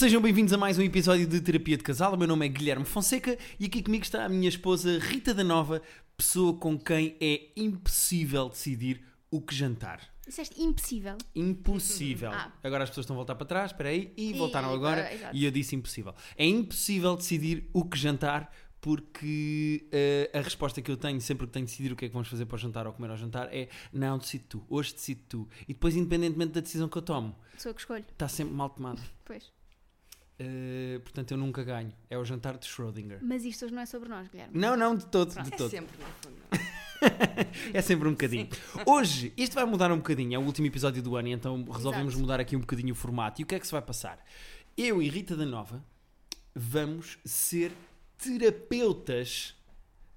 Sejam 0.00 0.22
bem-vindos 0.22 0.50
a 0.54 0.56
mais 0.56 0.78
um 0.78 0.82
episódio 0.82 1.26
de 1.26 1.42
Terapia 1.42 1.76
de 1.76 1.82
Casal. 1.82 2.14
O 2.14 2.16
meu 2.16 2.26
nome 2.26 2.46
é 2.46 2.48
Guilherme 2.48 2.86
Fonseca 2.86 3.36
e 3.58 3.66
aqui 3.66 3.82
comigo 3.82 4.02
está 4.02 4.24
a 4.24 4.30
minha 4.30 4.48
esposa 4.48 4.98
Rita 4.98 5.34
da 5.34 5.44
Nova, 5.44 5.82
pessoa 6.16 6.56
com 6.56 6.78
quem 6.78 7.18
é 7.20 7.50
impossível 7.54 8.48
decidir 8.48 9.02
o 9.30 9.42
que 9.42 9.54
jantar. 9.54 10.00
Disseste 10.26 10.58
impossível. 10.58 11.18
Impossível. 11.36 12.30
Ah. 12.32 12.50
Agora 12.64 12.84
as 12.84 12.88
pessoas 12.88 13.04
estão 13.04 13.14
a 13.14 13.18
voltar 13.18 13.34
para 13.34 13.44
trás, 13.46 13.72
espera 13.72 13.90
aí, 13.90 14.10
e 14.16 14.30
E 14.30 14.32
voltaram 14.32 14.72
agora, 14.72 15.06
e 15.34 15.44
eu 15.44 15.50
disse 15.50 15.76
impossível. 15.76 16.14
É 16.34 16.46
impossível 16.46 17.14
decidir 17.14 17.68
o 17.70 17.84
que 17.84 17.98
jantar 17.98 18.50
porque 18.80 19.86
eh, 19.92 20.30
a 20.32 20.40
resposta 20.40 20.80
que 20.80 20.90
eu 20.90 20.96
tenho 20.96 21.20
sempre 21.20 21.46
que 21.46 21.52
tenho 21.52 21.66
de 21.66 21.72
decidir 21.72 21.92
o 21.92 21.96
que 21.96 22.06
é 22.06 22.08
que 22.08 22.14
vamos 22.14 22.28
fazer 22.28 22.46
para 22.46 22.54
o 22.54 22.58
jantar 22.58 22.86
ou 22.86 22.94
comer 22.94 23.10
ao 23.10 23.18
jantar 23.18 23.54
é 23.54 23.68
não, 23.92 24.16
decide 24.16 24.44
tu, 24.44 24.64
hoje 24.66 24.94
decide 24.94 25.20
tu. 25.28 25.46
E 25.68 25.74
depois, 25.74 25.94
independentemente 25.94 26.52
da 26.52 26.62
decisão 26.62 26.88
que 26.88 26.96
eu 26.96 27.02
tomo, 27.02 27.36
Sou 27.58 27.68
eu 27.68 27.74
que 27.74 27.82
escolho. 27.82 28.06
está 28.10 28.28
sempre 28.28 28.54
mal 28.54 28.70
tomado. 28.70 29.02
Pois. 29.26 29.59
Eh, 30.42 30.98
portanto, 31.00 31.32
eu 31.32 31.36
nunca 31.36 31.62
ganho. 31.62 31.92
É 32.08 32.16
o 32.16 32.24
jantar 32.24 32.56
de 32.56 32.66
Schrödinger. 32.66 33.18
Mas 33.20 33.44
isto 33.44 33.66
hoje 33.66 33.74
não 33.74 33.82
é 33.82 33.86
sobre 33.86 34.08
nós, 34.08 34.26
Guilherme. 34.26 34.58
Não, 34.58 34.74
não, 34.74 34.96
de 34.96 35.04
todo, 35.04 35.34
de. 35.34 35.38
É 35.38 35.56
todo. 35.56 35.68
sempre, 35.68 35.94
no 35.98 36.06
fundo. 36.22 36.40
É 37.72 37.80
sempre 37.80 38.06
um 38.06 38.10
bocadinho. 38.10 38.46
Hoje, 38.84 39.32
isto 39.34 39.54
vai 39.54 39.64
mudar 39.64 39.90
um 39.90 39.96
bocadinho, 39.96 40.34
é 40.34 40.38
o 40.38 40.42
último 40.42 40.66
episódio 40.66 41.02
do 41.02 41.16
ano 41.16 41.28
e 41.28 41.32
então 41.32 41.64
resolvemos 41.64 42.12
Exato. 42.12 42.20
mudar 42.20 42.40
aqui 42.40 42.54
um 42.54 42.60
bocadinho 42.60 42.92
o 42.92 42.94
formato. 42.94 43.40
E 43.40 43.44
o 43.44 43.46
que 43.46 43.54
é 43.54 43.58
que 43.58 43.66
se 43.66 43.72
vai 43.72 43.80
passar? 43.80 44.22
Eu 44.76 45.00
e 45.00 45.08
Rita 45.08 45.34
da 45.34 45.46
Nova 45.46 45.82
vamos 46.54 47.16
ser 47.24 47.72
terapeutas 48.18 49.56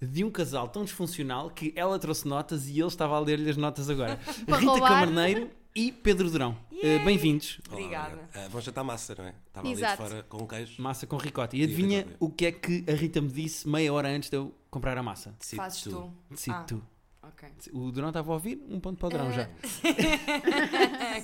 de 0.01 0.25
um 0.25 0.29
casal 0.29 0.67
tão 0.67 0.83
disfuncional 0.83 1.49
que 1.49 1.71
ela 1.73 1.97
trouxe 1.97 2.27
notas 2.27 2.67
e 2.67 2.77
ele 2.77 2.87
estava 2.87 3.15
a 3.15 3.19
ler-lhe 3.19 3.49
as 3.49 3.55
notas 3.55 3.89
agora. 3.89 4.19
Rita. 4.45 4.79
Camarneiro 4.79 5.49
e 5.75 5.91
Pedro 5.91 6.29
Durão. 6.29 6.57
Eh, 6.71 6.95
Yay! 6.97 7.05
Bem-vindos. 7.05 7.59
Obrigada. 7.69 8.29
Ah, 8.33 8.47
vão 8.49 8.61
jantar 8.61 8.83
massa, 8.83 9.15
não 9.17 9.25
é? 9.25 9.33
Estava 9.47 9.67
ali 9.67 9.75
Exato. 9.75 10.03
de 10.03 10.09
fora 10.09 10.23
com 10.23 10.47
queijo. 10.47 10.81
Massa 10.81 11.07
com 11.07 11.17
ricota. 11.17 11.55
E 11.55 11.63
adivinha 11.63 11.99
ricota. 11.99 12.17
o 12.19 12.29
que 12.29 12.45
é 12.45 12.51
que 12.51 12.83
a 12.87 12.93
Rita 12.93 13.21
me 13.21 13.29
disse 13.29 13.67
meia 13.67 13.91
hora 13.93 14.09
antes 14.09 14.29
de 14.29 14.37
eu 14.37 14.53
comprar 14.69 14.97
a 14.97 15.03
massa? 15.03 15.33
Decide 15.39 15.55
Fazes 15.57 15.83
tu. 15.83 16.13
Decide 16.29 16.55
Ah. 16.55 16.63
tu. 16.63 16.83
Ok. 17.23 17.49
O 17.71 17.91
Durão 17.91 18.09
estava 18.09 18.31
a 18.31 18.33
ouvir? 18.33 18.61
Um 18.69 18.79
ponto 18.79 18.97
para 18.99 19.07
o 19.07 19.09
Durão 19.09 19.31
já. 19.31 19.47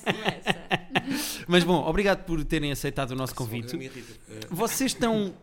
Começa. 0.04 1.46
Mas 1.48 1.64
bom, 1.64 1.86
obrigado 1.88 2.24
por 2.26 2.44
terem 2.46 2.72
aceitado 2.72 3.12
o 3.12 3.16
nosso 3.16 3.36
convite. 3.36 3.76
ah, 3.76 4.48
Vocês 4.50 4.92
estão 4.92 5.36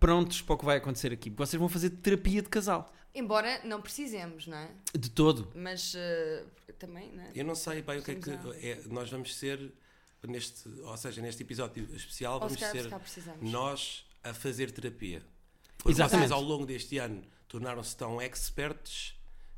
prontos 0.00 0.42
para 0.42 0.54
o 0.54 0.58
que 0.58 0.64
vai 0.64 0.76
acontecer 0.78 1.12
aqui? 1.12 1.30
Vocês 1.30 1.58
vão 1.58 1.68
fazer 1.68 1.90
terapia 1.90 2.42
de 2.42 2.48
casal. 2.48 2.92
Embora 3.14 3.60
não 3.64 3.80
precisemos, 3.80 4.46
não 4.46 4.58
é? 4.58 4.68
De 4.98 5.08
todo. 5.08 5.48
Mas 5.54 5.94
eh, 5.96 6.44
também, 6.78 7.12
não 7.12 7.22
é? 7.22 7.30
eu 7.34 7.44
não 7.44 7.54
sei 7.54 7.82
bem 7.82 7.98
o 7.98 8.02
que 8.02 8.10
é 8.12 8.14
que 8.14 8.30
é, 8.30 8.82
nós 8.86 9.10
vamos 9.10 9.34
ser 9.34 9.72
neste, 10.26 10.68
ou 10.80 10.96
seja, 10.96 11.20
neste 11.22 11.42
episódio 11.42 11.88
especial 11.94 12.34
Ou 12.34 12.40
vamos 12.40 12.54
se 12.54 12.58
calhar, 12.60 13.00
se 13.06 13.20
ser 13.20 13.34
nós 13.40 14.06
a 14.22 14.34
fazer 14.34 14.70
terapia. 14.70 15.22
Porque 15.78 16.02
vocês 16.02 16.30
ao 16.32 16.40
longo 16.40 16.66
deste 16.66 16.98
ano 16.98 17.22
tornaram-se 17.48 17.96
tão 17.96 18.20
expertos 18.20 19.14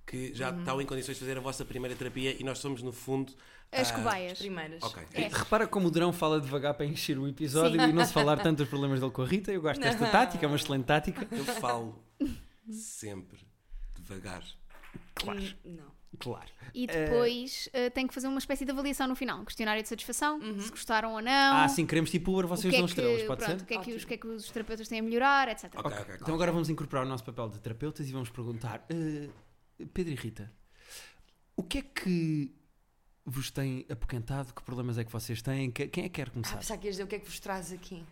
que 0.07 0.35
já 0.35 0.51
Uhum. 0.51 0.59
estão 0.59 0.81
em 0.81 0.87
condições 0.87 1.15
de 1.15 1.21
fazer 1.21 1.37
a 1.39 1.41
vossa 1.41 1.65
primeira 1.65 1.95
terapia 1.95 2.37
e 2.39 2.45
nós 2.45 2.59
somos 2.59 2.83
no 2.83 2.93
fundo 2.93 3.33
As 3.71 3.91
ah, 3.91 3.95
cobaias. 3.95 4.39
Primeiras. 4.39 4.83
Ok. 4.83 5.03
É. 5.13 5.29
Repara 5.29 5.67
como 5.67 5.89
o 5.89 5.91
Durão 5.91 6.13
fala 6.13 6.41
devagar 6.41 6.73
para 6.75 6.87
encher 6.87 7.19
o 7.19 7.29
episódio 7.29 7.81
e 7.81 7.93
não 7.93 8.05
se 8.05 8.13
falar 8.13 8.39
tanto 8.39 8.59
dos 8.59 8.69
problemas 8.69 9.01
dele 9.01 9.13
com 9.13 9.23
a 9.23 9.27
Rita. 9.27 9.53
Eu 9.53 9.61
gosto 9.61 9.81
desta 9.81 10.07
tática, 10.07 10.45
é 10.45 10.49
uma 10.49 10.57
excelente 10.57 10.87
tática. 10.87 11.29
Eu 11.31 11.45
falo 11.45 12.03
sempre 12.71 13.39
devagar. 13.95 14.43
Claro, 15.15 15.43
Não. 15.65 15.98
Claro. 16.19 16.47
E 16.75 16.87
depois 16.87 17.69
eh, 17.73 17.91
tem 17.91 18.07
que 18.07 18.15
fazer 18.15 18.29
uma 18.29 18.39
espécie 18.39 18.65
de 18.65 18.71
avaliação 18.71 19.07
no 19.09 19.15
final. 19.17 19.41
Um 19.41 19.45
questionário 19.45 19.83
de 19.83 19.89
satisfação, 19.89 20.39
Uhum. 20.39 20.61
se 20.61 20.71
gostaram 20.71 21.13
ou 21.15 21.21
não. 21.23 21.57
Ah, 21.57 21.69
sim, 21.69 21.85
queremos 21.87 22.11
tipo 22.11 22.33
Uber, 22.33 22.47
vocês 22.47 22.73
é 22.73 22.77
dão 22.77 22.87
que, 22.87 22.91
estrelas, 22.93 23.23
pode 23.25 23.45
pronto, 23.45 23.59
ser? 23.59 23.65
O 23.65 23.67
que, 23.67 23.75
é 23.75 23.79
que 23.81 23.93
os, 23.93 24.03
o 24.03 24.07
que 24.07 24.15
é 24.15 24.17
que 24.17 24.27
os 24.27 24.51
terapeutas 24.51 24.89
têm 24.89 25.01
a 25.01 25.03
melhorar, 25.03 25.49
etc. 25.49 25.73
Ok, 25.77 25.99
ok, 25.99 26.15
Então 26.21 26.35
agora 26.35 26.53
vamos 26.53 26.69
incorporar 26.71 27.05
o 27.05 27.09
nosso 27.09 27.25
papel 27.25 27.49
de 27.49 27.61
terapeutas 27.61 28.09
e 28.09 28.13
vamos 28.13 28.31
perguntar, 28.31 28.85
eh, 28.91 29.29
Pedro 29.93 30.13
e 30.13 30.17
Rita, 30.17 30.53
o 31.57 31.63
que 31.63 31.79
é 31.79 31.83
que 31.83 32.55
vos 33.25 33.51
tem 33.51 33.85
apoquentado? 33.91 34.55
Que 34.55 34.63
problemas 34.63 34.97
é 34.99 35.05
que 35.05 35.13
vocês 35.13 35.43
têm? 35.43 35.71
Que- 35.71 35.87
Quem 35.89 36.05
é 36.05 36.09
que 36.09 36.15
quer 36.15 36.29
Ah, 36.29 36.31
começar? 36.31 36.57
pensar 36.57 36.77
que 36.79 36.87
ias 36.87 36.95
dizer 36.95 37.05
o 37.05 37.07
que 37.07 37.17
é 37.17 37.19
que 37.19 37.27
vos 37.27 37.39
traz 37.41 37.73
aqui. 37.73 38.03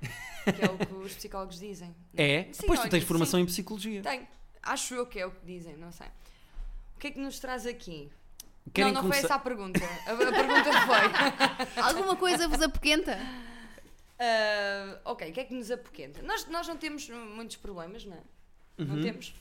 que 0.45 0.63
é 0.63 0.71
o 0.71 0.77
que 0.79 0.93
os 0.95 1.15
psicólogos 1.15 1.59
dizem. 1.59 1.95
É? 2.15 2.49
Sim, 2.53 2.67
pois 2.67 2.81
tu 2.81 2.89
tens 2.91 3.05
formação 3.05 3.39
sim. 3.39 3.45
em 3.45 3.47
psicologia. 3.47 4.03
Tem. 4.03 4.29
Acho 4.63 4.95
eu 4.95 5.07
que 5.07 5.19
é 5.19 5.25
o 5.27 5.31
que 5.31 5.47
dizem, 5.47 5.77
não 5.77 5.91
sei. 5.93 6.09
O 6.97 6.99
que 6.99 7.09
é 7.09 7.11
que 7.11 7.21
nos 7.21 7.39
traz 7.39 7.67
aqui? 7.67 8.11
Querem 8.73 8.93
não, 8.93 9.03
não 9.03 9.09
foi 9.11 9.19
começar- 9.21 9.27
essa 9.27 9.35
a 9.37 9.39
pergunta. 9.39 9.81
A, 10.07 10.13
a 10.13 10.17
pergunta 10.17 10.73
foi. 10.87 11.81
Alguma 11.83 12.17
coisa 12.17 12.49
vos 12.49 12.61
apoquenta? 12.61 13.17
Ah, 14.19 14.99
ok, 15.05 15.31
o 15.31 15.33
que 15.33 15.41
é 15.41 15.45
que 15.45 15.55
nos 15.55 15.71
apoquenta? 15.71 16.23
Nós, 16.23 16.47
nós 16.49 16.67
não 16.67 16.77
temos 16.77 17.09
muitos 17.09 17.57
problemas, 17.57 18.05
não 18.05 18.15
é? 18.17 18.21
Não 18.79 18.97
Uhum. 18.97 19.03
temos. 19.03 19.35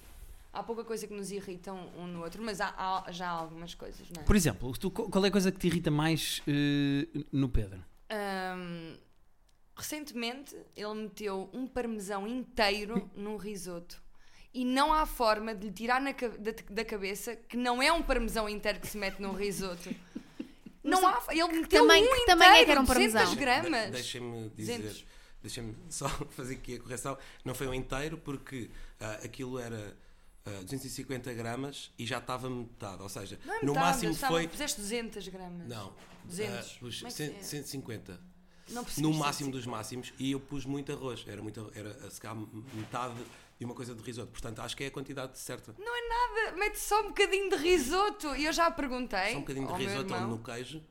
Há 0.53 0.63
pouca 0.63 0.83
coisa 0.85 1.05
que 1.07 1.13
nos 1.13 1.31
irrita 1.31 1.73
um, 1.73 2.03
um 2.03 2.07
no 2.07 2.23
outro, 2.23 2.41
mas 2.43 2.61
há, 2.61 2.73
há 2.77 3.11
já 3.11 3.27
há 3.27 3.31
algumas 3.31 3.73
coisas, 3.73 4.07
não 4.09 4.21
é? 4.21 4.25
Por 4.25 4.35
exemplo, 4.35 4.71
tu- 4.77 4.89
qual 4.91 5.25
é 5.25 5.27
a 5.27 5.31
coisa 5.31 5.51
que 5.51 5.59
te 5.59 5.67
irrita 5.67 5.91
mais 5.91 6.41
eh, 6.47 7.07
no 7.31 7.49
Pedro? 7.49 7.83
Ahm, 8.09 8.95
recentemente 9.75 10.55
ele 10.75 10.93
meteu 10.93 11.49
um 11.53 11.67
parmesão 11.67 12.25
inteiro 12.27 13.09
num 13.15 13.35
risoto. 13.35 14.01
E 14.55 14.63
não 14.63 14.93
há 14.93 15.05
forma 15.05 15.53
de 15.53 15.67
lhe 15.67 15.73
tirar 15.73 15.99
na 16.01 16.11
da, 16.13 16.51
da 16.71 16.85
cabeça 16.85 17.35
que 17.35 17.57
não 17.57 17.81
é 17.83 17.91
um 17.91 18.01
parmesão 18.01 18.47
inteiro 18.47 18.79
que 18.79 18.87
se 18.87 18.97
mete 18.97 19.19
num 19.21 19.33
risoto. 19.33 19.93
Não 20.83 21.05
há. 21.05 21.21
Ele 21.29 21.47
meteu 21.59 21.81
tamanho- 21.81 22.05
um 22.05 22.07
que 22.15 22.21
inteiro, 22.21 22.39
tamanho 22.39 22.55
é 22.61 22.65
que 22.65 22.71
era 22.71 22.79
um 22.81 22.85
200 22.85 23.13
parmesão? 23.13 23.35
gramas. 23.35 23.85
De- 23.87 23.91
Deixem-me 23.91 24.49
dizer, 24.55 24.77
200. 24.77 25.05
deixem-me 25.41 25.75
só 25.89 26.07
fazer 26.07 26.53
aqui 26.55 26.75
a 26.75 26.79
correção. 26.79 27.17
Não 27.43 27.53
foi 27.53 27.67
um 27.67 27.73
inteiro, 27.73 28.17
porque 28.17 28.69
ah, 28.99 29.19
aquilo 29.25 29.59
era 29.59 29.97
ah, 30.45 30.61
250 30.61 31.33
gramas 31.33 31.91
e 31.99 32.05
já 32.05 32.19
estava 32.19 32.49
metade. 32.49 33.01
Ou 33.01 33.09
seja, 33.09 33.37
Não 33.45 33.53
é 33.55 33.59
no 33.61 33.73
metade, 33.73 33.85
máximo 33.87 34.11
estava- 34.13 34.33
foi. 34.35 34.47
Puseste 34.47 34.79
200 34.79 35.27
gramas. 35.27 35.67
Não, 35.67 35.93
200. 36.23 36.53
ah, 36.55 36.79
pus 36.79 36.95
Como 37.01 37.07
é 37.07 37.11
que 37.11 37.17
100 37.17 37.35
é? 37.35 37.41
150. 37.43 38.21
Não 38.69 38.81
No 38.99 39.13
máximo 39.13 39.51
150. 39.51 39.51
dos 39.51 39.65
máximos 39.67 40.13
e 40.17 40.31
eu 40.31 40.39
pus 40.39 40.65
muito 40.65 40.91
arroz. 40.91 41.23
Era, 41.27 41.41
muito, 41.41 41.71
era 41.75 42.09
se 42.09 42.21
calhar 42.21 42.37
metade 42.73 43.13
de 43.57 43.65
uma 43.65 43.73
coisa 43.73 43.95
de 43.95 44.01
risoto. 44.03 44.31
Portanto, 44.31 44.59
acho 44.61 44.75
que 44.75 44.83
é 44.83 44.87
a 44.87 44.91
quantidade 44.91 45.37
certa. 45.39 45.73
Não 45.77 45.95
é 45.95 46.07
nada, 46.09 46.57
mete 46.57 46.77
só 46.79 46.99
um 47.01 47.07
bocadinho 47.07 47.49
de 47.49 47.55
risoto. 47.57 48.35
E 48.35 48.45
eu 48.45 48.53
já 48.53 48.69
perguntei. 48.71 49.31
Só 49.31 49.37
um 49.37 49.41
bocadinho 49.41 49.67
de 49.67 49.73
risoto 49.85 50.13
irmão. 50.13 50.27
no 50.29 50.39
queijo. 50.43 50.83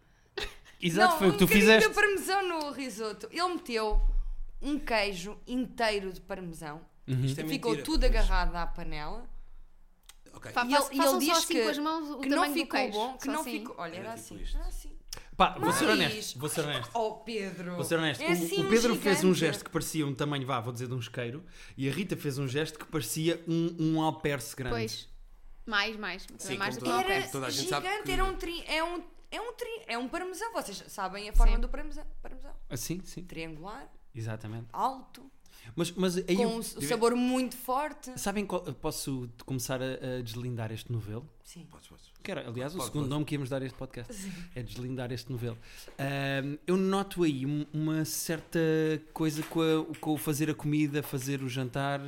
Exato, 0.81 1.13
não, 1.13 1.19
foi 1.19 1.29
o 1.29 1.33
que 1.33 1.39
tu 1.39 1.45
um 1.45 1.47
bocadinho 1.47 1.67
fizeste. 1.73 1.89
de 1.89 1.95
parmesão 1.95 2.49
no 2.49 2.71
risoto. 2.73 3.29
Ele 3.31 3.49
meteu 3.55 4.01
um 4.61 4.79
queijo 4.79 5.39
inteiro 5.47 6.13
de 6.13 6.21
parmesão. 6.21 6.81
Uhum. 7.07 7.25
Isto 7.25 7.41
é 7.41 7.47
Ficou 7.47 7.71
mentira, 7.73 7.85
tudo 7.87 8.01
mas- 8.03 8.11
agarrado 8.11 8.57
à 8.57 8.67
panela. 8.67 9.29
Ok. 10.33 10.51
Fa- 10.53 10.65
E 10.65 10.75
ele- 10.75 10.75
e 10.75 10.77
façam 10.77 10.93
ele 10.93 11.03
só 11.05 11.19
diz 11.19 11.31
assim 11.31 11.55
que- 11.55 11.63
com 11.63 11.69
as 11.69 11.79
mãos 11.79 12.11
o 12.11 12.19
Que 12.21 12.29
não 12.29 12.53
ficou 12.53 12.79
queijo. 12.81 12.93
bom, 12.99 13.17
que 13.17 13.25
Só 13.25 13.33
não 13.33 13.41
assim. 13.41 13.51
ficou. 13.61 13.75
Olha, 13.79 13.95
era 13.95 14.05
Era 14.05 14.13
assim. 14.15 14.35
tipo 14.37 14.45
isto. 14.47 14.57
Era 14.59 14.67
assim. 14.67 14.99
Pá, 15.37 15.57
vou 15.59 15.73
ser 15.73 15.89
honesto. 15.89 16.39
Vou 16.39 16.49
ser 16.49 16.61
honesto. 16.63 16.91
Oh, 16.95 17.15
Pedro. 17.17 17.75
Vou 17.75 17.85
ser 17.85 17.97
honesto. 17.99 18.21
É 18.23 18.29
O- 18.29 18.33
assim 18.33 18.65
o, 18.65 18.69
Pedro 18.69 18.95
fez 18.97 19.25
um 19.25 19.35
gesto 19.35 19.65
que 19.65 19.71
parecia 19.71 20.07
um 20.07 20.15
tamanho, 20.15 20.47
vá, 20.47 20.61
vou 20.61 20.73
dizer 20.73 20.87
de 20.87 20.95
um 20.95 20.99
isqueiro, 20.99 21.45
e 21.77 21.89
a 21.89 21.93
Rita 21.93 22.17
fez 22.17 22.39
um 22.39 22.47
gesto 22.47 22.79
que 22.79 22.85
parecia 22.85 23.43
um, 23.49 23.77
um 23.79 24.03
alperce 24.03 24.55
grande. 24.55 24.75
Pois. 24.77 25.09
Mais, 25.67 25.97
mais. 25.97 26.27
Sim, 26.39 26.57
mais 26.59 26.77
do 26.77 26.85
que 26.85 26.91
um 26.91 27.03
peça. 27.03 27.33
toda 27.33 27.47
a 27.47 27.51
gente 27.51 27.69
sabe 27.69 27.87
gigante, 27.87 28.05
que- 28.05 28.13
era 28.13 28.25
um 28.25 28.37
tri... 28.37 28.63
É 28.67 28.85
um, 28.85 29.03
é 29.31 29.41
um 29.41 29.53
tri... 29.55 29.83
É 29.89 29.99
um 29.99 30.09
parmesão. 30.09 30.53
Vocês 30.53 30.85
sabem 30.89 31.29
a 31.29 31.33
forma 31.33 31.55
Sim. 31.57 31.61
do 31.61 31.69
parmesão. 31.69 32.05
parmesão. 32.23 32.53
Ah, 32.69 32.77
sim, 32.77 33.01
sim, 33.05 33.25
Triangular, 33.25 33.91
exatamente. 34.15 34.67
alto, 34.73 35.29
Mas, 35.77 35.91
mas 35.93 36.17
aí 36.17 36.37
com 36.37 36.43
eu- 36.43 36.49
um 36.51 36.63
sabor 36.63 37.15
muito 37.17 37.57
forte. 37.57 38.19
Sabem 38.19 38.45
qual, 38.47 38.63
posso 38.75 39.29
começar 39.45 39.81
a, 39.83 40.19
a 40.19 40.23
deslindar 40.23 40.71
este 40.73 40.91
novelo? 40.93 41.29
Sim. 41.43 41.67
Podes, 41.71 41.89
podes. 41.89 42.13
Que 42.23 42.31
era, 42.31 42.49
aliás, 42.49 42.75
o 42.75 42.81
segundo 42.81 43.03
pode. 43.03 43.09
nome 43.11 43.25
que 43.25 43.35
íamos 43.35 43.49
dar 43.51 43.63
a 43.63 43.67
este 43.67 43.77
podcast. 43.77 44.13
É 44.55 44.63
deslindar 44.63 45.13
este 45.13 45.31
novelo. 45.31 45.59
Eu 46.67 46.77
noto 46.77 47.23
aí 47.23 47.45
um- 47.45 47.67
uma 47.73 48.05
certa 48.05 48.59
coisa 49.13 49.43
com, 49.45 49.61
a- 49.61 49.95
com 50.01 50.13
o 50.15 50.17
fazer 50.19 50.49
a 50.51 50.55
comida, 50.55 51.03
fazer 51.03 51.43
o 51.43 51.49
jantar. 51.49 52.01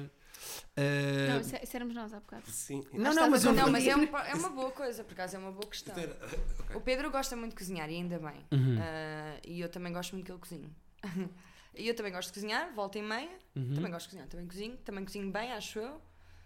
Ah, 0.76 1.32
Não, 1.32 1.41
isso, 1.41 1.55
isso 1.62 1.76
éramos 1.76 1.94
nós 1.94 2.12
há 2.14 2.20
bocado. 2.20 2.43
Sim. 2.50 2.82
Não, 2.93 3.06
Acho 3.11 3.20
não, 3.20 3.31
mas 3.31 3.44
não, 3.44 3.70
mas 3.70 3.87
é, 3.87 3.97
um- 3.97 4.05
é 4.05 4.35
uma 4.35 4.50
boa 4.50 4.70
coisa, 4.70 5.02
por 5.05 5.12
acaso 5.12 5.37
é 5.37 5.38
uma 5.38 5.50
boa 5.50 5.67
questão. 5.67 5.94
Ok. 5.94 6.76
O 6.76 6.81
Pedro 6.81 7.11
gosta 7.11 7.35
muito 7.37 7.50
de 7.52 7.56
cozinhar 7.56 7.91
e 7.91 7.94
ainda 7.94 8.19
bem. 8.19 8.44
Uhum. 8.52 8.76
Ah, 8.81 9.38
e 9.47 9.61
eu 9.61 9.69
também 9.69 9.93
gosto 9.93 10.12
muito 10.12 10.25
que 10.26 10.32
ele 10.32 10.38
cozinhe. 10.38 10.70
e 11.76 11.88
eu 11.88 11.94
também 11.94 12.12
gosto 12.12 12.28
de 12.28 12.34
cozinhar, 12.34 12.73
volta 12.75 12.99
e 12.99 13.02
meia. 13.02 13.31
Uhum. 13.55 13.75
Também 13.75 13.90
gosto 13.90 14.05
de 14.06 14.08
cozinhar, 14.11 14.28
também 14.28 14.46
cozinho. 14.46 14.76
Também 14.78 15.05
cozinho 15.05 15.31
bem, 15.31 15.52
acho 15.52 15.78
eu. 15.78 16.00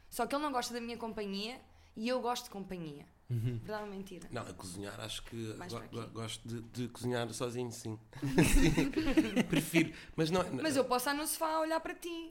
Só 0.09 0.27
que 0.27 0.35
ele 0.35 0.43
não 0.43 0.53
gosta 0.53 0.75
da 0.75 0.81
minha 0.81 0.97
companhia 0.97 1.61
e 1.97 2.09
eu 2.09 2.21
gosto 2.21 2.45
de 2.45 2.51
companhia. 2.51 3.07
Uhum. 3.31 3.59
Verdade 3.59 3.85
ou 3.85 3.91
mentira? 3.91 4.29
Não, 4.33 4.43
a 4.43 4.53
cozinhar 4.53 4.99
acho 5.01 5.23
que 5.23 5.53
go- 5.93 6.09
gosto 6.09 6.49
de, 6.49 6.61
de 6.63 6.89
cozinhar 6.89 7.33
sozinho, 7.33 7.71
sim. 7.71 7.97
Sim. 8.43 9.43
Prefiro. 9.49 9.93
Mas 10.17 10.31
não. 10.33 10.45
Mas 10.55 10.77
eu 10.77 10.85
posso 10.85 11.09
estar 11.09 11.15
no 11.15 11.27
sofá 11.29 11.47
a 11.55 11.61
olhar 11.61 11.79
para 11.81 11.95
ti. 11.95 12.31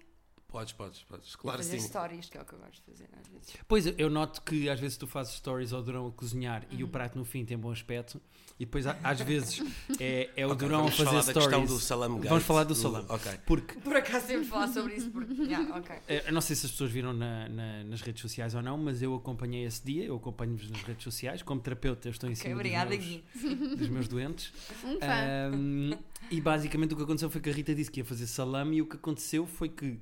Podes, 0.52 0.74
podes, 0.74 1.04
podes. 1.04 1.36
Claro, 1.36 1.60
fazer 1.60 1.80
sim. 1.80 1.88
stories, 1.88 2.28
que 2.28 2.36
é 2.38 2.42
o 2.42 2.46
que 2.46 2.54
eu 2.54 2.60
gosto 2.60 2.74
de 2.74 2.82
fazer 2.92 3.08
às 3.22 3.28
vezes. 3.28 3.54
Pois 3.68 3.86
eu- 3.86 4.10
noto 4.10 4.42
que 4.42 4.68
às 4.68 4.80
vezes 4.80 4.98
tu 4.98 5.06
fazes 5.06 5.34
stories 5.36 5.72
ao 5.74 5.84
Durão 5.84 6.08
a 6.08 6.12
cozinhar 6.12 6.66
e 6.72 6.82
o 6.82 6.88
Uhum. 6.88 6.92
prato 6.92 7.18
no 7.20 7.24
fim 7.24 7.46
tem 7.46 7.56
bom 7.56 7.72
aspecto, 7.72 8.20
e 8.60 8.66
depois 8.66 8.88
às 8.88 9.22
vezes 9.22 9.62
é, 10.02 10.28
é 10.36 10.48
o 10.48 10.52
Ok, 10.52 10.68
Durão 10.68 10.80
a 10.80 10.82
vamos 10.84 10.98
falar 10.98 11.12
fazer 11.12 11.34
da 11.34 11.40
questão 11.42 11.62
stories. 11.66 11.70
do 11.70 11.80
salame 11.80 12.28
Vamos 12.28 12.44
falar 12.44 12.64
do 12.64 12.74
salame. 12.74 13.06
Ok. 13.10 13.32
Porque 13.46 13.76
Por 13.80 13.96
acaso 13.96 14.26
temos 14.26 14.46
de 14.46 14.52
falar 14.52 14.68
sobre 14.70 14.96
isso, 14.96 15.12
porque. 15.12 15.34
Yeah, 15.40 15.78
ok. 15.78 15.96
Eh, 16.10 16.24
Eu 16.28 16.34
não 16.34 16.42
sei 16.42 16.56
se 16.56 16.66
as 16.66 16.72
pessoas 16.72 16.92
viram 16.92 17.14
na- 17.14 17.48
na- 17.48 17.84
nas 17.84 18.02
redes 18.02 18.20
sociais 18.22 18.56
ou 18.56 18.62
não, 18.64 18.76
mas 18.76 19.04
eu 19.04 19.14
acompanhei 19.14 19.66
esse 19.66 19.86
dia, 19.86 20.04
eu 20.06 20.16
acompanho-vos 20.16 20.68
nas 20.72 20.82
redes 20.82 21.04
sociais. 21.04 21.44
Como 21.44 21.62
terapeuta, 21.62 22.08
eu 22.08 22.12
estou 22.12 22.28
em 22.30 22.34
cima 22.34 22.56
obrigada, 22.56 22.98
dos, 22.98 23.06
Gui. 23.06 23.24
meus, 23.36 23.78
dos 23.78 23.90
meus 23.90 24.08
doentes. 24.08 24.52
Um 24.84 25.00
fã. 25.00 25.06
Ahm, 25.54 25.94
e 26.32 26.42
basicamente 26.42 26.94
o 26.94 26.98
que 26.98 27.04
aconteceu 27.04 27.30
foi 27.30 27.40
que 27.40 27.50
a 27.50 27.54
Rita 27.54 27.74
disse 27.76 27.92
que 27.92 28.00
ia 28.00 28.06
fazer 28.06 28.26
salame 28.28 28.78
e 28.78 28.82
o 28.82 28.86
que 28.88 28.96
aconteceu 28.96 29.46
foi 29.46 29.70
que 29.70 30.00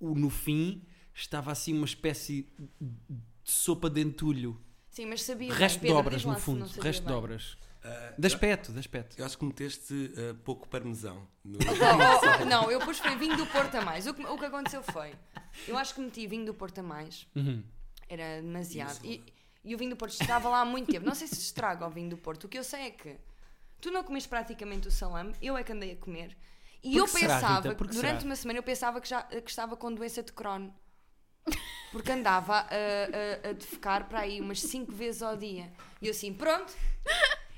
no 0.00 0.30
fim 0.30 0.82
estava 1.14 1.50
assim 1.52 1.74
uma 1.74 1.86
espécie 1.86 2.46
de 2.80 3.50
sopa 3.50 3.90
de 3.90 4.00
entulho. 4.00 4.60
Sim, 4.90 5.06
mas 5.06 5.22
sabia. 5.22 5.52
Resto 5.52 5.80
de 5.80 5.92
obras, 5.92 6.24
no 6.24 6.38
fundo. 6.38 6.66
Resto 6.80 7.06
de 7.06 7.12
obras. 7.12 7.56
Ah, 7.84 8.14
De 8.18 8.26
aspecto, 8.26 8.72
de 8.72 8.78
aspecto. 8.78 9.18
Eu 9.18 9.24
acho 9.24 9.38
que 9.38 9.44
meteste 9.44 10.12
ah, 10.16 10.36
pouco 10.44 10.68
parmesão. 10.68 11.26
No... 11.44 11.58
Oh, 11.58 12.40
oh, 12.40 12.42
oh, 12.42 12.44
não, 12.44 12.70
eu 12.70 12.80
pus 12.80 12.98
foi 12.98 13.16
vinho 13.16 13.36
do 13.36 13.46
Porto 13.46 13.74
a 13.76 13.82
mais. 13.82 14.06
O 14.06 14.14
que, 14.14 14.24
o 14.24 14.38
que 14.38 14.44
aconteceu 14.44 14.82
foi. 14.82 15.12
Eu 15.66 15.78
acho 15.78 15.94
que 15.94 16.00
meti 16.00 16.26
vinho 16.26 16.46
do 16.46 16.54
Porto 16.54 16.78
a 16.78 16.82
mais. 16.82 17.26
Uhum. 17.34 17.62
Era 18.08 18.40
demasiado. 18.42 18.98
E, 19.04 19.22
e 19.64 19.74
o 19.74 19.78
vinho 19.78 19.90
do 19.90 19.96
Porto 19.96 20.12
estava 20.12 20.48
lá 20.48 20.60
há 20.60 20.64
muito 20.64 20.90
tempo. 20.90 21.06
Não 21.06 21.14
sei 21.14 21.26
se 21.26 21.34
estraga 21.34 21.86
o 21.86 21.90
vinho 21.90 22.10
do 22.10 22.16
Porto. 22.16 22.44
O 22.44 22.48
que 22.48 22.58
eu 22.58 22.64
sei 22.64 22.82
é 22.82 22.90
que 22.90 23.16
tu 23.80 23.90
não 23.90 24.02
comeste 24.02 24.28
praticamente 24.28 24.88
o 24.88 24.90
salame, 24.90 25.34
eu 25.40 25.56
é 25.56 25.62
que 25.62 25.72
andei 25.72 25.92
a 25.92 25.96
comer. 25.96 26.36
E 26.82 26.92
Por 26.92 26.98
eu 26.98 27.06
será, 27.08 27.34
pensava, 27.34 27.56
Rita? 27.56 27.74
Por 27.74 27.88
que 27.88 27.94
durante 27.94 28.18
será? 28.20 28.28
uma 28.28 28.36
semana, 28.36 28.58
eu 28.58 28.62
pensava 28.62 29.00
que, 29.00 29.08
já, 29.08 29.22
que 29.22 29.50
estava 29.50 29.76
com 29.76 29.92
doença 29.92 30.22
de 30.22 30.32
Crohn. 30.32 30.70
Porque 31.90 32.12
andava 32.12 32.54
a, 32.54 32.66
a, 32.66 33.50
a 33.50 33.52
defecar 33.52 34.08
para 34.08 34.20
aí 34.20 34.40
umas 34.40 34.60
5 34.60 34.92
vezes 34.92 35.22
ao 35.22 35.36
dia. 35.36 35.72
E 36.00 36.06
eu 36.06 36.10
assim, 36.10 36.32
pronto. 36.32 36.72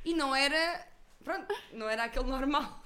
E 0.04 0.14
não 0.14 0.34
era. 0.34 0.86
Pronto, 1.24 1.54
não 1.72 1.88
era 1.88 2.04
aquele 2.04 2.26
normal. 2.26 2.80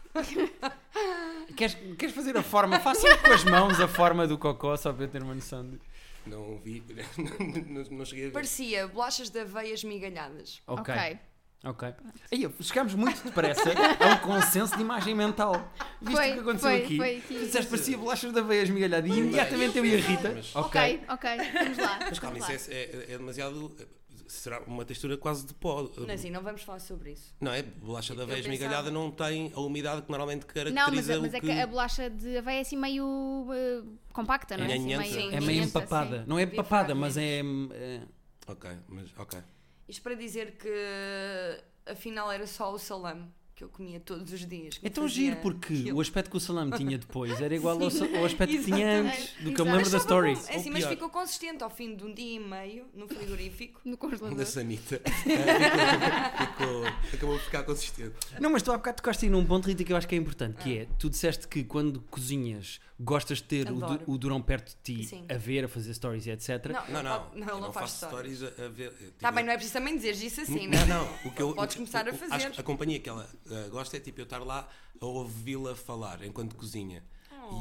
Queres, 1.56 1.76
queres 1.98 2.14
fazer 2.14 2.36
a 2.36 2.42
forma? 2.42 2.78
Faça 2.80 3.16
com 3.18 3.32
as 3.32 3.44
mãos 3.44 3.80
a 3.80 3.88
forma 3.88 4.26
do 4.26 4.38
cocó, 4.38 4.76
só 4.76 4.92
para 4.92 5.04
eu 5.04 5.08
ter 5.08 5.22
uma 5.22 5.34
noção 5.34 5.68
de. 5.68 5.80
Não 6.26 6.58
vi, 6.58 6.82
não, 7.68 7.82
não 7.98 8.04
cheguei 8.04 8.24
a 8.24 8.28
ver. 8.28 8.32
Parecia 8.32 8.88
bolachas 8.88 9.28
de 9.28 9.40
aveia 9.40 9.74
esmigalhadas. 9.74 10.62
Ok. 10.66 10.94
ok. 10.94 11.18
Ok. 11.64 11.88
Aí, 12.30 12.48
chegámos 12.60 12.94
muito 12.94 13.22
depressa 13.24 13.62
a 13.72 14.06
um 14.14 14.16
consenso 14.18 14.76
de 14.76 14.82
imagem 14.82 15.14
mental. 15.14 15.72
Viste 16.00 16.16
Foi, 16.16 16.30
o 16.30 16.34
que 16.34 16.40
aconteceu 16.40 16.70
foi, 16.70 16.84
aqui? 16.84 16.96
foi 16.96 17.16
aqui. 17.18 17.38
Disseste 17.38 17.70
parecia 17.70 17.98
bolachas 17.98 18.32
da 18.32 18.42
veia 18.42 18.62
esmigalhada 18.62 19.06
e 19.08 19.10
imediatamente 19.18 19.78
eu 19.78 19.84
e 19.86 19.94
a 19.94 19.98
Rita. 19.98 20.32
Mas- 20.34 20.54
Ok, 20.56 21.00
ok, 21.08 21.30
vamos 21.52 21.78
lá. 21.78 21.98
Mas 22.00 22.18
calma, 22.18 22.38
isso 22.38 22.70
é, 22.70 22.74
é- 22.74 23.04
é 23.10 23.18
demasiado. 23.18 23.74
Será 24.26 24.60
uma 24.66 24.84
textura 24.84 25.16
quase 25.18 25.46
de 25.46 25.54
pó. 25.54 25.88
Não, 25.98 26.12
assim, 26.12 26.30
não 26.30 26.42
vamos 26.42 26.62
falar 26.62 26.80
sobre 26.80 27.12
isso. 27.12 27.34
Não 27.40 27.52
é? 27.52 27.62
Bolacha 27.62 28.14
da 28.14 28.22
Eu 28.22 28.26
veia 28.26 28.38
pensava- 28.38 28.54
esmigalhada 28.54 28.90
não 28.90 29.10
tem 29.10 29.52
a 29.54 29.60
umidade 29.60 30.02
que 30.02 30.10
normalmente 30.10 30.40
Não, 30.40 30.46
mas, 30.54 30.74
caracteriza 30.74 31.20
mas 31.20 31.32
o 31.32 31.36
é 31.36 31.40
que... 31.40 31.46
que 31.46 31.52
a 31.60 31.66
bolacha 31.66 32.10
de 32.10 32.38
aveia 32.38 32.58
é 32.58 32.60
assim 32.62 32.76
meio 32.76 33.46
eh, 33.52 33.82
compacta, 34.12 34.56
não 34.56 34.64
é? 34.64 34.68
Assim, 34.72 34.78
Nhanhenta. 34.86 35.02
meio, 35.02 35.14
É 35.14 35.40
meio 35.40 35.42
nhanhenta, 35.46 35.66
empapada. 35.78 36.18
sim. 36.20 36.24
Não 36.26 36.38
é 36.38 36.42
empapada, 36.42 36.94
mas 36.94 37.16
é. 37.16 37.40
é- 37.72 38.00
Ok, 38.46 38.70
mas 38.88 39.04
ok. 39.18 39.38
Isto 39.88 40.02
para 40.02 40.14
dizer 40.14 40.52
que 40.56 40.68
afinal 41.86 42.30
era 42.32 42.46
só 42.46 42.72
o 42.72 42.78
salame 42.78 43.26
que 43.54 43.62
eu 43.62 43.68
comia 43.68 44.00
todos 44.00 44.32
os 44.32 44.44
dias. 44.44 44.80
É 44.82 44.90
tão 44.90 45.06
giro 45.06 45.36
porque 45.36 45.72
aquilo. 45.72 45.98
o 45.98 46.00
aspecto 46.00 46.28
que 46.28 46.36
o 46.36 46.40
salame 46.40 46.72
tinha 46.76 46.98
depois 46.98 47.40
era 47.40 47.54
igual 47.54 47.76
ao, 47.76 48.18
ao 48.18 48.24
aspecto 48.24 48.56
que 48.56 48.64
tinha 48.64 49.02
antes, 49.02 49.32
do 49.40 49.52
que 49.52 49.60
eu 49.60 49.64
me 49.64 49.72
lembro 49.72 49.90
da 49.90 49.98
story. 49.98 50.34
bom. 50.34 50.42
É 50.48 50.56
assim, 50.56 50.70
mas 50.70 50.84
ficou 50.84 51.08
consistente 51.08 51.62
ao 51.62 51.70
fim 51.70 51.94
de 51.94 52.04
um 52.04 52.12
dia 52.12 52.34
e 52.34 52.40
meio 52.40 52.86
no 52.92 53.06
frigorífico. 53.06 53.80
No 53.84 53.96
congelador. 53.96 54.36
Da 54.36 54.44
sanita. 54.44 55.00
ficou, 55.06 56.84
ficou- 56.84 56.86
acabou 57.12 57.38
por 57.38 57.44
ficar 57.44 57.62
consistente. 57.62 58.14
Não, 58.40 58.50
mas 58.50 58.62
tu 58.62 58.72
há 58.72 58.76
bocado 58.76 58.96
tocaste 58.96 59.24
aí 59.26 59.30
num 59.30 59.44
ponto, 59.44 59.66
Rita, 59.68 59.84
que 59.84 59.92
eu 59.92 59.96
acho 59.96 60.08
que 60.08 60.16
é 60.16 60.18
importante, 60.18 60.56
que 60.56 60.78
é, 60.78 60.88
tu 60.98 61.08
disseste 61.08 61.46
que 61.46 61.62
quando 61.62 62.00
cozinhas 62.10 62.80
gostas 62.98 63.38
de 63.38 63.44
ter 63.44 63.70
o, 63.70 63.78
o 64.12 64.16
durão 64.16 64.40
perto 64.40 64.68
de 64.70 64.76
ti, 64.96 65.04
Sim. 65.04 65.26
a 65.28 65.34
ver, 65.36 65.64
a 65.64 65.68
fazer 65.68 65.92
stories 65.94 66.26
e 66.26 66.30
etc. 66.30 66.66
Não, 66.68 66.86
Não, 66.88 67.02
não. 67.02 67.30
não, 67.34 67.48
eu 67.48 67.60
não 67.60 67.72
faz 67.72 67.90
faço 67.92 68.06
stories. 68.06 68.38
stories 68.38 68.58
a, 68.60 68.64
a 68.64 68.68
ver. 68.68 68.90
tipo, 68.92 69.10
Tá 69.20 69.32
bem, 69.32 69.44
não 69.44 69.52
é 69.52 69.56
preciso 69.56 69.74
também 69.74 69.96
dizer 69.96 70.12
isso 70.12 70.40
assim, 70.40 70.68
Não, 70.68 70.78
né? 70.78 70.84
não. 70.86 71.04
O 71.24 71.32
que 71.34 71.42
eu, 71.42 71.52
Podes 71.54 71.74
o- 71.74 71.78
começar 71.78 72.08
a 72.08 72.12
fazer. 72.14 72.52
A 72.58 72.62
companhia 72.62 73.00
que 73.00 73.08
ela 73.08 73.28
uh, 73.46 73.70
gosta 73.70 73.96
é 73.96 74.00
tipo 74.00 74.20
eu 74.20 74.24
estar 74.24 74.38
lá 74.38 74.68
a 75.00 75.06
ouvi-la 75.06 75.74
falar 75.74 76.24
enquanto 76.24 76.54
cozinha. 76.54 77.02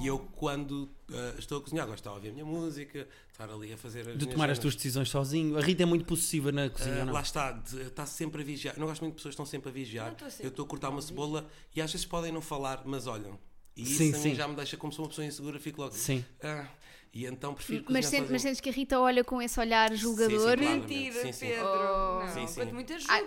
E 0.02 0.08
eu, 0.08 0.18
quando 0.18 0.84
uh, 1.10 1.38
estou 1.38 1.58
a 1.58 1.62
cozinhar, 1.62 1.86
gosto 1.86 1.96
de 1.98 2.02
estar 2.02 2.12
a 2.12 2.14
ouvir 2.14 2.30
a 2.30 2.32
minha 2.32 2.46
música, 2.46 3.06
estar 3.30 3.50
ali 3.50 3.74
a 3.74 3.78
fazer 3.78 4.08
as 4.08 4.18
De 4.18 4.28
tomar 4.28 4.50
as 4.50 4.58
tuas 4.58 4.76
decisões 4.76 5.10
sozinho. 5.10 5.58
A 5.58 5.62
Rita 5.62 5.84
é 5.84 5.86
muito 5.86 6.06
possessiva 6.06 6.54
na 6.54 6.70
cozinha, 6.70 7.02
Uh, 7.02 7.06
não? 7.08 7.14
lá 7.14 7.22
está, 7.22 7.62
está 7.86 8.06
sempre 8.06 8.42
a 8.42 8.46
vigiar. 8.46 8.76
Eu 8.76 8.80
não 8.80 8.88
gosto 8.88 9.02
muito 9.02 9.16
de 9.16 9.18
pessoas 9.18 9.32
que 9.32 9.42
estão 9.42 9.46
sempre 9.46 9.70
a 9.70 9.74
vigiar. 9.74 10.16
Não 10.22 10.28
eu 10.40 10.48
estou 10.48 10.64
a 10.64 10.68
cortar 10.70 10.88
uma 10.88 10.96
não, 10.96 11.02
cebola 11.02 11.50
e 11.76 11.82
às 11.82 11.92
vezes 11.92 12.06
podem 12.06 12.32
não 12.32 12.40
falar, 12.42 12.84
mas 12.86 13.08
olham. 13.08 13.38
E 13.76 13.82
isso 13.84 13.98
Sim, 13.98 14.10
a 14.14 14.18
mim 14.18 14.24
sim. 14.24 14.36
já 14.36 14.48
me 14.48 14.56
deixa 14.56 14.78
como 14.78 14.94
sou 14.94 15.06
uma 15.06 15.10
pessoa 15.10 15.26
insegura, 15.26 15.60
fico 15.60 15.82
logo. 15.82 15.94
Sim. 15.96 16.24
"Ah", 16.44 16.68
e 17.12 17.26
então 17.26 17.54
prefiro 17.54 17.86
Mas, 17.90 18.06
sente- 18.08 18.32
mas 18.32 18.42
sentes 18.42 18.60
que 18.62 18.70
a 18.70 18.72
Rita 18.72 19.00
olha 19.00 19.24
com 19.24 19.42
esse 19.42 19.60
olhar 19.60 19.92
julgador? 19.96 20.58
claro. 20.58 20.80
Mentira, 20.82 21.22
Sim, 21.22 21.32
sim. 21.32 21.48
Pedro. 21.48 21.66
Oh. 21.68 22.20
Não, 22.20 22.28
Sim, 22.28 22.48
sim. 22.48 22.62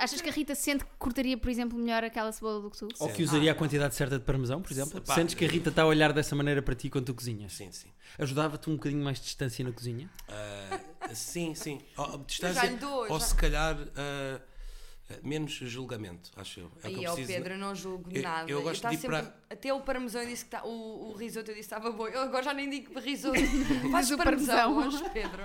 Achas 0.01 0.21
que 0.21 0.29
a 0.29 0.33
Rita 0.33 0.55
sente 0.55 0.85
que 0.85 0.91
cortaria, 0.99 1.37
por 1.37 1.51
exemplo, 1.51 1.77
melhor 1.79 2.03
aquela 2.05 2.31
cebola 2.33 2.61
do 2.63 2.71
que 2.71 2.79
tu? 2.79 2.87
Ou 2.99 3.09
Sim. 3.09 3.15
que 3.15 3.23
usaria 3.25 3.51
Ah, 3.51 3.55
a 3.55 3.57
quantidade 3.57 3.95
certa 3.95 4.19
de 4.19 4.25
parmesão, 4.25 4.61
por 4.63 4.71
exemplo? 4.73 5.01
Pá, 5.01 5.15
Sentes 5.17 5.35
que 5.35 5.45
a 5.45 5.49
Rita 5.49 5.71
está 5.71 5.83
a 5.83 5.87
olhar 5.87 6.13
dessa 6.13 6.35
maneira 6.37 6.63
para 6.63 6.75
ti 6.75 6.89
quando 6.91 7.07
tu 7.07 7.15
cozinhas? 7.15 7.53
Sim, 7.53 7.71
sim. 7.73 7.89
Ajudava-te 8.19 8.71
um 8.71 8.75
bocadinho 8.77 9.03
mais 9.05 9.19
de 9.19 9.25
distância 9.25 9.65
na 9.65 9.73
cozinha? 9.73 10.09
Ah, 10.29 10.81
sim, 11.13 11.55
sim. 11.55 11.81
Oh, 11.97 12.05
já 12.13 12.17
distância, 12.27 12.67
lhe 12.71 12.77
dou, 12.77 13.01
ou 13.09 13.19
já. 13.21 13.27
se 13.27 13.35
calhar 13.35 13.77
ah, 13.97 14.41
menos 15.23 15.53
julgamento, 15.53 16.31
acho 16.37 16.61
eu. 16.61 16.67
É 16.83 16.89
o 16.89 16.91
que 16.91 16.97
Aí, 16.99 17.05
eu 17.05 17.11
ó 17.11 17.15
preciso. 17.15 17.37
Pedro, 17.39 17.55
eu 17.55 17.59
não 17.59 17.75
julgo 17.75 18.11
Eu- 18.13 18.23
nada. 18.23 18.51
eu 18.51 18.63
gosto 18.63 18.83
tá 18.83 18.89
de 18.91 18.95
ir 18.97 18.99
sempre- 18.99 19.19
para- 19.23 19.35
Até 19.51 19.73
o 19.73 19.81
parmesão 19.81 20.23
eu 20.23 20.29
disse 20.29 20.45
que 20.45 20.51
tá... 20.51 20.65
o, 20.65 21.11
o 21.11 21.13
risoto 21.17 21.51
eu 21.51 21.55
disse 21.55 21.69
que 21.69 21.75
estava 21.75 21.91
bom. 21.93 22.09
Eu 22.09 22.23
agora 22.23 22.43
já 22.43 22.53
nem 22.55 22.69
digo 22.69 22.99
risoto. 22.99 23.39
Faz 23.93 24.11
o 24.11 24.17
parmesão 24.17 24.75
parmesão. 24.75 25.01
hoje, 25.01 25.11
Pedro. 25.11 25.43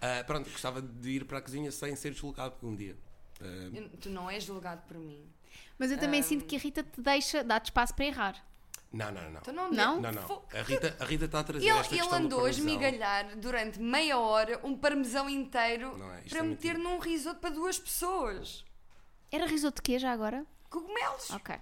Ah, 0.00 0.22
pronto, 0.26 0.48
gostava 0.50 0.80
de 0.80 1.10
ir 1.10 1.24
para 1.24 1.38
a 1.38 1.40
cozinha 1.42 1.70
sem 1.72 1.96
ser 1.96 2.12
julgado 2.12 2.54
um 2.62 2.74
dia. 2.76 2.96
Eu- 3.74 3.88
tu 4.00 4.08
não 4.10 4.30
és 4.30 4.44
julgado 4.44 4.82
por 4.86 4.96
mim. 4.98 5.24
Mas 5.78 5.90
eu 5.90 5.98
também 5.98 6.20
Ahm. 6.20 6.26
sinto 6.26 6.44
que 6.46 6.56
a 6.56 6.58
Rita 6.58 6.82
te 6.82 7.00
deixa, 7.00 7.42
dá-te 7.44 7.66
espaço 7.66 7.94
para 7.94 8.04
errar. 8.06 8.46
Não, 8.96 9.12
não, 9.12 9.30
não. 9.30 9.40
Tu 9.40 9.52
não, 9.52 9.70
Não? 9.70 10.00
Não, 10.00 10.12
não. 10.12 10.42
A 10.52 10.62
Rita, 10.62 10.96
a 10.98 11.04
Rita 11.04 11.24
está 11.26 11.40
a 11.40 11.44
trazer 11.44 11.68
Ele, 11.68 11.78
esta 11.78 11.94
ele 11.94 12.08
andou 12.14 12.44
a 12.44 12.50
esmigalhar 12.50 13.36
durante 13.36 13.78
meia 13.80 14.18
hora 14.18 14.60
um 14.64 14.76
parmesão 14.76 15.28
inteiro 15.28 15.88
é? 16.14 16.28
Para 16.28 16.38
é 16.38 16.42
meter 16.42 16.74
mentira. 16.74 16.78
num 16.78 16.98
risoto 16.98 17.40
para 17.40 17.50
duas 17.54 17.78
pessoas. 17.78 18.64
Era 19.30 19.46
risoto 19.46 19.76
de 19.76 19.82
quê 19.82 19.98
já 19.98 20.12
agora? 20.12 20.46
Cogumelos. 20.70 21.30
Ok. 21.30 21.56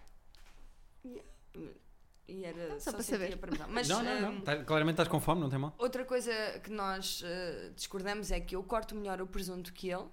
E 2.26 2.42
era 2.44 2.80
só 2.80 2.90
só, 2.90 2.92
para 2.92 3.02
saber. 3.02 3.36
parmesão. 3.36 3.66
Mas, 3.68 3.86
não, 3.88 4.02
não, 4.02 4.20
não. 4.20 4.30
hum, 4.32 4.40
Tá- 4.40 4.64
claramente 4.64 4.94
estás 4.94 5.08
com 5.08 5.20
fome, 5.20 5.40
não 5.42 5.50
tem 5.50 5.58
mal? 5.58 5.74
Outra 5.76 6.04
coisa 6.06 6.32
que 6.62 6.70
nós 6.70 7.22
eh, 7.24 7.70
discordamos 7.76 8.30
é 8.30 8.40
que 8.40 8.56
eu 8.56 8.62
corto 8.62 8.94
melhor 8.94 9.20
o 9.20 9.26
presunto 9.26 9.72
que 9.74 9.90
ele. 9.90 10.06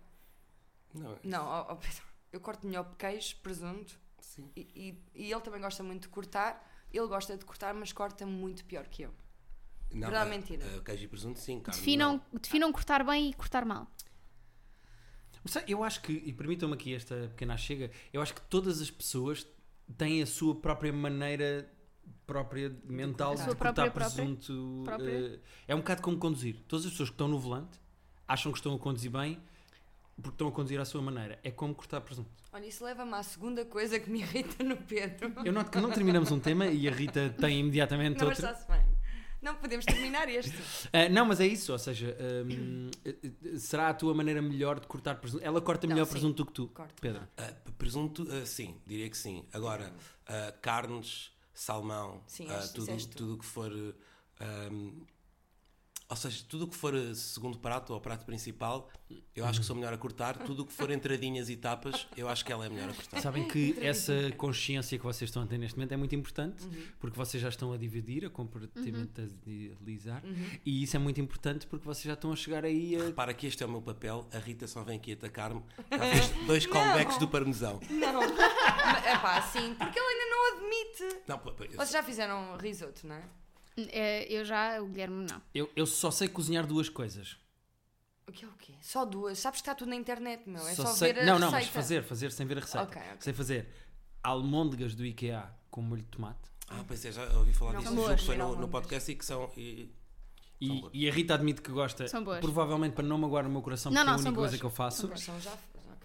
Não, 0.94 1.14
é- 1.14 1.20
Não, 1.24 1.46
ó 1.46 1.76
Pedro, 1.76 2.04
eu 2.34 2.42
corto 2.42 2.68
melhor 2.68 2.94
queijo, 2.98 3.38
presunto. 3.38 3.98
Sim. 4.20 4.52
E, 4.56 4.62
e- 5.16 5.24
e 5.28 5.32
ele 5.32 5.42
também 5.42 5.62
gosta 5.62 5.82
muito 5.84 6.04
de 6.04 6.10
cortar. 6.10 6.70
Ele 6.94 7.08
gosta 7.08 7.38
de 7.38 7.46
cortar, 7.46 7.74
mas 7.74 7.92
corta 7.92 8.26
muito 8.26 8.66
pior 8.66 8.88
que 8.88 9.04
eu. 9.04 9.12
Não, 9.92 10.10
Verdade 10.10 10.30
ou 10.30 10.38
mentira? 10.38 10.66
ah, 10.78 10.82
queijo 10.84 11.04
e 11.04 11.08
presunto, 11.08 11.40
sim. 11.40 11.60
Carne, 11.60 11.80
Definam, 11.80 12.22
definam 12.42 12.72
cortar 12.72 13.04
bem 13.04 13.30
e 13.30 13.34
cortar 13.34 13.66
mal. 13.66 13.88
Eu 15.68 15.84
acho 15.84 16.02
que, 16.02 16.14
e 16.14 16.32
permitam-me 16.32 16.76
aqui 16.76 16.94
esta 16.94 17.28
pequena 17.30 17.58
chega, 17.58 17.90
eu 18.14 18.22
acho 18.22 18.34
que 18.34 18.42
todas 18.42 18.80
as 18.80 18.92
pessoas 18.92 19.46
têm 19.98 20.22
a 20.22 20.26
sua 20.28 20.56
própria 20.56 20.94
maneira 20.94 21.70
própria 22.26 22.74
mental 22.86 23.36
de 23.36 23.56
cortar 23.56 23.92
presunto. 23.92 24.82
própria? 24.86 25.34
eh, 25.36 25.40
é 25.68 25.76
um 25.76 25.80
bocado 25.80 26.02
como 26.02 26.18
conduzir. 26.18 26.64
Todas 26.68 26.86
as 26.86 26.92
pessoas 26.92 27.10
que 27.10 27.16
estão 27.16 27.28
no 27.28 27.40
volante 27.40 27.80
acham 28.28 28.52
que 28.52 28.58
estão 28.58 28.74
a 28.76 28.80
conduzir 28.80 29.12
bem 29.12 29.42
porque 30.16 30.30
estão 30.36 30.48
a 30.48 30.52
conduzir 30.52 30.80
à 30.80 30.86
sua 30.86 31.02
maneira. 31.02 31.40
É 31.44 31.52
como 31.52 31.74
cortar 31.76 32.02
presunto. 32.02 32.30
Olha, 32.54 32.66
isso 32.66 32.84
leva-me 32.84 33.14
à 33.14 33.24
segunda 33.24 33.64
coisa 33.66 34.00
que 34.00 34.10
me 34.10 34.20
irrita 34.22 34.64
no 34.64 34.78
Pedro. 34.78 35.34
Eu 35.46 35.54
noto 35.54 35.72
que 35.72 35.80
não 35.80 35.92
terminamos 35.92 36.32
um 36.32 36.40
tema 36.40 36.66
e 36.68 36.88
a 36.88 36.92
Rita 36.92 37.30
tem 37.40 37.60
imediatamente 37.60 38.20
Não, 38.20 38.28
mas 38.28 38.40
outro. 38.40 38.52
está-se 38.54 38.68
bem. 38.80 38.92
Não, 39.42 39.56
podemos 39.56 39.86
terminar 39.86 40.30
este. 40.30 40.54
Ah, 40.94 41.10
não, 41.10 41.26
mas 41.26 41.40
é 41.40 41.48
isso, 41.48 41.72
ou 41.72 41.80
seja, 41.80 42.16
eh, 42.20 43.58
será 43.58 43.90
a 43.90 43.94
tua 43.94 44.14
maneira 44.14 44.40
melhor 44.42 44.80
de 44.80 44.86
cortar 44.86 45.16
presunto? 45.16 45.44
Ela 45.44 45.60
corta 45.60 45.88
Não, 45.88 45.94
melhor 45.96 46.06
sim. 46.06 46.12
presunto 46.12 46.36
do 46.44 46.46
que 46.46 46.52
tu, 46.54 46.68
Corto. 46.68 46.94
Pedro. 47.02 47.22
P- 47.36 47.72
presunto, 47.78 48.28
ah, 48.30 48.46
sim, 48.46 48.76
diria 48.86 49.10
que 49.10 49.18
sim. 49.18 49.44
Agora, 49.52 49.92
carnes, 50.62 51.32
salmão, 51.54 52.22
Sim, 52.28 52.48
tudo 52.76 53.08
tudo 53.08 53.34
o 53.34 53.38
que 53.40 53.46
for. 53.46 53.72
ahm, 54.40 54.92
Ou 56.12 56.18
seja, 56.18 56.44
tudo 56.50 56.66
o 56.66 56.68
que 56.68 56.76
for 56.76 56.94
eh, 56.94 57.14
segundo 57.16 57.58
prato 57.58 57.94
ou 57.94 58.02
prato 58.02 58.26
principal, 58.26 58.90
eu 59.34 59.46
acho 59.46 59.62
que 59.62 59.66
sou 59.66 59.74
melhor 59.78 59.94
a 59.94 59.98
cortar. 59.98 60.38
Tudo 60.40 60.64
o 60.64 60.66
que 60.66 60.74
for 60.74 60.92
entradinhas 60.92 61.50
e 61.50 61.56
tapas, 61.56 62.06
eu 62.18 62.28
acho 62.28 62.44
que 62.44 62.52
ela 62.52 62.66
é 62.66 62.70
melhor 62.70 62.90
a 62.90 62.94
cortar. 62.94 63.22
Sabem 63.22 63.48
que 63.48 63.78
essa 63.80 64.14
consciência 64.36 64.98
que 64.98 65.04
vocês 65.06 65.30
estão 65.30 65.44
a 65.44 65.48
ter 65.48 65.58
neste 65.58 65.78
momento 65.78 65.94
é 65.94 65.98
muito 65.98 66.14
importante, 66.14 66.68
porque 67.00 67.16
vocês 67.18 67.42
já 67.42 67.48
estão 67.48 67.72
a 67.72 67.78
dividir, 67.78 68.26
a 68.26 68.30
comparativamente 68.30 69.22
a 69.22 69.24
idealizar, 69.50 70.22
e 70.66 70.84
isso 70.84 70.98
é 70.98 71.00
muito 71.00 71.22
importante 71.22 71.66
porque 71.66 71.86
vocês 71.86 72.04
já 72.04 72.14
estão 72.14 72.34
a 72.34 72.36
chegar 72.36 72.66
aí 72.66 72.98
a. 72.98 73.06
Repara 73.06 73.34
que 73.34 73.48
este 73.48 73.64
é 73.64 73.66
o 73.66 73.70
meu 73.70 73.82
papel, 73.82 74.28
a 74.34 74.38
Rita 74.38 74.68
só 74.68 74.84
vem 74.84 74.98
aqui 74.98 75.14
atacar-me. 75.14 75.64
Já 75.90 75.98
fez 75.98 76.30
dois 76.46 76.66
callbacks 76.66 77.18
do 77.20 77.28
parmesão. 77.30 77.80
Não. 77.90 78.22
é 78.24 79.18
pá, 79.18 79.42
sim, 79.44 79.74
porque 79.76 79.98
ele 79.98 80.08
ainda 80.08 80.26
não 80.30 80.58
admite. 80.58 81.22
Não, 81.26 81.42
eu- 81.72 81.78
Vocês 81.78 81.92
já 81.92 82.04
fizeram 82.04 82.58
risoto, 82.58 83.08
não 83.08 83.16
é? 83.16 83.24
Eh, 83.78 84.28
eu 84.30 84.44
já, 84.46 84.82
o 84.82 84.88
Guilherme 84.88 85.26
não. 85.30 85.42
Eu, 85.54 85.70
eu 85.76 85.86
só 85.86 86.12
sei 86.12 86.28
cozinhar 86.28 86.66
duas 86.68 86.90
coisas. 86.90 87.38
O 88.28 88.32
que 88.32 88.46
é 88.46 88.48
o 88.48 88.52
quê? 88.54 88.74
Só 88.82 89.04
duas. 89.06 89.40
Sabes 89.40 89.60
que 89.60 89.64
está 89.64 89.76
tudo 89.76 89.90
na 89.90 89.96
internet, 89.96 90.44
meu. 90.48 90.66
É 90.68 90.74
só, 90.76 90.86
sei... 90.88 91.14
ver 91.14 91.22
a 91.22 91.26
Não, 91.26 91.40
não, 91.40 91.52
mas 91.52 91.66
receita. 91.66 91.74
fazer, 91.74 92.04
fazer 92.04 92.32
sem 92.32 92.46
ver 92.46 92.58
a 92.58 92.62
receita. 92.62 92.84
Ok, 92.88 93.02
ok. 93.02 93.18
Sei 93.20 93.34
fazer 93.34 93.68
almôndegas 94.24 94.96
do 94.96 95.06
IKEA 95.06 95.50
com 95.70 95.82
molho 95.82 96.02
de 96.02 96.08
tomate. 96.10 96.40
Ah, 96.70 96.84
pois 96.88 97.04
é, 97.04 97.12
já 97.12 97.24
ouvi 97.38 97.54
falar 97.54 97.74
Não, 97.74 97.82
disso. 97.82 97.96
boas, 97.96 98.20
que 98.20 98.26
foi 98.26 98.38
no, 98.38 98.44
não, 98.50 98.56
no 98.56 98.62
não. 98.62 98.70
podcast 98.70 99.12
e 99.12 99.16
que 99.16 99.26
são. 99.26 99.52
E, 99.58 99.90
E, 100.62 100.84
e 100.94 101.10
a 101.10 101.12
Rita 101.12 101.34
admite 101.34 101.62
que 101.62 101.72
gosta, 101.72 102.08
São 102.08 102.24
boas. 102.24 102.40
provavelmente 102.40 102.94
para 102.94 103.04
não 103.04 103.18
magoar 103.18 103.46
o 103.48 103.50
meu 103.50 103.62
coração, 103.64 103.92
Não, 103.92 104.02
porque 104.02 104.10
é 104.10 104.14
a 104.14 104.18
não, 104.18 104.24
única 104.26 104.36
coisa 104.40 104.58
que 104.60 104.64
eu 104.64 104.70
faço. 104.70 105.08
Mas 105.10 105.28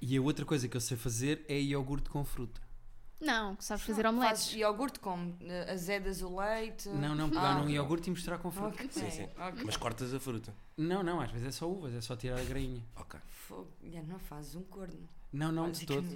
E 0.00 0.16
a 0.16 0.22
outra 0.22 0.44
coisa 0.46 0.66
que 0.66 0.76
eu 0.76 0.80
sei 0.80 0.96
fazer 0.96 1.44
é 1.48 1.60
iogurte 1.60 2.08
com 2.08 2.24
fruta. 2.24 2.60
Não, 3.26 3.56
sabes 3.60 3.84
fazer 3.84 4.02
Não, 4.04 4.10
omeletes. 4.10 4.42
Fazes 4.44 4.54
iogurte 4.56 5.00
com 5.00 5.34
eh, 5.42 5.72
azedas 5.72 6.22
o 6.22 6.34
leite. 6.36 6.88
Não, 6.88 7.14
não, 7.14 7.28
pegar 7.28 7.56
Ah, 7.56 7.60
ok. 7.62 7.74
iogurte 7.74 8.08
e 8.08 8.12
misturar 8.12 8.38
com 8.38 8.50
fruta. 8.50 8.68
Ok, 8.74 8.88
sim, 8.90 9.10
sim. 9.10 9.28
ok. 9.38 9.62
Mas 9.64 9.76
cortas 9.76 10.14
a 10.14 10.20
fruta. 10.20 10.54
Não, 10.76 11.02
não, 11.02 11.20
às 11.20 11.30
vezes 11.30 11.48
é 11.48 11.50
só 11.50 11.68
uvas, 11.70 11.94
é 11.94 12.00
só 12.00 12.14
tirar 12.16 12.38
a 12.38 12.44
grainha. 12.44 12.82
Ok. 12.96 13.18
Fogo. 13.28 13.68
Já 13.84 14.02
não 14.02 14.18
fazes 14.18 14.54
um 14.54 14.62
corno. 14.62 15.08
Não, 15.32 15.50
não, 15.52 15.70
de 15.70 15.84
todo. 15.84 16.06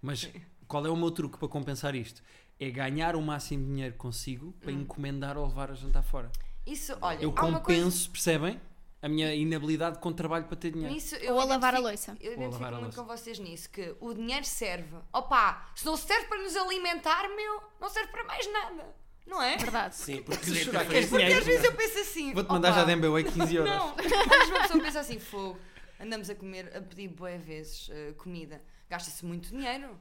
Mas 0.00 0.30
qual 0.68 0.86
é 0.86 0.90
o 0.90 0.96
meu 0.96 1.10
truque 1.10 1.36
para 1.38 1.48
compensar 1.48 1.94
isto? 1.94 2.22
É 2.58 2.70
ganhar 2.70 3.16
o 3.16 3.22
máximo 3.22 3.64
de 3.64 3.70
dinheiro 3.70 3.92
que 3.92 3.98
consigo 3.98 4.52
para 4.60 4.70
encomendar 4.72 5.36
ou 5.36 5.46
levar 5.46 5.70
a 5.70 5.74
jantar 5.74 6.02
fora. 6.02 6.30
Isso, 6.64 6.96
olha, 7.02 7.20
Eu 7.22 7.34
há 7.36 7.44
uma 7.44 7.60
coisa. 7.60 7.80
compenso, 7.82 8.10
percebem? 8.10 8.60
A 9.02 9.08
minha 9.08 9.34
inabilidade 9.34 9.98
com 9.98 10.12
trabalho 10.12 10.44
para 10.44 10.56
ter 10.56 10.70
dinheiro. 10.70 10.94
Nisso, 10.94 11.16
eu 11.16 11.34
Ou 11.34 11.40
a 11.40 11.44
lavar 11.44 11.74
a 11.74 11.78
louça. 11.80 12.16
Eu 12.20 12.34
identifico 12.34 12.62
muito 12.70 12.82
louça. 12.84 13.02
com 13.02 13.04
vocês 13.08 13.38
nisso, 13.40 13.68
que 13.68 13.94
o 14.00 14.14
dinheiro 14.14 14.46
serve. 14.46 14.96
Opa, 15.12 15.66
se 15.74 15.84
não 15.84 15.96
serve 15.96 16.26
para 16.26 16.40
nos 16.40 16.56
alimentar, 16.56 17.28
meu, 17.34 17.60
não 17.80 17.88
serve 17.88 18.12
para 18.12 18.22
mais 18.24 18.50
nada. 18.52 18.94
Não 19.26 19.42
é? 19.42 19.56
Verdade. 19.56 19.96
Sim, 19.96 20.22
porque 20.22 20.54
chorar, 20.54 20.86
queres 20.86 21.08
Porque 21.08 21.24
dinheiro? 21.24 21.40
às 21.40 21.46
vezes 21.46 21.64
eu 21.64 21.72
penso 21.76 21.98
assim. 21.98 22.32
Vou-te 22.32 22.48
mandar 22.48 22.72
já 22.72 22.84
de 22.84 22.94
MBA 22.96 23.22
15 23.24 23.54
euros. 23.56 23.72
Não, 23.72 23.90
às 23.90 24.04
vezes 24.04 24.50
uma 24.50 24.60
pessoa 24.60 24.82
pensa 24.84 25.00
assim, 25.00 25.18
fogo. 25.18 25.58
Andamos 26.00 26.30
a 26.30 26.34
comer, 26.34 26.76
a 26.76 26.80
pedir 26.80 27.08
boé 27.08 27.38
vezes 27.38 27.88
eh, 27.92 28.12
comida. 28.18 28.60
Gasta-se 28.90 29.24
muito 29.24 29.48
dinheiro. 29.48 29.98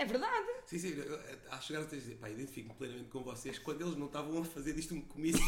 É 0.00 0.04
verdade. 0.06 0.46
Sim, 0.64 0.78
sim, 0.78 0.88
eu- 0.96 1.04
eu- 1.04 1.20
a 1.50 1.60
chegar 1.60 1.80
a 1.80 1.84
dizer, 1.84 2.16
pá, 2.16 2.30
identifico-me 2.30 2.74
plenamente 2.74 3.10
com 3.10 3.22
vocês 3.22 3.58
quando 3.58 3.82
eles 3.82 3.96
não 3.98 4.06
estavam 4.06 4.40
a 4.40 4.44
fazer 4.46 4.72
disto 4.72 4.94
um 4.94 5.00
comício. 5.02 5.40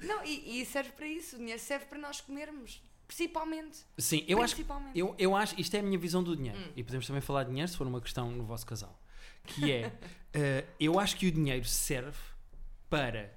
Não, 0.00 0.24
e, 0.24 0.60
e 0.60 0.64
serve 0.66 0.90
para 0.92 1.06
isso. 1.06 1.36
O 1.36 1.38
dinheiro 1.38 1.60
serve 1.60 1.84
para 1.86 1.98
nós 1.98 2.20
comermos. 2.22 2.82
Principalmente. 3.06 3.78
Sim, 3.98 4.24
eu 4.26 4.40
acho, 4.42 4.56
eu, 4.94 5.14
eu 5.18 5.36
acho, 5.36 5.60
isto 5.60 5.74
é 5.76 5.80
a 5.80 5.82
minha 5.82 5.98
visão 5.98 6.22
do 6.22 6.34
dinheiro. 6.34 6.58
Hum. 6.58 6.72
E 6.74 6.82
podemos 6.82 7.06
também 7.06 7.20
falar 7.20 7.42
de 7.44 7.50
dinheiro 7.50 7.70
se 7.70 7.76
for 7.76 7.86
uma 7.86 8.00
questão 8.00 8.30
no 8.30 8.44
vosso 8.44 8.64
casal. 8.64 8.98
Que 9.44 9.70
é, 9.70 9.92
eh, 10.32 10.64
eu 10.80 10.98
acho 10.98 11.14
que 11.16 11.26
o 11.26 11.30
dinheiro 11.32 11.64
serve 11.66 12.16
para 12.88 13.36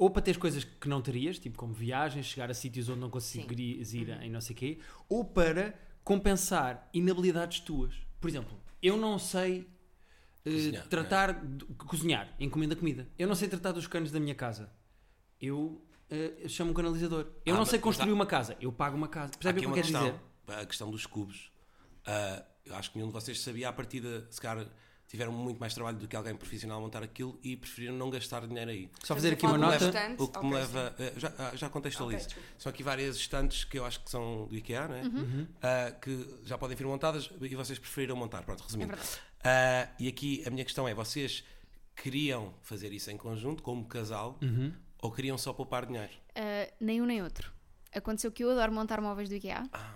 ou 0.00 0.08
para 0.10 0.22
ter 0.22 0.38
coisas 0.38 0.64
que 0.64 0.88
não 0.88 1.02
terias, 1.02 1.38
tipo 1.38 1.58
como 1.58 1.74
viagens, 1.74 2.24
chegar 2.26 2.50
a 2.50 2.54
sítios 2.54 2.88
onde 2.88 3.00
não 3.00 3.10
conseguirias 3.10 3.92
ir 3.92 4.08
Uhum. 4.08 4.22
em 4.22 4.30
não 4.30 4.40
sei 4.40 4.56
quê, 4.56 4.78
ou 5.08 5.22
para 5.24 5.74
compensar 6.02 6.88
inabilidades 6.94 7.60
tuas. 7.60 7.94
Por 8.18 8.28
exemplo, 8.30 8.58
eu 8.82 8.96
não 8.96 9.18
sei 9.18 9.68
eh, 10.44 10.50
Cozinhar, 10.50 10.86
tratar 10.88 11.32
de 11.44 11.64
cozinhar, 11.74 12.34
encomenda 12.40 12.74
comida. 12.74 13.06
Eu 13.18 13.28
não 13.28 13.34
sei 13.34 13.46
tratar 13.46 13.72
dos 13.72 13.86
canos 13.86 14.10
da 14.10 14.18
minha 14.18 14.34
casa. 14.34 14.72
Eu 15.38 15.84
eh, 16.08 16.48
chamo 16.48 16.70
um 16.70 16.74
canalizador. 16.74 17.26
Eu 17.44 17.54
Ah, 17.54 17.58
não 17.58 17.66
sei 17.66 17.78
construir 17.78 18.10
há- 18.10 18.14
uma 18.14 18.26
casa. 18.26 18.56
Eu 18.60 18.72
pago 18.72 18.96
uma 18.96 19.06
casa. 19.08 19.32
Percebe 19.32 19.58
o 19.58 19.60
que 19.60 19.66
eu 19.66 19.70
uma 19.70 19.74
quero 19.76 19.86
questão, 19.86 20.18
dizer? 20.46 20.60
a 20.62 20.66
questão 20.66 20.90
dos 20.90 21.04
cubos. 21.06 21.52
Ah, 22.06 22.42
eu 22.64 22.74
acho 22.74 22.90
que 22.90 22.96
nenhum 22.98 23.08
de 23.08 23.12
vocês 23.14 23.38
sabia 23.40 23.68
à 23.68 23.72
partida, 23.72 24.26
se 24.30 24.40
calhar 24.40 24.66
tiveram 25.10 25.32
muito 25.32 25.58
mais 25.58 25.74
trabalho 25.74 25.98
do 25.98 26.06
que 26.06 26.14
alguém 26.14 26.36
profissional 26.36 26.78
a 26.78 26.80
montar 26.80 27.02
aquilo 27.02 27.36
e 27.42 27.56
preferiram 27.56 27.94
não 27.96 28.08
gastar 28.10 28.46
dinheiro 28.46 28.70
aí. 28.70 28.88
Só 29.02 29.12
fazer 29.14 29.32
aqui 29.32 29.44
uma 29.44 29.58
nota. 29.58 29.90
O 30.16 30.28
que 30.28 30.46
me 30.46 30.54
leva. 30.54 30.94
Já, 31.16 31.32
ah, 31.36 31.56
já 31.56 31.68
contextualizo. 31.68 32.28
São 32.56 32.70
aqui 32.70 32.84
várias 32.84 33.16
estantes 33.16 33.64
que 33.64 33.76
eu 33.76 33.84
acho 33.84 34.00
que 34.04 34.08
são 34.08 34.46
do 34.46 34.54
IKEA, 34.56 34.82
é? 34.82 35.02
Uhum. 35.02 35.46
Ah, 35.60 35.90
que 36.00 36.38
já 36.44 36.56
podem 36.56 36.76
vir 36.76 36.86
montadas 36.86 37.28
e 37.40 37.56
vocês 37.56 37.76
preferiram 37.76 38.14
montar. 38.14 38.42
Pronto, 38.44 38.60
É 38.62 38.66
resumindo. 38.66 38.88
verdade. 38.94 39.18
Ah, 39.42 39.88
e 39.98 40.06
aqui 40.06 40.44
a 40.46 40.50
minha 40.50 40.64
questão 40.64 40.86
é: 40.86 40.94
vocês 40.94 41.42
queriam 41.96 42.54
fazer 42.62 42.92
isso 42.92 43.10
em 43.10 43.16
conjunto, 43.16 43.62
como 43.64 43.84
casal, 43.86 44.38
Uhum. 44.40 44.72
ou 45.02 45.10
queriam 45.10 45.36
só 45.36 45.52
poupar 45.52 45.86
dinheiro? 45.86 46.12
Uh, 46.30 46.72
nem 46.80 47.02
um 47.02 47.04
nem 47.04 47.20
outro. 47.20 47.52
Aconteceu 47.92 48.30
que 48.30 48.44
eu 48.44 48.50
adoro 48.52 48.70
montar 48.72 49.00
móveis 49.00 49.28
do 49.28 49.34
IKEA 49.34 49.64
Ah. 49.72 49.94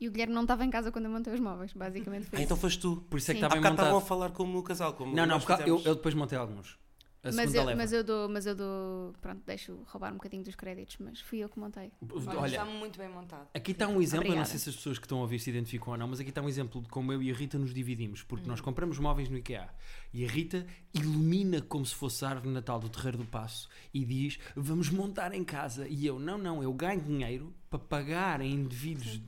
E 0.00 0.08
o 0.08 0.10
Guilherme 0.12 0.34
não 0.34 0.42
estava 0.42 0.64
em 0.64 0.70
casa 0.70 0.90
quando 0.90 1.04
eu 1.06 1.10
montei 1.10 1.32
os 1.34 1.40
móveis. 1.40 1.72
Basicamente 1.72 2.26
foi 2.26 2.38
Ah, 2.38 2.42
isso. 2.42 2.44
então 2.46 2.56
foste 2.56 2.80
tu. 2.80 2.96
Por 3.10 3.18
isso 3.18 3.30
é 3.30 3.34
que 3.34 3.40
Sim. 3.40 3.46
está 3.46 3.56
Há 3.56 3.60
bocado 3.60 3.74
estavam 3.76 3.98
a 3.98 4.02
falar 4.02 4.30
como 4.30 4.52
no 4.52 4.62
casal. 4.62 4.94
Como 4.94 5.14
Não, 5.14 5.26
não, 5.26 5.34
nós 5.34 5.44
porque 5.44 5.62
eu, 5.62 5.66
fizemos. 5.76 5.86
eu 5.86 5.94
depois 5.94 6.14
montei 6.14 6.38
alguns. 6.38 6.78
A 7.22 7.26
mas, 7.26 7.34
segunda 7.36 7.58
eu, 7.58 7.64
leva. 7.66 7.76
mas 7.76 7.92
eu 7.92 8.02
dou, 8.02 8.28
mas 8.30 8.46
eu 8.46 8.54
dou, 8.54 9.12
pronto, 9.20 9.42
deixo 9.44 9.78
roubar 9.88 10.10
um 10.10 10.14
bocadinho 10.14 10.42
dos 10.42 10.54
créditos, 10.54 10.96
mas 11.00 11.20
fui 11.20 11.40
eu 11.40 11.50
que 11.50 11.58
montei. 11.60 11.92
Olha, 12.38 12.46
está 12.48 12.64
muito 12.64 12.98
bem 12.98 13.10
montado. 13.10 13.46
aqui 13.52 13.72
está 13.72 13.86
um 13.88 14.00
exemplo, 14.00 14.24
eu 14.24 14.28
não 14.30 14.36
Obrigada. 14.40 14.48
sei 14.48 14.58
se 14.58 14.70
as 14.70 14.76
pessoas 14.76 14.98
que 14.98 15.04
estão 15.04 15.18
a 15.18 15.20
ouvir 15.20 15.38
se 15.38 15.50
identificam 15.50 15.92
ou 15.92 15.98
não, 15.98 16.08
mas 16.08 16.18
aqui 16.18 16.30
está 16.30 16.40
um 16.40 16.48
exemplo 16.48 16.80
de 16.80 16.88
como 16.88 17.12
eu 17.12 17.22
e 17.22 17.30
a 17.30 17.34
Rita 17.34 17.58
nos 17.58 17.74
dividimos, 17.74 18.22
porque 18.22 18.46
Hum. 18.46 18.48
nós 18.48 18.62
compramos 18.62 18.98
móveis 18.98 19.28
no 19.28 19.36
IKEA 19.36 19.68
e 20.14 20.24
a 20.24 20.28
Rita 20.30 20.66
ilumina 20.94 21.60
como 21.60 21.84
se 21.84 21.94
fosse 21.94 22.24
a 22.24 22.28
árvore 22.30 22.48
de 22.48 22.54
Natal 22.54 22.78
do 22.80 22.88
Terreiro 22.88 23.18
do 23.18 23.26
Passo 23.26 23.68
e 23.92 24.02
diz: 24.02 24.38
Vamos 24.56 24.88
montar 24.88 25.34
em 25.34 25.44
casa. 25.44 25.86
E 25.88 26.06
eu, 26.06 26.18
não, 26.18 26.38
não, 26.38 26.62
eu 26.62 26.72
ganho 26.72 27.02
dinheiro 27.02 27.54
para 27.68 27.78
pagar 27.78 28.40
em 28.40 28.50
indivíduos 28.52 29.20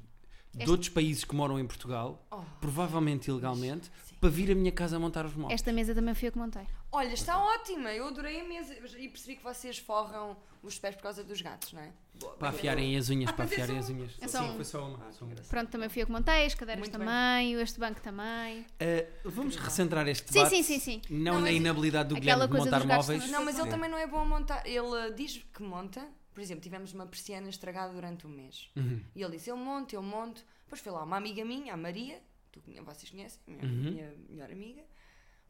de 0.53 0.59
Este- 0.61 0.71
outros 0.71 0.89
países 0.91 1.25
que 1.25 1.35
moram 1.35 1.59
em 1.59 1.67
Portugal, 1.67 2.25
Oh, 2.31 2.41
provavelmente 2.61 3.29
ilegalmente, 3.31 3.91
sim. 4.05 4.15
para 4.21 4.29
vir 4.31 4.51
à 4.51 4.55
minha 4.55 4.71
casa 4.73 4.97
a 4.97 4.99
montar 4.99 5.25
os 5.25 5.35
móveis. 5.35 5.55
Esta 5.61 5.73
mesa 5.73 5.95
também 5.95 6.15
fui 6.15 6.29
eu 6.29 6.33
que 6.33 6.39
montei. 6.39 6.67
Olha, 6.91 7.13
está 7.15 7.39
ótima. 7.39 7.91
Eu 7.93 8.07
adorei 8.09 8.41
a 8.41 8.45
mesa 8.45 8.75
e 8.99 9.09
percebi 9.09 9.37
que 9.37 9.43
vocês 9.43 9.79
forram 9.79 10.37
os 10.63 10.79
pés 10.79 10.95
por 10.95 11.03
causa 11.05 11.25
dos 11.25 11.41
gatos, 11.41 11.73
não 11.73 11.81
é? 11.81 11.91
Boa, 12.21 12.35
Para 12.35 12.51
bem 12.51 12.59
afiarem 12.59 12.97
as 12.97 13.09
unhas, 13.09 13.31
Ah, 13.31 13.33
para 13.33 13.45
é 13.45 13.49
afiarem 13.49 13.79
as 13.79 13.89
unhas. 13.89 14.13
é 14.21 14.29
só 14.29 14.39
Sim, 14.43 14.51
um. 14.51 14.55
foi 14.57 14.65
só 14.65 14.87
uma. 14.87 15.13
só 15.13 15.25
uma. 15.25 15.35
Pronto, 15.35 15.71
também 15.71 15.89
fui 15.89 16.03
eu 16.03 16.07
que 16.07 16.13
montei, 16.13 16.45
as 16.47 16.55
cadeiras 16.55 16.81
Muito 16.87 16.99
bem. 16.99 17.07
também, 17.09 17.55
este 17.55 17.81
banco 17.81 18.01
também. 18.03 18.61
Uh, 18.61 19.31
vamos 19.31 19.57
recentrar 19.57 20.07
este 20.07 20.27
Sim, 20.31 20.35
debate. 20.35 20.51
sim, 20.57 20.63
sim, 20.63 20.79
sim. 20.79 21.03
Não, 21.11 21.35
Não, 21.35 21.41
na 21.41 21.51
inabilidade 21.51 22.11
do 22.11 22.15
Guilherme 22.17 22.47
de 22.47 22.53
montar 22.59 22.87
móveis. 22.87 23.29
Não, 23.31 23.43
mas 23.45 23.55
ele 23.57 23.65
Sim. 23.65 23.71
também 23.71 23.91
não 23.91 23.97
é 23.99 24.07
bom 24.07 24.19
a 24.21 24.25
montar. 24.27 24.65
Ele 24.67 25.13
diz 25.17 25.43
que 25.53 25.63
monta. 25.63 26.07
Por 26.35 26.41
exemplo, 26.41 26.63
tivemos 26.63 26.93
uma 26.95 27.07
persiana 27.07 27.49
estragada 27.49 27.93
durante 27.93 28.27
um 28.27 28.31
mês. 28.31 28.71
Uhum. 28.77 29.05
E 29.15 29.23
ele 29.23 29.37
disse: 29.37 29.51
Eu 29.51 29.57
monto, 29.57 29.95
eu 29.95 30.03
monto. 30.03 30.45
Depois 30.65 30.81
foi 30.81 30.93
lá 30.93 31.03
uma 31.05 31.17
amiga 31.17 31.45
minha, 31.45 31.75
a 31.75 31.77
Maria, 31.77 32.23
tu, 32.51 32.63
vocês 32.85 33.11
conhecem, 33.11 33.41
minha, 33.47 33.63
Uhum. 33.65 33.71
minha 33.93 34.15
melhor 34.29 34.51
amiga. 34.51 34.83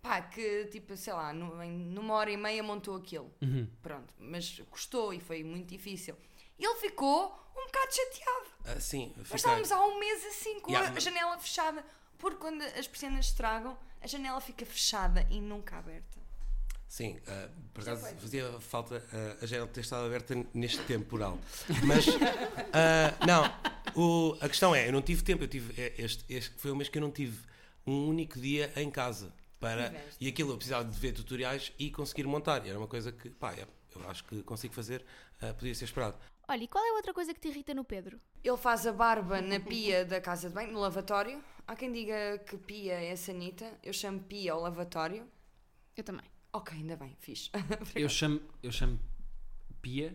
Pá, 0.01 0.21
que 0.21 0.65
tipo, 0.67 0.97
sei 0.97 1.13
lá, 1.13 1.33
em- 1.33 1.71
numa 1.71 2.15
hora 2.15 2.31
e 2.31 2.37
meia 2.37 2.61
montou 2.63 2.97
aquilo. 2.97 3.33
Uhum. 3.41 3.69
Pronto, 3.81 4.13
mas 4.19 4.61
custou 4.69 5.15
e 5.15 5.21
foi 5.21 5.45
muito 5.45 5.69
difícil. 5.69 6.17
E 6.59 6.65
ele 6.65 6.75
ficou 6.81 7.27
um 7.57 7.67
bocado 7.67 7.95
chateado. 7.95 8.81
Sim, 8.81 9.13
Nós 9.17 9.23
fiquei- 9.27 9.37
estávamos 9.37 9.71
há 9.71 9.81
um 9.87 9.99
mês 10.01 10.25
assim, 10.27 10.59
com 10.61 10.71
Yeah, 10.73 10.91
a 10.91 10.93
mas- 10.95 11.05
janela 11.05 11.39
fechada. 11.39 11.85
Porque 12.19 12.39
quando 12.39 12.63
as 12.63 12.87
persianas 12.89 13.27
estragam, 13.27 13.77
a 14.01 14.07
janela 14.09 14.41
fica 14.41 14.65
fechada 14.67 15.27
e 15.31 15.41
nunca 15.41 15.77
aberta. 15.79 16.21
Sim, 16.93 17.19
ah, 17.27 17.49
por 17.73 17.81
acaso 17.81 18.03
fazia 18.19 18.53
falta 18.61 19.03
ah, 19.15 19.39
a 19.41 19.47
janela 19.47 19.67
ter 19.67 19.81
estado 19.81 20.05
aberta 20.05 20.35
neste 20.53 20.83
temporal. 20.83 21.39
Mas, 21.87 22.05
ah, 22.71 23.17
não, 23.27 23.45
o- 23.97 24.37
a 24.43 24.47
questão 24.47 24.75
é: 24.75 24.89
eu 24.89 24.93
não 24.93 25.01
tive 25.01 25.23
tempo, 25.23 25.43
eu 25.43 25.49
tive, 25.49 25.73
este, 25.97 26.23
este 26.29 26.51
foi 26.59 26.71
o 26.71 26.77
mês 26.77 26.91
que 26.91 26.99
eu 26.99 27.01
não 27.01 27.11
tive 27.11 27.39
um 27.87 28.09
único 28.11 28.39
dia 28.39 28.71
em 28.77 28.91
casa. 28.91 29.33
Para, 29.59 29.91
e 30.21 30.29
aquilo 30.29 30.53
eu 30.53 30.57
precisava 30.59 30.85
de 30.85 30.99
ver 30.99 31.13
tutoriais 31.13 31.73
e 31.79 31.91
conseguir 31.91 32.25
montar. 32.27 32.67
E 32.67 32.69
era 32.69 32.79
uma 32.79 32.87
coisa 32.89 33.11
que, 33.11 33.31
pá, 33.31 33.55
é, 33.55 33.67
eu 33.97 34.11
acho 34.11 34.23
que 34.25 34.43
consigo 34.43 34.75
fazer, 34.75 35.03
ah, 35.41 35.55
podia 35.55 35.75
ser 35.75 35.87
esperado. 35.87 36.19
Olha, 36.47 36.63
e 36.63 36.69
qual 36.69 36.85
é 36.85 36.91
a 36.91 36.95
outra 36.97 37.15
coisa 37.15 37.33
que 37.33 37.41
te 37.41 37.49
irrita 37.49 37.73
no 37.73 37.85
Pedro? 37.85 38.21
Ele 38.45 38.57
faz 38.59 38.87
a 38.87 38.93
barba 38.93 39.41
na 39.41 39.59
pia 39.59 40.05
da 40.05 40.21
casa 40.21 40.51
de 40.51 40.55
banho, 40.55 40.71
no 40.71 40.81
lavatório. 40.81 41.43
Há 41.67 41.75
quem 41.75 41.91
diga 41.91 42.37
que 42.45 42.59
pia 42.59 43.01
é 43.03 43.17
sanita. 43.17 43.79
Eu 43.83 43.95
chamo 43.95 44.21
pia 44.21 44.53
ao 44.53 44.61
lavatório. 44.61 45.27
Eu 45.97 46.05
também. 46.05 46.32
Ok, 46.53 46.77
ainda 46.77 46.97
bem, 46.97 47.17
fixe. 47.19 47.51
Eu 47.95 48.09
chamo, 48.09 48.41
eu 48.63 48.71
chamo 48.71 48.99
Pia 49.81 50.15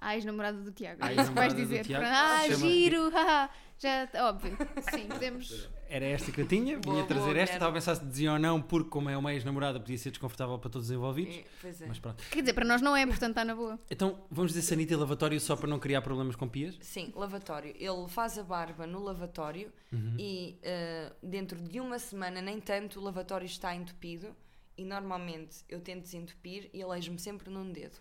A 0.00 0.14
ex-namorada 0.16 0.58
do 0.62 0.72
Tiago. 0.72 1.04
A 1.04 1.10
É 1.12 1.14
isso 1.16 1.28
que 1.28 1.34
vais 1.34 1.52
ex-namorada 1.52 1.54
do 1.54 1.62
dizer. 1.62 1.84
Tiago. 1.84 2.04
Ah, 2.06 2.42
Chama- 2.46 2.56
giro, 2.56 3.10
haha. 3.14 3.50
Já, 3.78 4.08
óbvio. 4.26 4.56
Sim, 4.90 5.06
podemos. 5.06 5.68
Era 5.86 6.06
esta 6.06 6.32
que 6.32 6.40
eu 6.40 6.48
tinha, 6.48 6.78
Boa, 6.78 6.94
vinha 6.96 7.06
trazer 7.06 7.26
boa, 7.26 7.38
esta, 7.38 7.56
estava 7.56 7.70
a 7.72 7.74
pensar 7.74 7.94
se 7.96 8.06
dizia 8.06 8.32
ou 8.32 8.38
não, 8.38 8.60
porque 8.62 8.88
como 8.88 9.10
é 9.10 9.16
uma 9.18 9.34
ex-namorada 9.34 9.78
podia 9.78 9.98
ser 9.98 10.10
desconfortável 10.10 10.58
para 10.58 10.70
todos 10.70 10.88
os 10.88 10.94
envolvidos. 10.96 11.36
É, 11.36 11.44
Pois 11.60 11.82
é. 11.82 11.86
Mas 11.86 11.98
pronto. 11.98 12.24
Quer 12.30 12.40
dizer, 12.40 12.54
para 12.54 12.64
nós 12.64 12.80
não 12.80 12.96
é, 12.96 13.06
portanto 13.06 13.30
está 13.32 13.44
na 13.44 13.54
boa. 13.54 13.78
Então, 13.90 14.24
vamos 14.30 14.52
dizer 14.54 14.62
sanita 14.66 14.94
e 14.94 14.96
lavatório 14.96 15.38
só 15.38 15.54
para 15.54 15.68
não 15.68 15.78
criar 15.78 16.00
problemas 16.00 16.34
com 16.36 16.48
pias? 16.48 16.78
Sim, 16.80 17.12
lavatório. 17.14 17.74
Ele 17.78 18.08
faz 18.08 18.38
a 18.38 18.42
barba 18.42 18.86
no 18.86 19.02
lavatório 19.02 19.70
Uhum. 19.92 20.16
e 20.18 20.58
eh, 20.62 21.12
dentro 21.22 21.60
de 21.60 21.78
uma 21.80 21.98
semana, 21.98 22.40
nem 22.40 22.58
tanto, 22.60 22.98
o 22.98 23.02
lavatório 23.04 23.44
está 23.46 23.74
entupido. 23.74 24.34
E 24.76 24.84
normalmente 24.84 25.58
eu 25.68 25.80
tento 25.80 26.02
desentupir 26.02 26.68
e 26.72 26.82
aleijo-me 26.82 27.18
sempre 27.18 27.50
num 27.50 27.70
dedo. 27.72 27.98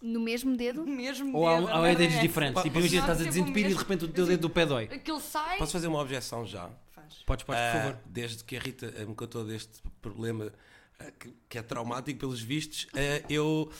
No 0.00 0.20
mesmo 0.20 0.56
dedo. 0.56 0.82
O 0.82 0.86
mesmo 0.86 1.36
Ou 1.36 1.48
há, 1.48 1.56
dedo. 1.60 1.68
a 1.68 1.84
há 1.84 1.88
é 1.88 1.94
dedos 1.94 2.20
diferentes? 2.20 2.62
Tipo, 2.62 2.78
imagina, 2.78 3.00
estás 3.02 3.20
a 3.20 3.24
desentupir 3.24 3.66
e 3.66 3.68
de 3.68 3.74
repente 3.74 4.04
o 4.04 4.08
teu 4.08 4.26
dedo 4.26 4.40
do 4.42 4.50
pé 4.50 4.66
dói. 4.66 4.84
Aquilo 4.84 5.20
sai. 5.20 5.58
Posso 5.58 5.72
fazer 5.72 5.86
uma 5.86 6.00
objeção 6.00 6.44
já? 6.46 6.70
Faz. 6.90 7.22
Podes, 7.24 7.44
podes, 7.44 7.44
por 7.44 7.54
Ah, 7.56 7.72
favor. 7.72 8.00
Desde 8.06 8.44
que 8.44 8.56
a 8.56 8.60
Rita 8.60 8.90
me 9.06 9.14
contou 9.14 9.44
deste 9.44 9.82
problema 10.02 10.52
ah, 10.98 11.10
que, 11.12 11.34
que 11.48 11.58
é 11.58 11.62
traumático 11.62 12.18
pelos 12.20 12.40
vistos, 12.42 12.86
ah, 12.94 13.24
eu 13.30 13.70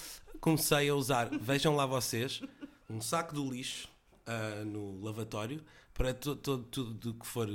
comecei 0.41 0.89
a 0.89 0.95
usar, 0.95 1.29
vejam 1.39 1.75
lá 1.77 1.85
vocês, 1.87 2.41
um 2.89 3.01
saco 3.01 3.35
do 3.35 3.51
lixo 3.51 3.89
no 4.67 5.01
lavatório 5.05 5.63
para 5.95 6.13
tudo 6.13 7.15
que 7.15 7.27
for 7.27 7.49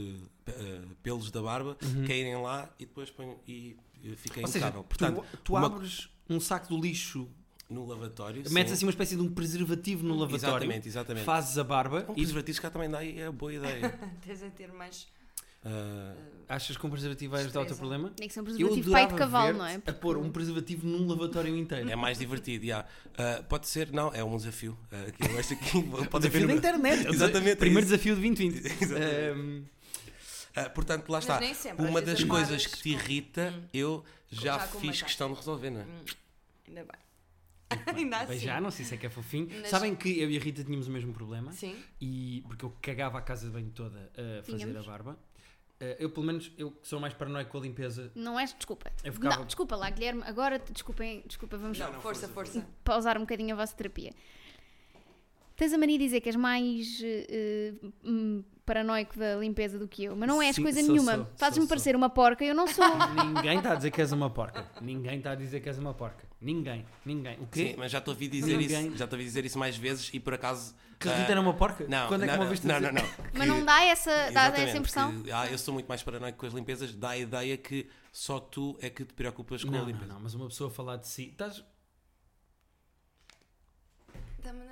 pelos 1.04 1.30
da 1.32 1.42
barba 1.42 1.78
caírem 2.08 2.36
lá 2.42 2.74
e 2.80 2.86
depois 2.86 3.10
ponho 3.12 3.40
e 3.48 3.76
fica. 4.16 4.42
Ou 4.42 4.48
seja, 4.48 4.66
impecável. 4.68 4.84
tu, 4.84 4.88
Portanto, 4.88 5.24
tu 5.44 5.54
uma- 5.56 5.66
abres 5.68 6.10
um 6.30 6.40
saco 6.40 6.68
do 6.70 6.82
lixo, 6.82 7.28
no 7.70 7.86
lavatório. 7.86 8.44
metes 8.52 8.72
sim. 8.72 8.76
assim 8.76 8.86
uma 8.86 8.92
espécie 8.92 9.16
de 9.16 9.22
um 9.22 9.30
preservativo 9.32 10.04
no 10.06 10.16
lavatório, 10.16 10.36
Exatamente, 10.66 10.88
exatamente. 10.88 11.24
fazes 11.24 11.58
a 11.58 11.64
barba 11.64 12.06
Um 12.10 12.12
e 12.12 12.16
preservativo 12.16 12.56
se 12.56 12.62
cá 12.62 12.70
também 12.70 12.90
dá 12.90 13.04
e 13.04 13.20
é 13.20 13.32
boa 13.32 13.54
ideia. 13.54 13.98
Tens 14.26 14.44
a 14.44 14.50
ter 14.50 14.72
mais. 14.74 15.08
Ah, 15.64 16.16
achas 16.50 16.76
que 16.76 16.84
um 16.86 16.90
preservativo 16.90 17.32
vai 17.34 17.42
ajudar 17.44 17.62
o 17.62 17.66
teu 17.68 17.76
problema? 17.78 18.10
Tem 18.16 18.28
que 18.28 18.34
ser 18.34 18.40
um 18.40 18.44
Eu 18.44 18.48
preservativo 18.56 18.92
pai 18.92 19.08
de 19.08 19.14
cavalo, 19.14 19.58
não 19.60 19.66
é? 19.66 19.80
A 19.86 19.94
pôr 19.94 20.18
um 20.18 20.32
preservativo 20.32 20.88
num 20.88 21.06
lavatório 21.08 21.56
inteiro. 21.56 21.88
é 21.90 21.96
mais 21.96 22.18
divertido, 22.18 22.66
já. 22.66 22.84
Ah, 23.18 23.44
pode 23.48 23.68
ser, 23.68 23.92
não, 23.92 24.12
é 24.14 24.24
um 24.24 24.36
desafio. 24.38 24.76
Ah, 24.92 25.12
que 25.12 25.24
eu 25.32 25.38
acho 25.40 25.56
que 25.56 25.82
pode 26.10 26.28
desafio 26.28 26.44
haver 26.46 26.48
da 26.48 26.54
internet. 26.56 27.08
Exatamente, 27.08 27.52
é 27.52 27.56
Primeiro 27.58 27.82
isso. 27.88 27.92
desafio 27.96 28.16
de 28.16 28.22
2020. 28.22 28.66
Exatamente. 28.84 29.72
Ah, 30.56 30.70
portanto, 30.70 31.10
lá 31.10 31.18
Mas 31.18 31.24
está. 31.26 31.40
nem 31.40 31.54
sempre, 31.54 31.86
Uma 31.86 32.02
das 32.02 32.20
as 32.20 32.24
coisas 32.26 32.66
que 32.66 32.78
te 32.82 32.90
irrita, 32.90 33.54
Hum. 33.56 33.68
eu 33.74 34.04
já, 34.30 34.58
Já 34.58 34.68
fiz 34.68 35.02
questão 35.02 35.30
de 35.32 35.36
resolver, 35.38 35.70
não 35.70 35.82
é? 35.82 35.84
Hum, 35.84 36.06
Ainda 36.68 36.84
bem. 36.84 37.02
Ainda 37.96 38.18
assim. 38.18 38.28
Beijar, 38.28 38.62
não 38.62 38.70
sei 38.72 38.84
se 38.86 38.94
é 38.96 38.98
que 38.98 39.06
é 39.06 39.10
fofinho. 39.10 39.48
Mas- 39.62 39.70
Sabem 39.70 39.96
que 39.96 40.20
eu 40.20 40.30
e 40.30 40.38
a 40.38 40.40
Rita 40.42 40.64
tínhamos 40.64 40.88
o 40.88 40.92
mesmo 40.92 41.14
problema? 41.14 41.52
Sim. 41.54 41.82
E 42.02 42.44
porque 42.48 42.66
eu 42.66 42.76
cagava 42.82 43.18
a 43.18 43.22
casa 43.22 43.46
de 43.48 43.54
banho 43.54 43.72
toda 43.74 44.12
a 44.18 44.44
fazer 44.44 44.58
Tínhamos. 44.58 44.88
a 44.88 44.92
barba. 44.92 45.18
Ah, 45.80 45.96
eu, 45.98 46.10
pelo 46.10 46.26
menos, 46.26 46.52
eu 46.58 46.78
sou 46.84 47.00
mais 47.00 47.14
paranoico 47.14 47.50
com 47.52 47.58
a 47.58 47.62
limpeza. 47.62 48.12
Não 48.14 48.38
és, 48.40 48.54
desculpa. 48.54 48.92
Eu 49.04 49.14
ficava- 49.14 49.38
Não, 49.38 49.46
desculpa 49.46 49.76
lá, 49.78 49.90
Guilherme. 49.90 50.22
Agora, 50.26 50.60
desculpem, 50.60 51.24
desculpa, 51.26 51.58
vamos 51.58 51.80
Não, 51.80 51.94
força, 52.02 52.28
força. 52.28 52.66
pausar 52.84 53.18
um 53.18 53.22
bocadinho 53.22 53.54
a 53.54 53.58
vossa 53.58 53.76
terapia. 53.76 54.12
Tens 55.62 55.74
a 55.74 55.78
mania 55.78 55.96
de 55.96 56.06
dizer 56.06 56.22
que 56.22 56.30
és 56.30 56.36
mais 56.36 57.00
eh, 57.04 57.76
hum, 58.04 58.44
paranoico 58.66 59.16
da 59.16 59.36
limpeza 59.36 59.78
do 59.78 59.88
que 59.88 60.06
eu, 60.06 60.16
mas 60.16 60.28
não 60.28 60.42
és 60.42 60.56
Sim, 60.56 60.64
coisa 60.64 60.82
sou, 60.82 60.90
nenhuma. 60.90 61.30
Fazes-me 61.38 61.68
parecer 61.68 61.96
uma 61.96 62.10
porca, 62.10 62.44
eu 62.44 62.56
não 62.56 62.66
sou. 62.66 62.84
Ninguém 63.36 63.60
está 63.60 63.74
a 63.74 63.76
dizer 63.76 63.92
que 63.92 64.02
és 64.02 64.12
uma 64.12 64.28
porca. 64.28 64.66
Ninguém 64.82 65.20
está 65.20 65.34
a 65.34 65.36
dizer 65.36 65.60
que 65.60 65.70
és 65.70 65.78
uma 65.78 65.94
porca. 65.94 66.26
Ninguém. 66.42 66.84
Ninguém. 67.06 67.38
O 67.40 67.46
quê? 67.46 67.68
Sim, 67.68 67.76
mas 67.78 67.92
já 67.92 68.00
estou 68.00 68.12
a 68.12 68.16
ouvir 68.16 68.28
dizer 68.30 68.58
Ninguém. 68.58 68.88
isso. 68.88 68.98
Já 68.98 69.06
estou 69.06 69.20
a 69.20 69.22
dizer 69.22 69.46
isso 69.46 69.60
mais 69.60 69.78
vezes 69.78 70.10
e 70.12 70.20
por 70.20 70.34
acaso. 70.34 70.74
Que 71.00 71.08
a 71.08 71.12
ah, 71.12 71.18
Rita 71.18 71.32
era 71.32 71.42
uma 71.42 71.54
porca? 71.54 71.86
Não, 71.88 72.08
Quando 72.08 72.24
é 72.24 72.28
que 72.28 72.38
não, 72.68 72.80
não, 72.80 72.82
não, 72.82 72.92
não. 73.02 73.10
mas 73.34 73.42
Que- 73.42 73.46
não 73.46 73.64
dá 73.64 73.84
essa, 73.84 74.32
dá 74.32 74.46
essa 74.48 74.78
impressão? 74.80 75.22
que, 75.22 75.32
ah, 75.32 75.46
eu 75.46 75.60
sou 75.60 75.76
muito 75.76 75.88
mais 75.88 76.02
paranoico 76.02 76.40
com 76.40 76.48
as 76.48 76.54
limpezas, 76.54 76.92
dá 76.96 77.10
a 77.10 77.18
ideia 77.20 77.56
que 77.56 77.88
só 78.12 78.40
tu 78.40 78.78
é 78.82 78.90
que 78.90 79.06
te 79.06 79.14
preocupas 79.14 79.64
com 79.64 79.70
a 79.70 79.74
Não, 79.74 79.80
não, 79.82 79.88
limpeza. 79.88 80.12
não, 80.12 80.20
mas 80.20 80.34
uma 80.34 80.48
pessoa 80.48 80.72
falar 80.72 80.98
de 80.98 81.08
si. 81.08 81.30
Estás... 81.30 81.64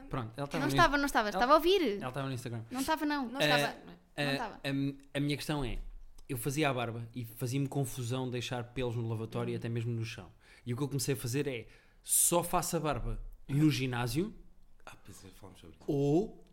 Pronto, 0.10 0.34
ela 0.38 0.46
estava 0.46 0.60
Não 0.60 0.68
no- 0.70 0.76
estava, 0.76 0.98
não 0.98 1.06
estava. 1.06 1.30
Estava 1.30 1.52
a 1.54 1.56
ouvir. 1.56 1.82
Ela 1.98 2.08
estava 2.10 2.28
no 2.28 2.34
Instagram. 2.34 2.64
Não 2.72 2.82
estava, 2.82 3.06
não. 3.06 3.30
Não 3.30 3.40
estava. 3.40 3.68
Não 3.86 3.94
Ah, 4.18 4.32
estava. 4.34 4.56
a, 4.64 5.18
a 5.18 5.20
minha 5.20 5.38
questão 5.38 5.64
é: 5.64 5.80
eu 6.28 6.38
fazia 6.38 6.70
a 6.70 6.74
barba 6.74 7.08
e 7.16 7.26
fazia-me 7.26 7.68
confusão 7.68 8.30
deixar 8.30 8.64
pelos 8.74 8.96
no 8.96 9.08
lavatório 9.08 9.52
e 9.54 9.56
até 9.56 9.70
mesmo 9.70 9.92
no 9.92 10.04
chão. 10.04 10.32
E 10.66 10.74
o 10.74 10.78
que 10.78 10.84
eu 10.84 10.88
comecei 10.88 11.14
a 11.14 11.18
fazer 11.18 11.48
é 11.48 11.68
só 12.04 12.44
faço 12.44 12.76
a 12.78 12.80
barba 12.80 13.20
no 13.48 13.70
ginásio 13.70 14.34
Ah, 14.86 14.96
ou 15.88 16.44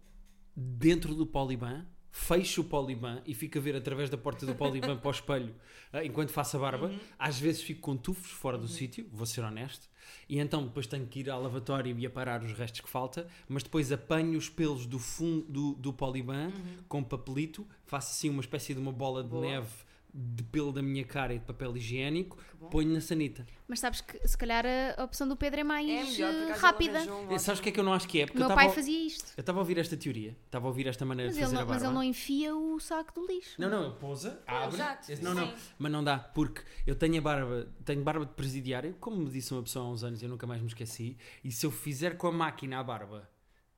dentro 0.55 1.15
do 1.15 1.27
poliban, 1.27 1.87
fecho 2.19 2.63
o 2.63 2.65
poliban 2.65 3.21
e 3.27 3.35
fico 3.35 3.59
a 3.59 3.61
ver 3.61 3.77
através 3.77 4.09
da 4.09 4.17
porta 4.17 4.47
do 4.47 4.55
poliban 4.55 4.97
para 4.97 5.09
o 5.09 5.11
espelho 5.13 5.55
ah, 5.93 6.03
enquanto 6.03 6.31
faço 6.31 6.57
a 6.57 6.61
barba. 6.61 6.91
Às 7.19 7.39
vezes 7.39 7.63
fico 7.63 7.83
com 7.83 7.97
tufos 7.97 8.31
fora 8.31 8.57
do 8.57 8.67
sítio, 8.67 9.07
vou 9.13 9.27
ser 9.27 9.43
honesto, 9.43 9.87
e 10.27 10.39
então 10.39 10.65
depois 10.65 10.87
tenho 10.87 11.07
que 11.07 11.21
ir 11.21 11.31
ao 11.31 11.43
lavatório 11.43 11.97
e 11.97 12.07
aparar 12.07 12.43
os 12.43 12.53
restos 12.53 12.81
que 12.81 12.89
falta, 12.89 13.29
mas 13.47 13.63
depois 13.63 13.93
apanho 13.93 14.39
os 14.39 14.49
pelos 14.49 14.87
do 14.87 14.99
fundo 14.99 15.45
do, 15.47 15.75
do 15.75 15.93
poliban 15.93 16.51
com 16.89 17.05
papelito, 17.05 17.67
faço 17.85 18.13
assim 18.13 18.31
uma 18.31 18.41
espécie 18.41 18.73
de 18.73 18.81
uma 18.81 18.93
bola 18.93 19.23
de 19.23 19.29
Boa. 19.29 19.43
neve 19.43 19.86
de 20.19 20.43
pelo 20.45 20.73
da 20.73 20.81
minha 20.83 21.05
cara 21.05 21.35
e 21.35 21.39
de 21.39 21.45
papel 21.45 21.77
higiênico, 21.77 22.39
ponho 22.71 22.91
na 22.95 23.01
sanita. 23.03 23.47
Mas 23.69 23.81
sabes 23.81 24.01
que 24.01 24.27
se 24.27 24.39
calhar 24.39 24.65
a 24.97 25.05
opção 25.05 25.29
do 25.29 25.37
Pedro 25.37 25.61
é 25.61 25.65
mais 25.65 25.87
É 25.91 26.05
melhor, 26.05 26.33
por 26.33 26.43
acaso 26.45 26.61
rápida. 26.63 26.91
ele 26.91 26.97
arranjou 27.11 27.29
um 27.29 27.33
Eh, 27.35 27.39
Sabes 27.39 27.61
o 27.61 27.63
que 27.63 27.69
é 27.69 27.73
que 27.73 27.81
eu 27.81 27.85
não 27.85 27.93
acho 27.93 28.09
que 28.09 28.21
é? 28.23 28.27
Porque 28.27 28.39
O 28.39 28.41
meu 28.41 28.49
eu 28.49 28.55
pai 28.55 28.65
estava 28.67 28.75
fazia 28.81 29.07
isto. 29.07 29.33
eu 29.37 29.41
estava 29.43 29.59
a 29.59 29.61
ouvir 29.61 29.77
esta 29.79 29.97
teoria, 29.97 30.37
estava 30.47 30.67
a 30.67 30.69
ouvir 30.69 30.87
esta 30.87 31.05
maneira 31.05 31.29
Mas 31.29 31.37
de 31.37 31.41
ele, 31.41 31.45
fazer 31.47 31.55
não, 31.57 31.63
a 31.63 31.65
barba. 31.67 31.75
mas 31.81 31.83
ele 31.85 31.95
não 31.95 32.03
enfia 32.03 32.57
o 32.57 32.81
saco 32.81 33.13
do 33.21 33.27
lixo. 33.27 33.61
Não, 33.61 33.69
não, 33.69 33.85
ele 33.87 33.95
pousa, 34.01 34.43
abre. 34.47 34.77
exato, 34.77 35.13
Esse- 35.13 35.23
não, 35.23 35.35
não, 35.35 35.47
sim. 35.49 35.55
mas 35.79 35.93
não 35.93 36.03
dá, 36.03 36.19
porque 36.19 36.63
eu 36.87 36.95
tenho 36.95 37.19
a 37.19 37.21
barba, 37.21 37.69
tenho 37.85 38.03
barba 38.03 38.25
de 38.25 38.33
presidiário, 38.33 38.95
como 38.99 39.17
me 39.19 39.31
disse 39.31 39.53
uma 39.53 39.63
pessoa 39.63 39.85
há 39.85 39.89
uns 39.91 40.03
anos, 40.03 40.23
eu 40.23 40.29
nunca 40.31 40.47
mais 40.47 40.61
me 40.63 40.69
esqueci, 40.69 41.17
e 41.45 41.53
se 41.53 41.67
eu 41.67 41.71
fizer 41.71 42.17
com 42.17 42.29
a 42.29 42.33
máquina 42.33 42.79
a 42.79 42.85
barba. 42.85 43.29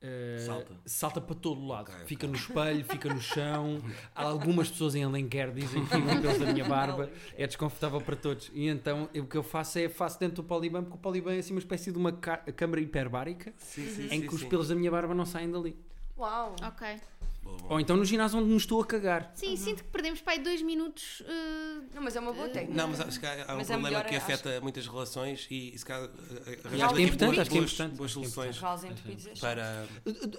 Eh, 0.01 0.37
Salta. 0.45 0.73
salta 0.85 1.21
para 1.21 1.35
todo 1.35 1.65
lado, 1.67 1.91
Ok, 1.91 2.05
fica 2.05 2.25
no 2.27 2.35
espelho, 2.35 2.85
fica 2.85 3.13
no 3.13 3.19
chão. 3.19 3.81
Há 4.15 4.23
algumas 4.23 4.69
pessoas 4.69 4.95
em 4.95 5.03
Alenquer 5.03 5.51
dizem 5.51 5.83
que 5.85 5.95
ficam 5.95 6.21
pelos 6.21 6.39
da 6.39 6.53
minha 6.53 6.65
barba, 6.65 7.09
é 7.37 7.45
desconfortável 7.45 7.99
para 8.01 8.15
todos. 8.15 8.49
E 8.53 8.67
então 8.67 9.09
eu- 9.13 9.23
o 9.23 9.27
que 9.27 9.35
eu 9.37 9.43
faço 9.43 9.77
é 9.79 9.89
faço 9.89 10.19
dentro 10.19 10.37
do 10.37 10.43
poliban, 10.43 10.83
porque 10.83 10.95
o 10.95 10.99
poliban 10.99 11.33
é 11.33 11.39
assim 11.39 11.53
uma 11.53 11.59
espécie 11.59 11.91
de 11.91 11.97
uma 11.97 12.11
câmara 12.11 12.79
hiperbárica 12.81 13.53
Sim, 13.57 13.85
sim, 13.87 14.05
em 14.05 14.09
sim, 14.21 14.27
que 14.27 14.33
os 14.35 14.43
pelos 14.43 14.69
da 14.69 14.75
minha 14.75 14.89
barba 14.91 15.13
não 15.13 15.25
saem 15.25 15.51
dali. 15.51 15.75
Uau. 16.17 16.55
Ok. 16.63 16.97
Boa, 17.41 17.57
boa. 17.57 17.73
Ou 17.73 17.79
então 17.79 17.95
no 17.97 18.05
ginásio 18.05 18.37
onde 18.39 18.49
me 18.49 18.57
estou 18.57 18.81
a 18.81 18.85
cagar. 18.85 19.31
Sim, 19.35 19.55
sinto 19.55 19.83
que 19.83 19.89
perdemos 19.89 20.21
para 20.21 20.33
aí 20.33 20.39
dois 20.39 20.61
minutos. 20.61 21.21
eh, 21.25 21.81
Não, 21.93 22.01
mas 22.01 22.15
é 22.15 22.19
uma 22.19 22.33
boa 22.33 22.49
técnica. 22.49 22.73
Não, 22.81 22.87
mas 22.89 22.99
acho 23.01 23.19
que 23.19 23.25
há, 23.25 23.31
há 23.51 23.53
um 23.53 23.57
Mas 23.57 23.69
é 23.69 23.73
problema 23.73 23.79
melhor, 23.89 24.05
que 24.05 24.15
acho 24.15 24.25
afeta 24.25 24.61
muitas 24.61 24.87
relações 24.87 25.47
e, 25.49 25.73
e 25.73 25.77
se 25.79 25.85
calhar 25.85 26.09
eh, 26.09 26.51
Acho 26.53 26.67
arranjar 26.67 26.97
é 26.97 27.01
importante, 27.01 27.39
acho 27.39 27.49
que 27.49 27.57
é 27.57 27.59
boas, 27.61 27.71
importante, 27.73 27.97
boas 27.97 28.11
acho 28.11 28.19
que 28.19 28.25
é 28.27 28.29
soluções 28.53 28.83
entupidos 28.91 29.25
é 29.27 29.35
chato. 29.35 29.39
para. 29.41 29.87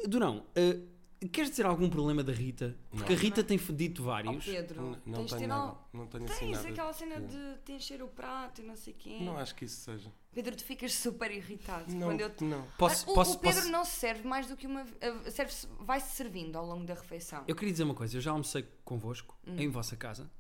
Durão, 0.09 0.39
uh, 0.57 1.29
queres 1.29 1.51
dizer 1.51 1.67
algum 1.67 1.89
problema 1.91 2.23
da 2.23 2.33
Rita? 2.33 2.77
Porque 2.91 3.13
Não. 3.13 3.19
a 3.19 3.23
Rita 3.23 3.45
tem 3.45 3.59
dito 3.59 4.03
Oh, 4.03 4.07
vários. 4.07 4.45
Pedro, 4.45 4.81
Não, 4.83 4.97
não 5.07 5.19
tens 5.21 5.33
tenho 5.35 5.49
nada. 5.49 5.77
Não 5.93 6.07
tenho 6.07 6.25
assim 6.25 6.39
Tens 6.39 6.57
nada. 6.57 6.69
aquela 6.69 6.93
cena 6.93 7.21
de 7.21 7.55
te 7.65 7.73
encher 7.73 8.03
o 8.03 8.09
prato 8.09 8.61
e 8.61 8.65
não 8.65 8.77
sei 8.77 8.93
quem. 8.95 9.23
Não 9.25 9.37
acho 9.39 9.55
que 9.55 9.65
isso 9.65 9.81
seja. 9.83 10.11
Pedro, 10.33 10.55
tu 10.55 10.63
ficas 10.65 10.95
super 10.95 11.31
irritado 11.31 11.93
Não, 11.93 12.07
quando 12.09 12.21
eu 12.21 12.31
te... 12.31 12.45
não. 12.45 12.65
Posso, 12.79 13.05
Ah, 13.09 13.11
o, 13.11 13.15
posso, 13.15 13.33
o 13.37 13.39
Pedro 13.41 13.57
posso- 13.61 13.73
não 13.73 13.85
se 13.85 13.97
serve 13.97 14.27
mais 14.29 14.47
do 14.47 14.57
que 14.57 14.67
uma. 14.67 14.83
uh, 14.85 15.31
serve 15.31 15.53
vai-se 15.81 16.15
servindo 16.15 16.57
ao 16.57 16.65
longo 16.65 16.85
da 16.85 16.95
refeição. 16.95 17.45
Eu 17.49 17.57
queria 17.57 17.73
dizer 17.73 17.83
uma 17.85 17.95
coisa. 17.95 18.17
Eu 18.17 18.21
já 18.21 18.31
almocei 18.31 18.63
convosco, 18.85 19.37
Hum. 19.47 19.57
em 19.59 19.69
vossa 19.69 19.97
casa, 19.97 20.31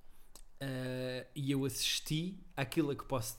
uh, 0.62 1.26
e 1.34 1.50
eu 1.50 1.64
assisti 1.64 2.38
àquilo 2.56 2.90
a 2.92 2.96
que 2.96 3.04
posso 3.04 3.38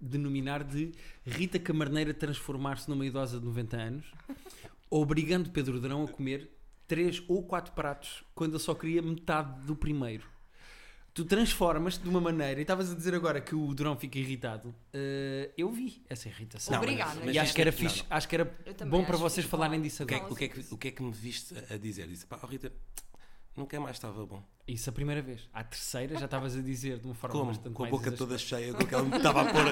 denominar 0.00 0.64
de 0.64 0.92
Rita 1.24 1.58
Camarneira 1.58 2.12
transformar-se 2.14 2.88
numa 2.88 3.04
idosa 3.06 3.38
de 3.38 3.44
90 3.44 3.76
anos, 3.76 4.12
obrigando 4.90 5.50
Pedro 5.50 5.78
Durão 5.80 6.04
a 6.04 6.08
comer 6.08 6.50
três 6.88 7.22
ou 7.28 7.42
quatro 7.46 7.72
pratos 7.74 8.24
quando 8.34 8.54
eu 8.54 8.58
só 8.58 8.74
queria 8.74 9.00
metade 9.02 9.60
do 9.66 9.76
primeiro. 9.76 10.26
Tu 11.14 11.26
transformas-te 11.26 12.02
de 12.02 12.08
uma 12.08 12.20
maneira, 12.22 12.58
e 12.58 12.62
estavas 12.62 12.90
a 12.90 12.94
dizer 12.94 13.14
agora 13.14 13.38
que 13.38 13.54
o 13.54 13.74
Durão 13.74 13.94
fica 13.98 14.18
irritado. 14.18 14.68
uh, 14.70 15.52
eu 15.58 15.70
vi 15.70 16.02
essa 16.08 16.26
irritação. 16.28 16.72
Não, 16.72 16.80
Obrigada. 16.80 17.20
mas 17.22 17.34
e 17.34 17.38
acho 17.38 17.54
que 17.54 17.60
era 17.60 17.70
não, 17.70 17.76
fixe, 17.78 17.98
não. 18.08 18.16
acho 18.16 18.28
que 18.28 18.34
era 18.34 18.44
bom 18.88 19.04
para 19.04 19.14
acho 19.14 19.22
vocês 19.22 19.44
que 19.44 19.50
falarem 19.50 19.72
fala- 19.78 19.82
disso 19.82 20.02
O 20.02 20.06
que, 20.06 20.14
é, 20.14 20.16
agora. 20.16 20.28
que- 20.28 20.32
o, 20.34 20.36
que 20.38 20.44
é 20.44 20.48
que, 20.48 20.74
o 20.74 20.78
que 20.78 20.88
é 20.88 20.90
que 20.90 21.02
me 21.02 21.12
viste 21.12 21.54
a 21.70 21.74
a 21.74 21.76
dizer? 21.76 22.06
Disse, 22.08 22.24
pá, 22.26 22.38
oh, 22.42 22.46
Rita, 22.46 22.72
nunca 23.56 23.78
mais 23.80 23.96
estava 23.96 24.24
bom. 24.26 24.42
Isso 24.66 24.88
a 24.88 24.92
primeira 24.92 25.20
vez. 25.20 25.48
À 25.52 25.64
terceira 25.64 26.16
já 26.16 26.26
estavas 26.26 26.56
a 26.56 26.62
dizer 26.62 26.98
de 27.00 27.06
uma 27.06 27.14
forma 27.14 27.34
Como? 27.36 27.50
bastante 27.52 27.74
Com 27.74 27.84
a 27.84 27.88
boca 27.88 28.12
toda 28.12 28.38
cheia, 28.38 28.72
com 28.72 28.86
que 28.86 28.94
ela 28.94 29.02
me 29.02 29.16
estava 29.16 29.42
a 29.42 29.44
pôr, 29.52 29.64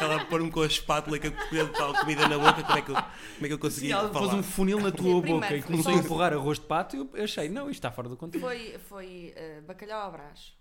ela 0.00 0.16
a 0.22 0.24
pôr-me 0.26 0.50
com 0.50 0.60
a 0.60 0.66
espátula 0.66 1.16
e 1.16 1.20
com 1.20 1.28
a 1.28 1.66
tal 1.76 1.94
comida 1.94 2.28
na 2.28 2.38
boca, 2.38 2.62
como 2.62 2.78
é 2.78 2.82
que 2.82 2.90
eu, 2.90 2.94
como 2.94 3.06
é 3.42 3.46
que 3.46 3.52
eu 3.54 3.58
conseguia 3.58 3.94
ela 3.94 4.10
pôs 4.10 4.26
falar? 4.26 4.38
um 4.38 4.42
funil 4.42 4.80
na 4.80 4.92
tua 4.92 5.20
boca 5.22 5.56
e 5.56 5.62
começou 5.62 5.92
a 5.92 5.96
empurrar 5.96 6.32
arroz 6.34 6.58
de 6.58 6.66
pato 6.66 6.96
e 6.96 7.18
eu 7.18 7.24
achei, 7.24 7.48
não, 7.48 7.64
isto 7.70 7.78
está 7.78 7.90
fora 7.90 8.08
do 8.10 8.16
controle. 8.16 8.44
Foi, 8.44 8.78
foi 8.78 9.34
uh, 9.36 9.62
bacalhau 9.62 10.06
à 10.06 10.10
brás. 10.10 10.54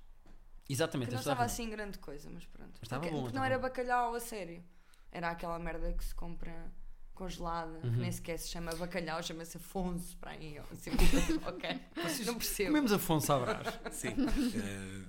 Exatamente, 0.69 1.09
Que 1.09 1.13
não 1.15 1.19
estava 1.21 1.43
assim 1.43 1.69
grande 1.69 1.97
coisa, 1.99 2.29
mas 2.33 2.45
pronto. 2.45 2.79
estava 2.81 3.01
Porque- 3.01 3.13
bom, 3.15 3.21
porque 3.23 3.31
estava 3.37 3.45
não 3.49 3.53
era 3.55 3.59
bacalhau 3.61 4.15
a 4.15 4.19
sério. 4.19 4.63
Era 5.11 5.29
aquela 5.31 5.57
merda 5.59 5.93
que 5.93 6.03
se 6.03 6.13
compra. 6.15 6.71
Congelada, 7.17 7.71
Uhum. 7.83 7.91
que 7.93 7.99
nem 7.99 8.11
sequer 8.11 8.37
se 8.37 8.49
chama 8.49 8.73
bacalhau, 8.75 9.21
chama-se 9.23 9.57
Afonso 9.57 10.15
para 10.17 10.31
aí. 10.31 10.59
Assim, 10.71 10.91
ok, 11.45 11.79
não 12.25 12.35
percebo. 12.35 12.69
Comemos 12.69 12.91
Afonso 12.91 13.33
Abrás. 13.33 13.67
Sim. 13.91 14.15
Eh, 14.55 15.03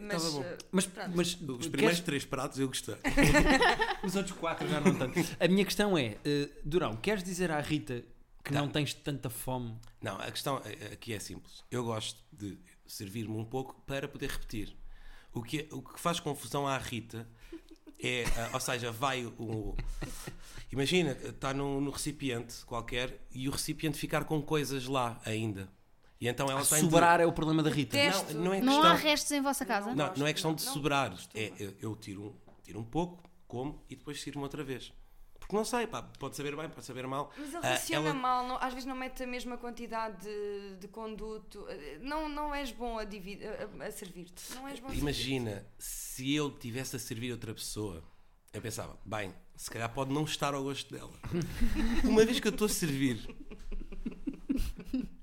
Mas, 0.00 0.24
eh, 0.36 0.58
Mas, 0.70 0.86
Pronto. 0.86 1.10
mas 1.16 1.28
os 1.28 1.34
queres- 1.36 1.66
primeiros 1.68 2.00
três 2.00 2.24
pratos 2.24 2.58
eu 2.58 2.68
gostei. 2.68 2.94
os 4.04 4.14
outros 4.16 4.36
quatro 4.36 4.68
já 4.68 4.80
não 4.80 4.94
tanto. 4.96 5.18
A 5.40 5.48
minha 5.48 5.64
questão 5.64 5.96
é, 5.98 6.16
eh, 6.24 6.48
Durão, 6.64 6.96
queres 6.96 7.22
dizer 7.24 7.50
à 7.50 7.60
Rita 7.60 8.04
que 8.44 8.52
Tá. 8.52 8.60
não 8.60 8.68
tens 8.68 8.94
tanta 8.94 9.28
fome? 9.28 9.76
Não, 10.00 10.16
a 10.20 10.30
questão 10.30 10.56
aqui 10.92 11.12
é 11.12 11.18
simples. 11.18 11.64
Eu 11.70 11.84
gosto 11.84 12.22
de 12.32 12.58
servir-me 12.86 13.36
um 13.36 13.44
pouco 13.44 13.74
para 13.86 14.06
poder 14.08 14.30
repetir. 14.30 14.74
O 15.34 15.42
que, 15.42 15.68
o 15.72 15.82
que 15.82 16.00
faz 16.00 16.18
confusão 16.20 16.66
à 16.66 16.78
Rita 16.78 17.28
é, 18.02 18.24
ah, 18.36 18.50
ou 18.54 18.60
seja, 18.60 18.90
vai 18.92 19.24
o. 19.24 19.74
Imagina, 20.70 21.12
está 21.12 21.54
no, 21.54 21.80
no 21.80 21.90
recipiente 21.90 22.64
qualquer 22.66 23.26
e 23.32 23.48
o 23.48 23.52
recipiente 23.52 23.98
ficar 23.98 24.24
com 24.24 24.40
coisas 24.42 24.86
lá 24.86 25.20
ainda. 25.24 25.68
E 26.20 26.26
então 26.28 26.50
ela 26.50 26.64
tem 26.64 26.78
de- 26.80 26.84
Sobrar 26.84 27.20
é 27.20 27.26
o 27.26 27.32
problema 27.32 27.62
da 27.62 27.70
Rita. 27.70 27.96
Não, 27.96 28.42
não 28.42 28.54
é 28.54 28.60
Não 28.60 28.72
questão. 28.74 28.90
há 28.90 28.94
restos 28.94 29.30
em 29.32 29.40
vossa 29.40 29.64
casa? 29.64 29.94
Não, 29.94 30.06
gosto, 30.06 30.18
não 30.18 30.26
é 30.26 30.32
questão 30.32 30.54
de 30.54 30.64
não, 30.64 30.72
sobrar. 30.72 31.16
É, 31.34 31.52
eu, 31.58 31.74
eu 31.80 31.96
tiro, 31.96 32.22
um, 32.26 32.34
tiro 32.62 32.80
um 32.80 32.84
pouco, 32.84 33.22
como 33.46 33.82
e 33.88 33.94
depois 33.96 34.20
tiro-me 34.20 34.42
outra 34.42 34.62
vez. 34.64 34.92
Porque 35.48 35.56
não 35.56 35.64
sei, 35.64 35.86
pá, 35.86 36.02
pode 36.02 36.36
saber 36.36 36.54
bem, 36.54 36.68
pode 36.68 36.84
saber 36.84 37.06
mal. 37.06 37.32
Mas 37.38 37.48
ele 37.48 37.56
Ah, 37.66 37.70
raciona 37.70 38.10
ela- 38.10 38.14
mal, 38.18 38.46
não- 38.46 38.58
às 38.58 38.74
vezes 38.74 38.84
não 38.86 38.94
mete 38.94 39.22
a 39.22 39.26
mesma 39.26 39.56
quantidade 39.56 40.22
de, 40.22 40.76
de 40.76 40.88
conduto. 40.88 41.64
Eh, 41.70 41.98
Não, 42.02 42.28
não 42.28 42.54
és 42.54 42.70
bom 42.70 42.98
a, 42.98 43.02
a- 43.02 43.06
a- 43.86 43.90
servir-te. 43.90 44.54
Não 44.54 44.68
és 44.68 44.78
bom 44.78 44.88
a 44.90 44.94
Imagina 44.94 45.66
se 45.78 46.34
eu 46.34 46.50
tivesse 46.50 46.96
a 46.96 46.98
servir 46.98 47.32
outra 47.32 47.54
pessoa, 47.54 48.04
eu 48.52 48.60
pensava, 48.60 48.98
bem, 49.06 49.34
se 49.56 49.70
calhar 49.70 49.88
pode 49.90 50.12
não 50.12 50.24
estar 50.24 50.52
ao 50.52 50.62
gosto 50.62 50.92
dela. 50.94 51.12
Uma 52.04 52.26
vez 52.26 52.38
que 52.40 52.46
eu 52.48 52.52
estou 52.52 52.66
a 52.66 52.68
servir 52.68 53.26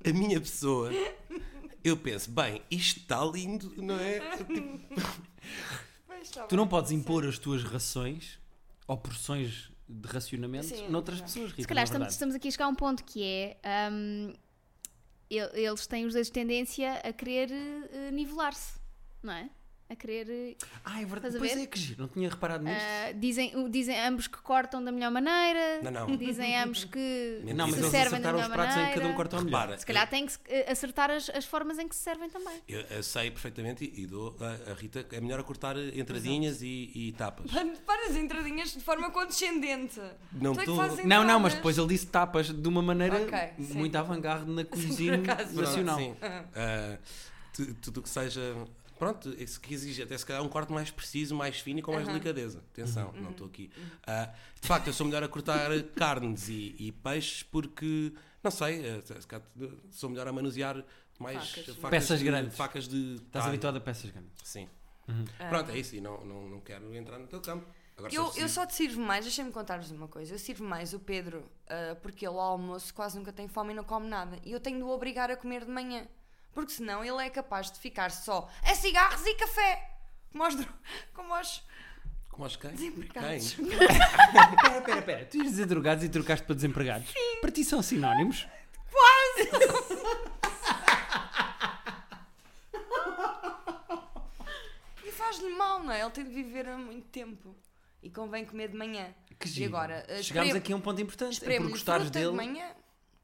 a 0.04 0.12
minha 0.12 0.40
pessoa, 0.42 0.90
eu 1.84 1.98
penso, 1.98 2.32
bem, 2.32 2.64
isto 2.72 3.00
está 3.02 3.24
lindo, 3.26 3.72
não 3.80 4.00
é? 4.00 4.20
Tipo. 4.42 4.80
Tu 6.50 6.56
não 6.58 6.68
podes 6.68 6.90
impor 6.92 7.24
as 7.28 7.38
tuas 7.38 7.64
rações 7.64 8.40
ou 8.88 8.98
porções 8.98 9.70
de 9.88 10.08
racionamento 10.08 10.66
Sim, 10.68 10.88
noutras 10.90 11.22
pessoas, 11.22 11.52
Rita. 11.52 11.62
Se 11.62 11.68
calhar 11.68 11.84
estamos, 11.84 12.08
estamos 12.12 12.36
aqui 12.36 12.48
a 12.48 12.52
chegar 12.52 12.66
a 12.66 12.70
um 12.70 12.76
ponto 12.76 13.04
que 13.04 13.24
é. 13.24 13.58
el- 15.30 15.52
eles 15.54 15.88
têm 15.88 16.06
os 16.06 16.14
dois 16.14 16.30
tendência 16.30 16.94
a 17.04 17.12
querer 17.14 17.52
eh, 17.52 18.12
nivelar-se, 18.12 18.80
não 19.24 19.34
é? 19.34 19.50
A 19.88 19.96
querer. 19.96 20.28
eh, 20.28 20.56
Ah, 20.84 21.00
é 21.00 21.06
verdade. 21.06 21.38
Pois 21.38 21.56
é 21.56 21.66
que 21.68 21.78
giro, 21.80 22.02
não 22.02 22.08
tinha 22.08 22.28
reparado 22.28 22.64
nisto. 22.64 22.82
ah, 22.82 23.12
dizem, 23.12 23.56
o- 23.56 23.70
dizem 23.70 23.96
ambos 24.00 24.26
que 24.26 24.40
cortam 24.40 24.84
da 24.84 24.92
melhor 24.92 25.12
maneira, 25.12 25.80
Não, 25.84 25.92
não. 25.92 26.08
dizem 26.18 26.58
ambos 26.58 26.86
que 26.86 27.42
não, 27.54 27.68
mas 27.68 27.76
se 27.76 27.82
eles 27.82 27.92
servem 27.92 28.20
da 28.20 28.30
acertaram 28.32 28.38
melhor 28.40 28.50
os 28.50 28.54
pratos 28.56 28.76
em 28.76 28.80
que 28.80 28.86
cada 28.86 28.90
um 28.90 29.10
maneira. 29.10 29.16
corta 29.16 29.40
repara, 29.40 29.78
Se 29.78 29.86
calhar 29.86 30.10
tem 30.10 30.26
que 30.26 30.32
se- 30.32 30.40
eh, 30.48 30.72
acertar 30.72 31.12
as, 31.12 31.30
as 31.30 31.46
formas 31.46 31.78
em 31.78 31.88
que 31.88 31.96
se 31.96 32.02
servem 32.02 32.28
também. 32.32 32.60
eu, 32.68 32.80
eu 32.82 33.04
sei 33.04 33.30
perfeitamente 33.30 33.86
e, 33.86 34.02
e 34.02 34.08
dou 34.08 34.36
a, 34.42 34.72
a 34.72 34.74
Rita 34.74 35.06
é 35.12 35.22
melhor 35.22 35.40
a 35.40 35.44
cortar 35.44 35.78
entradinhas 35.78 36.64
e, 36.64 36.92
e 36.96 37.12
tapas. 37.16 37.46
Para 37.86 38.08
as 38.08 38.16
entradinhas 38.16 38.74
de 38.74 38.80
forma 38.82 39.12
condescendente. 39.12 40.02
Não 40.34 40.54
tu 40.56 40.62
é 40.62 40.66
que 40.66 40.72
tô- 41.02 41.08
Não, 41.08 41.24
não, 41.24 41.40
mas 41.40 41.54
depois 41.54 41.78
ele 41.78 41.90
disse 41.90 42.08
tapas 42.08 42.48
de 42.52 42.68
uma 42.68 42.82
maneira 42.82 43.22
Ok, 43.22 43.40
sim. 43.64 43.78
muito 43.78 43.96
avant-garde 43.96 44.50
na 44.50 44.66
cozinha 44.66 45.18
nacional. 45.54 46.00
Sim. 46.00 46.16
Tu- 47.54 47.74
tudo 47.76 48.00
o 48.00 48.04
que 48.04 48.10
seja. 48.10 48.56
Pronto, 48.98 49.30
isso 49.42 49.60
que 49.60 49.74
exige 49.74 50.02
até 50.04 50.18
se 50.18 50.26
calhar 50.26 50.42
um 50.42 50.48
corte 50.50 50.72
mais 50.72 50.90
preciso, 50.90 51.36
mais 51.36 51.60
fino 51.60 51.80
e 51.80 51.82
com 51.82 51.92
mais 51.94 52.08
delicadeza. 52.08 52.64
Atenção, 52.72 53.12
não 53.14 53.32
estou 53.32 53.48
aqui. 53.48 53.70
Ah, 54.08 54.34
de 54.62 54.68
facto, 54.68 54.88
eu 54.88 54.94
sou 54.94 55.06
melhor 55.06 55.22
a 55.24 55.28
cortar 55.28 55.70
carnes 55.96 56.48
e, 56.50 56.76
e 56.80 56.92
peixes 56.92 57.44
porque, 57.44 58.14
não 58.44 58.52
sei, 58.52 58.86
eh, 58.86 59.02
sou 59.92 60.10
melhor 60.10 60.28
a 60.28 60.32
manusear 60.32 60.84
mais 61.20 61.50
Facas. 61.50 61.76
facas 61.76 61.90
Peças 61.90 62.20
de, 62.20 62.26
grandes. 62.26 62.56
Facas 62.58 62.88
de. 62.88 63.16
Estás 63.16 63.32
talho. 63.32 63.48
habituado 63.48 63.76
a 63.78 63.82
peças 63.82 64.10
grandes. 64.12 64.32
Sim. 64.44 64.70
Ah. 65.40 65.48
Pronto, 65.50 65.72
é 65.72 65.78
isso. 65.78 65.96
E 65.96 66.02
não, 66.02 66.24
não, 66.26 66.50
não 66.50 66.60
quero 66.62 66.94
entrar 66.96 67.20
no 67.20 67.28
teu 67.28 67.42
campo. 67.42 67.66
Agora, 67.98 68.14
Eu, 68.14 68.24
preciso- 68.26 68.44
eu 68.46 68.50
só 68.50 68.66
te 68.66 68.74
sirvo 68.76 69.00
mais, 69.00 69.24
deixem-me 69.24 69.52
contar-vos 69.52 69.90
uma 69.92 70.08
coisa. 70.08 70.34
Eu 70.34 70.40
sirvo 70.40 70.64
mais 70.66 70.94
o 70.94 71.00
Pedro 71.00 71.46
ah, 71.68 71.96
porque 72.02 72.26
ele 72.26 72.36
ao 72.36 72.42
almoço 72.42 72.94
quase 72.94 73.18
nunca 73.18 73.32
tem 73.32 73.48
fome 73.48 73.72
e 73.72 73.76
não 73.76 73.84
come 73.84 74.08
nada. 74.08 74.38
E 74.44 74.52
eu 74.52 74.60
tenho 74.60 74.78
de 74.78 74.84
o 74.84 74.90
obrigar 74.90 75.32
a 75.32 75.38
comer 75.38 75.64
de 75.66 75.72
manhã. 75.72 76.06
Porque 76.56 76.72
senão 76.72 77.04
ele 77.04 77.22
é 77.24 77.30
capaz 77.30 77.70
de 77.70 77.78
ficar 77.78 78.10
só 78.10 78.50
a 78.64 78.74
cigarros 78.74 79.24
e 79.26 79.36
café. 79.36 79.92
Como 80.32 80.44
aos, 80.46 80.56
como 81.14 81.34
aos 81.36 81.64
Como 82.30 82.44
aos 82.46 82.56
cães? 82.56 82.76
desempregados. 82.80 83.54
Cães? 83.54 83.60
Espera, 83.60 84.78
espera, 84.80 85.00
espera. 85.00 85.26
Tu 85.26 85.38
ias 85.38 85.48
dizer 85.52 85.66
drogados 85.68 86.04
e 86.04 86.10
trocaste 86.10 86.46
para 86.46 86.56
desempregados? 86.56 87.10
Sim. 87.12 87.42
Para 87.42 87.52
ti 87.52 87.64
são 87.64 87.82
sinónimos? 87.84 88.48
E 95.04 95.12
faz-lhe 95.12 95.50
mal, 95.50 95.84
não 95.84 95.92
é? 95.92 96.02
Ele 96.02 96.10
tem 96.12 96.24
de 96.24 96.32
viver 96.32 96.68
há 96.68 96.78
muito 96.78 97.08
tempo. 97.08 97.56
E 98.02 98.10
convém 98.10 98.46
comer 98.46 98.70
de 98.70 98.78
manhã. 98.78 99.14
Que 99.40 99.48
e 99.48 99.52
giro. 99.52 99.76
agora, 99.76 100.06
ah, 100.08 100.22
Chegámos 100.22 100.56
aqui 100.56 100.72
a 100.72 100.76
um 100.76 100.82
ponto 100.82 101.02
importante. 101.02 101.44
É 101.44 101.58
por 101.60 101.70
gostares 101.70 102.10
dele. 102.10 102.30
de 102.30 102.36
manhã. 102.36 102.66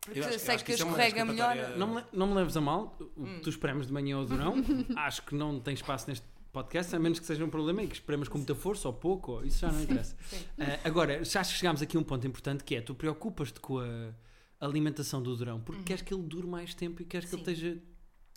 Porque 0.01 0.19
Eu 0.19 0.25
acho- 0.25 0.39
sei 0.39 0.55
acho 0.55 0.65
que 0.65 0.73
que 0.75 0.81
é 0.81 0.85
escorrega 0.85 1.23
melhor. 1.25 1.55
escapatória- 1.55 1.77
Não 1.77 1.95
me, 1.95 2.03
não 2.11 2.27
me 2.27 2.33
leves 2.33 2.57
a 2.57 2.61
mal, 2.61 2.97
o 3.15 3.23
que 3.25 3.39
tu 3.41 3.49
espremes 3.49 3.85
de 3.87 3.93
manhã 3.93 4.15
ao 4.17 4.25
durão, 4.25 4.55
acho 4.97 5.21
que 5.23 5.35
não 5.35 5.59
tem 5.59 5.73
espaço 5.75 6.09
neste 6.09 6.25
podcast, 6.51 6.95
a 6.95 6.99
menos 6.99 7.19
que 7.19 7.25
seja 7.25 7.45
um 7.45 7.49
problema 7.49 7.83
e 7.83 7.87
que 7.87 7.93
espremas 7.93 8.27
com 8.27 8.37
muita 8.39 8.55
força 8.55 8.87
ou 8.87 8.93
pouco, 8.93 9.33
ou- 9.33 9.45
isso 9.45 9.59
já 9.59 9.71
não 9.71 9.81
interessa. 9.81 10.15
sim. 10.27 10.43
Ah, 10.59 10.79
agora, 10.83 11.23
já 11.23 11.39
acho 11.41 11.53
que 11.53 11.59
chegámos 11.59 11.81
aqui 11.81 11.95
a 11.95 11.99
um 11.99 12.03
ponto 12.03 12.25
importante 12.27 12.63
que 12.63 12.75
é, 12.75 12.81
tu 12.81 12.95
preocupas-te 12.95 13.59
com 13.59 13.77
a 13.79 14.11
alimentação 14.59 15.21
do 15.21 15.35
durão 15.35 15.59
porque 15.61 15.83
queres 15.83 16.01
que 16.03 16.13
ele 16.13 16.23
dure 16.23 16.47
mais 16.47 16.73
tempo 16.73 17.01
e 17.01 17.05
queres 17.05 17.29
que 17.29 17.35
ele 17.35 17.45
Sim. 17.45 17.51
esteja, 17.51 17.81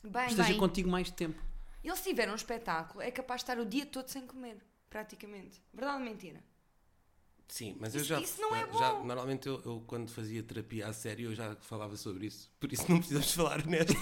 Bem, 0.05 0.27
esteja 0.27 0.49
bem. 0.51 0.59
contigo 0.59 0.89
mais 0.91 1.11
tempo. 1.11 1.43
ele 1.83 1.97
se 1.97 2.03
tiver 2.05 2.31
um 2.31 2.35
espetáculo, 2.35 3.01
é 3.03 3.11
capaz 3.11 3.41
de 3.41 3.51
estar 3.51 3.59
o 3.61 3.65
dia 3.67 3.85
todo 3.87 4.09
sem 4.09 4.27
comer. 4.27 4.59
Praticamente. 4.91 5.61
Verdade 5.73 5.99
ou 5.99 6.05
mentira? 6.05 6.41
Sim, 7.47 7.77
mas 7.79 7.95
eu 7.95 8.01
Isso- 8.01 8.09
já, 8.09 8.21
isso 8.21 8.41
não 8.41 8.57
é 8.57 8.61
já 8.73 8.95
bom. 8.95 9.05
normalmente 9.05 9.47
eu, 9.47 9.61
eu, 9.65 9.85
quando 9.87 10.11
fazia 10.11 10.43
terapia 10.43 10.89
a 10.89 10.93
sério 10.93 11.31
eu 11.31 11.35
já 11.35 11.55
falava 11.57 11.95
sobre 11.97 12.27
isso, 12.27 12.51
por 12.59 12.73
isso 12.73 12.85
não 12.89 12.97
precisamos 12.99 13.31
falar 13.35 13.65
nesta. 13.67 13.93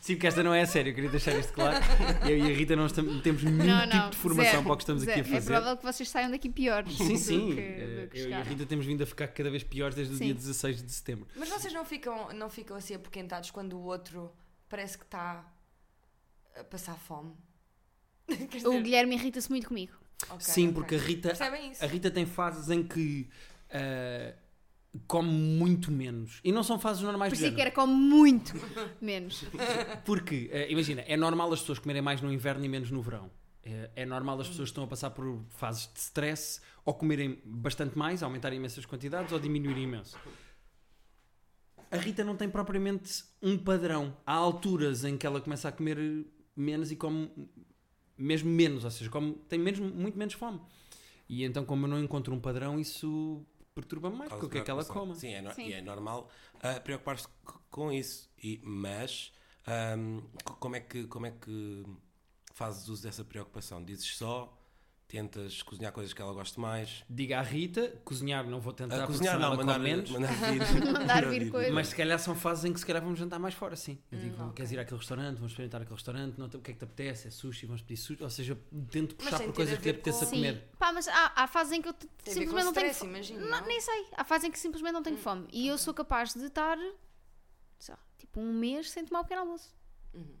Sim, 0.00 0.14
porque 0.14 0.26
esta 0.26 0.42
não 0.42 0.54
é 0.54 0.62
a 0.62 0.66
sério, 0.66 0.90
eu 0.90 0.94
queria 0.94 1.10
deixar 1.10 1.38
isto 1.38 1.52
claro. 1.52 1.76
Eu 2.28 2.38
e 2.38 2.42
a 2.42 2.56
Rita 2.56 2.74
não 2.74 2.86
estamos- 2.86 3.22
temos 3.22 3.42
nenhum 3.42 3.64
Não, 3.64 3.82
tipo 3.82 3.96
não, 3.96 4.10
de 4.10 4.16
formação 4.16 4.50
zero, 4.52 4.62
para 4.64 4.72
o 4.72 4.76
que 4.76 4.82
estamos 4.82 5.02
aqui 5.06 5.20
a 5.20 5.24
fazer. 5.24 5.36
É 5.36 5.40
provável 5.40 5.76
que 5.76 5.82
vocês 5.84 6.08
saiam 6.08 6.30
daqui 6.30 6.48
piores. 6.48 6.96
Sim, 6.96 7.12
do 7.12 7.18
sim. 7.18 7.54
que- 7.54 7.60
Eh, 7.60 8.06
do 8.06 8.10
que 8.10 8.18
eu 8.18 8.28
e 8.30 8.34
a. 8.34 8.42
Rita 8.42 8.66
temos 8.66 8.86
vindo 8.86 9.02
a 9.02 9.06
ficar 9.06 9.28
cada 9.28 9.50
vez 9.50 9.62
piores 9.62 9.94
desde 9.94 10.14
o 10.14 10.16
Sim. 10.16 10.24
dia 10.26 10.34
16 10.34 10.82
de 10.82 10.90
setembro. 10.92 11.28
Mas 11.36 11.48
vocês 11.48 11.72
não 11.72 11.84
ficam, 11.84 12.32
não 12.32 12.48
ficam 12.48 12.76
assim 12.76 12.94
apoquentados 12.94 13.50
quando 13.50 13.74
o 13.74 13.82
outro 13.82 14.32
parece 14.68 14.96
que 14.98 15.04
está 15.04 15.44
a 16.58 16.64
passar 16.64 16.96
fome? 16.96 17.32
O 18.64 18.82
Guilherme 18.82 19.14
irrita-se 19.14 19.48
muito 19.50 19.68
comigo. 19.68 19.92
Ok, 20.24 20.40
Sim, 20.40 20.68
ok. 20.68 20.74
porque 20.74 20.94
a 20.94 20.98
Rita, 20.98 21.32
isso? 21.32 21.84
a 21.84 21.86
Rita 21.86 22.10
tem 22.10 22.26
fases 22.26 22.70
em 22.70 22.82
que 22.82 23.28
ah, 23.70 24.34
come 25.06 25.28
muito 25.30 25.90
menos. 25.90 26.40
E 26.42 26.50
não 26.52 26.62
são 26.62 26.78
fases 26.78 27.02
normais 27.02 27.32
do 27.32 27.36
Parecia 27.36 27.54
que 27.54 27.60
era 27.60 27.70
com 27.70 27.86
muito 27.86 28.52
menos. 29.00 29.44
Porque, 30.04 30.48
eh, 30.52 30.70
imagina, 30.70 31.02
é 31.06 31.16
normal 31.16 31.52
as 31.52 31.60
pessoas 31.60 31.78
comerem 31.78 32.02
mais 32.02 32.20
no 32.20 32.32
inverno 32.32 32.64
e 32.64 32.68
menos 32.68 32.90
no 32.90 33.02
verão. 33.02 33.30
É, 33.62 33.90
é 33.96 34.06
normal 34.06 34.40
as 34.40 34.48
pessoas 34.48 34.68
que 34.68 34.72
estão 34.72 34.84
a 34.84 34.86
passar 34.86 35.10
por 35.10 35.44
fases 35.50 35.90
de 35.92 35.98
stress 35.98 36.60
ou 36.84 36.94
comerem 36.94 37.40
bastante 37.44 37.98
mais, 37.98 38.22
aumentarem 38.22 38.58
imensas 38.58 38.86
quantidades 38.86 39.32
ou 39.32 39.40
diminuírem 39.40 39.82
imenso. 39.84 40.16
A 41.90 41.96
Rita 41.96 42.24
não 42.24 42.36
tem 42.36 42.48
propriamente 42.48 43.24
um 43.42 43.58
padrão. 43.58 44.16
Há 44.24 44.34
alturas 44.34 45.04
em 45.04 45.16
que 45.16 45.26
ela 45.26 45.40
começa 45.40 45.68
a 45.68 45.72
comer 45.72 45.98
menos 46.56 46.90
e 46.90 46.96
come 46.96 47.30
mesmo 48.18 48.50
menos, 48.50 48.84
ou 48.84 48.90
seja, 48.90 49.10
come, 49.10 49.34
tem 49.48 49.58
mesmo, 49.58 49.86
muito 49.88 50.18
menos 50.18 50.34
fome. 50.34 50.60
E 51.28 51.44
então, 51.44 51.64
como 51.64 51.86
eu 51.86 51.90
não 51.90 51.98
encontro 52.02 52.34
um 52.34 52.40
padrão, 52.40 52.78
isso 52.78 53.44
perturba-me 53.74 54.16
mais, 54.16 54.30
porque 54.30 54.46
o 54.46 54.48
que 54.48 54.58
é 54.58 54.60
que 54.62 54.70
ela 54.70 54.84
come? 54.84 55.14
Sim, 55.14 55.34
é, 55.34 55.42
no- 55.42 55.52
Sim. 55.52 55.68
e 55.68 55.72
é 55.72 55.82
normal 55.82 56.30
ah, 56.62 56.80
preocupar-se 56.80 57.26
com 57.70 57.92
isso. 57.92 58.30
E, 58.42 58.60
mas 58.64 59.32
ahm, 59.66 60.20
c- 60.20 60.54
como, 60.60 60.76
é 60.76 60.80
que, 60.80 61.06
como 61.06 61.26
é 61.26 61.30
que 61.32 61.84
fazes 62.54 62.88
uso 62.88 63.02
dessa 63.02 63.24
preocupação? 63.24 63.84
Dizes 63.84 64.16
só, 64.16 64.56
tentas 65.08 65.62
cozinhar 65.62 65.92
coisas 65.92 66.12
que 66.12 66.20
ela 66.20 66.32
goste 66.32 66.58
mais. 66.58 67.04
Diga 67.08 67.38
à 67.38 67.42
Rita, 67.42 67.88
cozinhar 68.04 68.44
não 68.48 68.60
vou 68.60 68.72
tentar, 68.72 68.96
porque 68.96 69.12
cozinhar 69.12 69.38
não, 69.38 69.56
mandar, 69.56 69.78
menos. 69.78 70.10
mandar 70.10 70.32
vir, 70.32 70.60
Mandar 70.92 71.26
vir 71.28 71.50
coisas. 71.50 71.72
Mas 71.72 71.88
se 71.88 71.96
calhar 71.96 72.18
são 72.18 72.34
fases 72.34 72.64
em 72.64 72.72
que 72.72 72.80
se 72.80 72.86
calhar 72.86 73.00
vamos 73.02 73.18
jantar 73.18 73.38
mais 73.38 73.54
fora, 73.54 73.76
sim. 73.76 73.98
Eu 74.10 74.18
digo, 74.18 74.36
Hum, 74.36 74.42
ok. 74.46 74.54
queres 74.56 74.72
ir 74.72 74.78
àquele 74.80 74.98
restaurante, 74.98 75.36
vamos 75.36 75.52
experimentar 75.52 75.80
aquele 75.82 75.94
restaurante, 75.94 76.38
não, 76.38 76.46
o 76.46 76.50
que 76.50 76.56
é 76.56 76.74
que 76.74 76.78
te 76.78 76.84
apetece? 76.84 77.28
É 77.28 77.30
sushi, 77.30 77.66
vamos 77.66 77.82
pedir 77.82 77.96
sushi. 77.98 78.22
Ou 78.22 78.30
seja, 78.30 78.58
tento 78.90 79.14
puxar 79.14 79.38
por 79.40 79.52
coisas 79.54 79.74
a 79.74 79.76
que 79.76 79.82
te 79.84 79.90
apeteça 79.90 80.24
com- 80.26 80.32
comer. 80.32 80.54
Sim. 80.54 80.62
Pá, 80.78 80.92
mas 80.92 81.06
há, 81.08 81.32
há 81.36 81.46
fases 81.46 81.72
em 81.72 81.82
que 81.82 81.88
eu 81.88 81.92
a 81.92 82.30
simplesmente 82.30 82.64
não 82.64 82.72
tenho 82.72 82.86
stress, 82.86 82.98
fome. 82.98 83.10
imagino, 83.12 83.40
Não, 83.40 83.60
não? 83.60 83.66
nem 83.66 83.80
sei. 83.80 84.06
Há 84.16 84.24
fases 84.24 84.48
em 84.48 84.50
que 84.50 84.58
simplesmente 84.58 84.92
não 84.92 85.02
tenho 85.02 85.16
fome. 85.18 85.46
E 85.52 85.68
eu 85.68 85.78
sou 85.78 85.94
capaz 85.94 86.34
de 86.34 86.44
estar 86.46 86.76
sei 87.78 87.94
lá, 87.94 88.00
tipo 88.18 88.40
um 88.40 88.52
mês 88.52 88.90
sem 88.90 89.04
tomar 89.04 89.20
um 89.20 89.22
pequeno 89.22 89.42
almoço. 89.42 89.72
Uhum, 90.14 90.34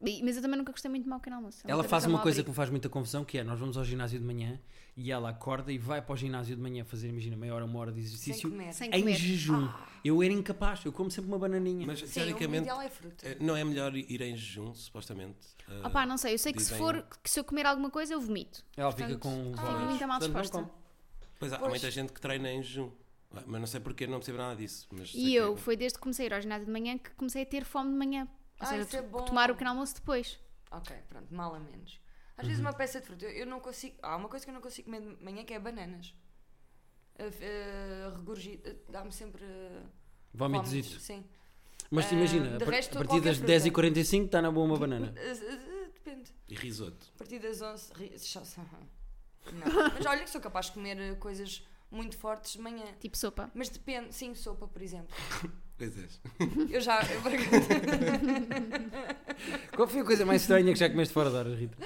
Mas 0.00 0.36
eu 0.36 0.42
também 0.42 0.56
nunca 0.56 0.70
gostei 0.70 0.88
muito 0.88 1.02
de 1.04 1.08
mau 1.10 1.18
pequeno 1.18 1.36
almoço. 1.36 1.66
É 1.66 1.70
Ela 1.70 1.82
faz 1.82 2.04
que 2.04 2.10
uma 2.10 2.20
coisa 2.20 2.42
que 2.42 2.48
me 2.48 2.54
faz 2.54 2.70
muita 2.70 2.88
confusão, 2.88 3.24
que 3.24 3.36
é, 3.36 3.42
nós 3.42 3.58
vamos 3.58 3.76
ao 3.76 3.84
ginásio 3.84 4.16
de 4.18 4.24
manhã 4.24 4.60
e 4.96 5.10
ela 5.10 5.30
acorda 5.30 5.72
e 5.72 5.78
vai 5.78 6.00
para 6.00 6.12
o 6.12 6.16
ginásio 6.16 6.54
de 6.54 6.62
manhã 6.62 6.84
fazer, 6.84 7.08
imagina, 7.08 7.36
meia 7.36 7.52
hora, 7.52 7.64
uma 7.64 7.78
hora 7.80 7.90
de 7.90 8.00
Sem 8.02 8.06
exercício 8.06 8.48
comer. 8.50 8.72
Sem 8.72 8.90
em 8.94 9.00
comer. 9.00 9.14
jejum. 9.16 9.68
Eu 10.04 10.22
era 10.22 10.32
incapaz, 10.32 10.84
eu 10.84 10.92
como 10.92 11.10
sempre 11.10 11.28
uma 11.30 11.38
bananinha. 11.38 11.84
Mas 11.84 11.98
Sim, 11.98 12.06
o 12.06 12.10
teoricamente 12.12 12.62
ideal 12.62 12.80
é 12.80 12.88
fruta. 12.88 13.26
eh, 13.26 13.36
não 13.40 13.56
é 13.56 13.64
melhor 13.64 13.96
ir 13.96 14.20
em 14.22 14.36
jejum, 14.36 14.72
supostamente. 14.72 15.36
Eh, 15.68 15.86
Opá, 15.86 16.06
não 16.06 16.16
sei, 16.16 16.34
eu 16.34 16.38
sei 16.38 16.52
que 16.52 16.62
se 16.62 16.74
for, 16.74 17.04
que 17.22 17.28
se 17.28 17.40
eu 17.40 17.44
comer 17.44 17.66
alguma 17.66 17.90
coisa 17.90 18.14
eu 18.14 18.20
vomito. 18.20 18.64
ela 18.76 18.92
fica 18.92 19.08
portanto, 19.18 19.20
com 19.22 19.52
ah, 19.60 19.62
várias- 19.64 19.88
muito 19.90 20.06
mal 20.06 20.18
disposta. 20.20 20.70
Pois 21.40 21.52
há, 21.52 21.56
há 21.56 21.68
muita 21.68 21.90
gente 21.90 22.12
que 22.12 22.20
treina 22.20 22.48
em 22.52 22.62
jejum. 22.62 22.90
Ah, 23.34 23.42
Mas 23.46 23.60
não 23.60 23.66
sei 23.66 23.80
porque, 23.80 24.06
não 24.06 24.18
percebo 24.18 24.38
nada 24.38 24.54
disso. 24.56 24.88
E 24.92 25.06
que 25.06 25.34
eu, 25.34 25.54
é- 25.54 25.56
foi 25.56 25.76
desde 25.76 25.98
que 25.98 26.02
comecei 26.02 26.26
a 26.26 26.28
ir 26.28 26.34
ao 26.34 26.40
ginásio 26.40 26.66
de 26.66 26.72
manhã 26.72 26.96
que 26.96 27.10
comecei 27.10 27.42
a 27.42 27.46
ter 27.46 27.64
fome 27.64 27.90
de 27.90 27.96
manhã. 27.96 28.28
Ou 28.60 28.66
Ah, 28.66 28.66
seja, 28.66 28.82
isso 28.82 28.96
é 28.96 29.02
to- 29.02 29.08
bom. 29.08 29.24
tomar 29.24 29.50
o 29.50 29.54
pequeno 29.54 29.70
almoço 29.70 29.94
depois. 29.94 30.38
Ok, 30.70 30.94
pronto, 31.08 31.32
mal 31.34 31.54
a 31.54 31.60
menos. 31.60 32.00
Às 32.36 32.42
Uhum. 32.42 32.48
vezes 32.48 32.60
uma 32.60 32.72
peça 32.72 33.00
de 33.00 33.06
fruta, 33.06 33.24
eu 33.24 33.30
eu 33.30 33.46
não 33.46 33.60
consigo. 33.60 33.96
Há 34.02 34.16
uma 34.16 34.28
coisa 34.28 34.44
que 34.44 34.50
eu 34.50 34.54
não 34.54 34.60
consigo 34.60 34.86
comer 34.90 35.00
de 35.00 35.24
manhã 35.24 35.44
que 35.44 35.54
é 35.54 35.58
bananas. 35.58 36.14
Uh, 37.18 37.24
uh, 37.24 38.16
regurgi- 38.16 38.62
uh, 38.64 38.92
Dá-me 38.92 39.10
sempre. 39.12 39.42
Uh, 39.44 39.82
vómitos, 40.32 40.70
Sim. 41.02 41.24
Mas 41.90 42.06
Ah, 42.06 42.14
imagina, 42.14 42.48
de 42.50 42.56
a 42.56 42.58
par- 42.66 42.68
resto, 42.74 42.98
a 42.98 43.04
partir 43.04 43.20
das 43.20 43.38
fruta. 43.38 43.52
10h45 43.52 44.26
está 44.26 44.42
na 44.42 44.50
boa 44.50 44.66
uma 44.66 44.76
banana. 44.76 45.14
Uh, 45.16 45.20
uh, 45.20 45.86
uh, 45.88 45.92
depende. 45.92 46.32
E 46.48 46.54
risoto. 46.54 47.06
A 47.14 47.18
partir 47.18 47.38
das 47.40 47.60
11. 47.62 47.92
ri- 47.94 48.14
Não. 49.52 49.90
Mas 49.94 50.04
olha 50.06 50.22
que 50.22 50.30
sou 50.30 50.40
capaz 50.40 50.66
de 50.66 50.72
comer 50.72 51.18
coisas 51.18 51.66
muito 51.90 52.16
fortes 52.18 52.52
de 52.52 52.60
manhã. 52.60 52.84
Tipo 53.00 53.16
sopa. 53.16 53.50
Mas 53.54 53.68
depende, 53.70 54.14
sim, 54.14 54.34
sopa, 54.34 54.68
por 54.68 54.82
exemplo. 54.82 55.14
Pois 55.78 55.96
é. 55.96 56.06
Eu 56.74 56.80
já. 56.80 57.00
Eu, 57.02 57.22
Qual 59.76 59.86
foi 59.88 60.00
a 60.00 60.04
coisa 60.04 60.26
mais 60.26 60.42
estranha 60.42 60.72
que 60.72 60.78
já 60.78 60.90
comeste 60.90 61.14
fora 61.14 61.30
da 61.30 61.38
hora, 61.38 61.54
Rita? 61.54 61.76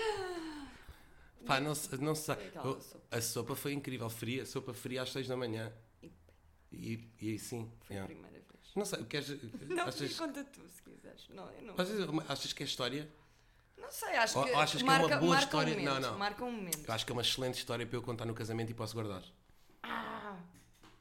Pá, 1.45 1.61
não, 1.61 1.75
se- 1.75 1.95
não 1.99 2.15
sei. 2.15 2.37
Eu- 2.55 2.81
a 3.11 3.21
sopa 3.21 3.55
foi 3.55 3.75
incrível. 3.75 4.09
Fria, 4.09 4.47
sopa 4.47 4.73
fria 4.73 5.03
às 5.03 5.13
6 5.13 5.29
da 5.29 5.37
manhã. 5.37 5.71
E, 6.73 7.07
e 7.21 7.31
aí 7.33 7.39
sim. 7.39 7.71
Foi 7.83 7.97
a 7.97 7.99
yeah. 8.01 8.07
primeira 8.15 8.39
vez. 8.39 8.43
Não 8.75 8.87
sei, 8.87 9.05
queres. 9.05 9.29
Não, 9.69 9.85
achas, 9.85 10.15
conta 10.19 10.43
tu 10.45 10.61
se 10.71 10.83
quiseres. 10.83 11.29
Não, 11.29 11.47
eu 11.51 11.63
não. 11.63 11.75
achas, 11.77 12.31
achas 12.31 12.53
que 12.55 12.63
é 12.63 12.67
história? 12.67 13.07
Não 13.77 13.91
sei, 13.91 14.17
acho 14.17 14.39
Ou- 14.39 14.45
que, 14.47 14.51
ou 14.53 14.59
achas 14.59 14.83
que 14.83 14.89
é 14.89 14.91
uma 14.91 14.99
marca, 15.01 15.17
boa 15.19 15.31
marca 15.35 15.45
história? 15.45 15.75
Um 15.75 15.79
momento, 15.81 16.01
Não, 16.01 16.11
não. 16.13 16.19
Marca 16.19 16.45
um 16.47 16.51
momento. 16.53 16.83
Eu 16.89 16.95
acho 16.95 17.05
que 17.05 17.13
é 17.13 17.15
uma 17.15 17.21
excelente 17.23 17.59
história 17.59 17.87
para 17.87 17.97
eu 17.97 18.01
contar 18.03 18.25
no 18.25 18.33
casamento 18.33 18.71
e 18.71 18.75
posso 18.75 18.95
guardar. 18.95 19.23
Ah! 19.83 20.39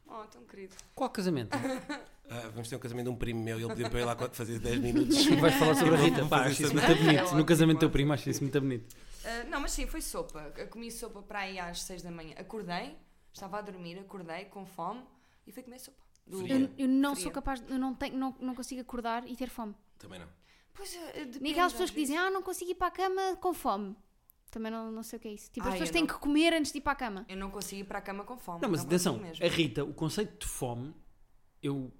Oh, 0.06 0.26
tão 0.26 0.44
querido. 0.44 0.76
Qual 0.94 1.10
casamento? 1.10 1.56
Ah, 2.34 2.50
vamos 2.54 2.70
ter 2.70 2.78
um 2.78 2.80
casamento 2.80 3.06
de 3.08 3.12
um 3.12 3.16
primo 3.18 3.44
meu 3.44 3.60
e 3.60 3.64
ele 3.64 3.70
pediu 3.74 3.90
para 3.90 4.00
eu 4.00 4.04
ir 4.04 4.06
lá 4.06 4.16
fazer 4.32 4.58
10 4.58 4.80
minutos. 4.80 5.26
Vais 5.36 5.54
falar 5.56 5.76
sobre 5.76 5.96
a 5.96 5.98
Rita? 5.98 6.26
Pá, 6.28 6.48
isso 6.50 6.62
muito 6.74 6.88
bonito. 6.88 7.34
É 7.34 7.36
No 7.36 7.44
casamento 7.46 7.78
do 7.78 7.80
teu 7.82 7.90
primo, 7.90 8.14
acho 8.14 8.30
isso 8.30 8.42
muito 8.42 8.62
bonito. 8.62 8.96
Ah, 9.26 9.44
não, 9.50 9.60
mas 9.60 9.72
sim, 9.72 9.86
foi 9.86 10.02
sopa. 10.02 10.54
Eu 10.56 10.68
comi 10.70 10.90
sopa 10.90 11.22
para 11.22 11.40
aí 11.40 11.60
às 11.60 11.82
6 11.82 12.02
da 12.04 12.10
manhã. 12.10 12.34
Acordei, 12.38 12.96
estava 13.34 13.58
a 13.58 13.62
dormir, 13.62 14.00
acordei 14.00 14.46
com 14.46 14.66
fome 14.66 15.02
e 15.46 15.52
fui 15.52 15.62
comer 15.62 15.80
sopa. 15.80 15.98
Do-. 16.26 16.48
Eu, 16.48 16.70
eu 16.78 16.88
não 16.88 17.16
Fria. 17.16 17.24
sou 17.24 17.32
capaz, 17.34 17.60
de- 17.60 17.70
eu 17.70 17.78
não, 17.78 17.94
tenho, 17.94 18.16
não, 18.18 18.34
não 18.40 18.56
consigo 18.56 18.80
acordar 18.80 19.28
e 19.28 19.36
ter 19.36 19.50
fome. 19.50 19.76
Também 20.00 20.20
não. 20.20 20.28
Pois, 20.74 20.96
ah, 20.96 21.12
depende, 21.18 21.40
Nem 21.42 21.52
aquelas 21.52 21.74
pessoas 21.74 21.90
que 21.90 22.00
dizem, 22.00 22.18
ah, 22.18 22.30
não 22.30 22.42
consigo 22.42 22.72
ir 22.72 22.76
para 22.76 22.88
a 22.88 22.92
cama 22.92 23.36
com 23.42 23.54
fome. 23.54 23.94
Também 24.50 24.72
não, 24.72 24.90
não 24.90 25.04
sei 25.04 25.18
o 25.18 25.20
que 25.20 25.28
é 25.28 25.34
isso. 25.34 25.52
Tipo, 25.52 25.68
as 25.68 25.74
Ai, 25.74 25.80
pessoas 25.80 25.90
eu 25.90 25.94
têm 25.94 26.02
não. 26.04 26.08
que 26.08 26.14
comer 26.20 26.54
antes 26.54 26.72
de 26.72 26.78
ir 26.78 26.82
para 26.82 26.94
a 26.94 26.96
cama. 26.96 27.26
Eu 27.28 27.36
não 27.36 27.50
consigo 27.52 27.82
ir 27.82 27.84
para 27.84 28.00
a 28.00 28.02
cama 28.02 28.24
com 28.24 28.38
fome. 28.38 28.62
Não, 28.62 28.70
mas 28.70 28.82
atenção, 28.82 29.18
mesmo. 29.18 29.46
a 29.46 29.50
Rita, 29.50 29.84
o 29.84 29.94
conceito 29.94 30.46
de 30.46 30.48
fome, 30.50 30.94
eu 31.62 31.92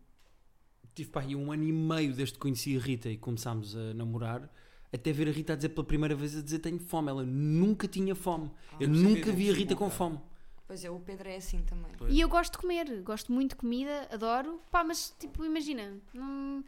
tive 0.96 1.10
pá, 1.10 1.22
aí 1.22 1.36
um 1.36 1.52
ano 1.52 1.64
e 1.64 1.72
meio 1.72 2.14
desde 2.14 2.34
que 2.34 2.40
conheci 2.40 2.76
a 2.78 2.80
Rita 2.80 3.10
e 3.10 3.18
começámos 3.18 3.76
a 3.76 3.94
namorar, 3.94 4.50
até 4.94 5.12
ver 5.12 5.28
a 5.28 5.32
Rita 5.32 5.54
a 5.54 5.56
dizer 5.56 5.70
pela 5.70 5.86
primeira 5.86 6.16
vez 6.16 6.38
a 6.38 6.42
dizer 6.42 6.60
tenho 6.60 6.80
fome. 6.80 7.10
Ela 7.10 7.24
nunca 7.24 7.88
tinha 7.88 8.14
fome. 8.16 8.52
eu 8.80 8.88
eu 8.88 8.90
nunca 8.90 9.32
vi 9.32 9.50
a 9.50 9.54
Rita 9.54 9.76
com 9.76 9.90
fome. 9.90 10.20
Pois 10.68 10.86
é, 10.86 10.90
o 10.90 11.00
Pedro 11.00 11.28
é 11.28 11.36
assim 11.36 11.62
também. 11.64 11.92
Pois. 11.98 12.14
E 12.14 12.20
eu 12.22 12.30
gosto 12.30 12.54
de 12.54 12.58
comer, 12.60 13.02
gosto 13.02 13.32
muito 13.32 13.52
de 13.52 13.56
comida, 13.58 14.08
adoro. 14.10 14.62
Pá, 14.72 14.84
mas 14.86 15.14
tipo, 15.20 15.44
imagina, 15.44 15.98
não, 16.14 16.64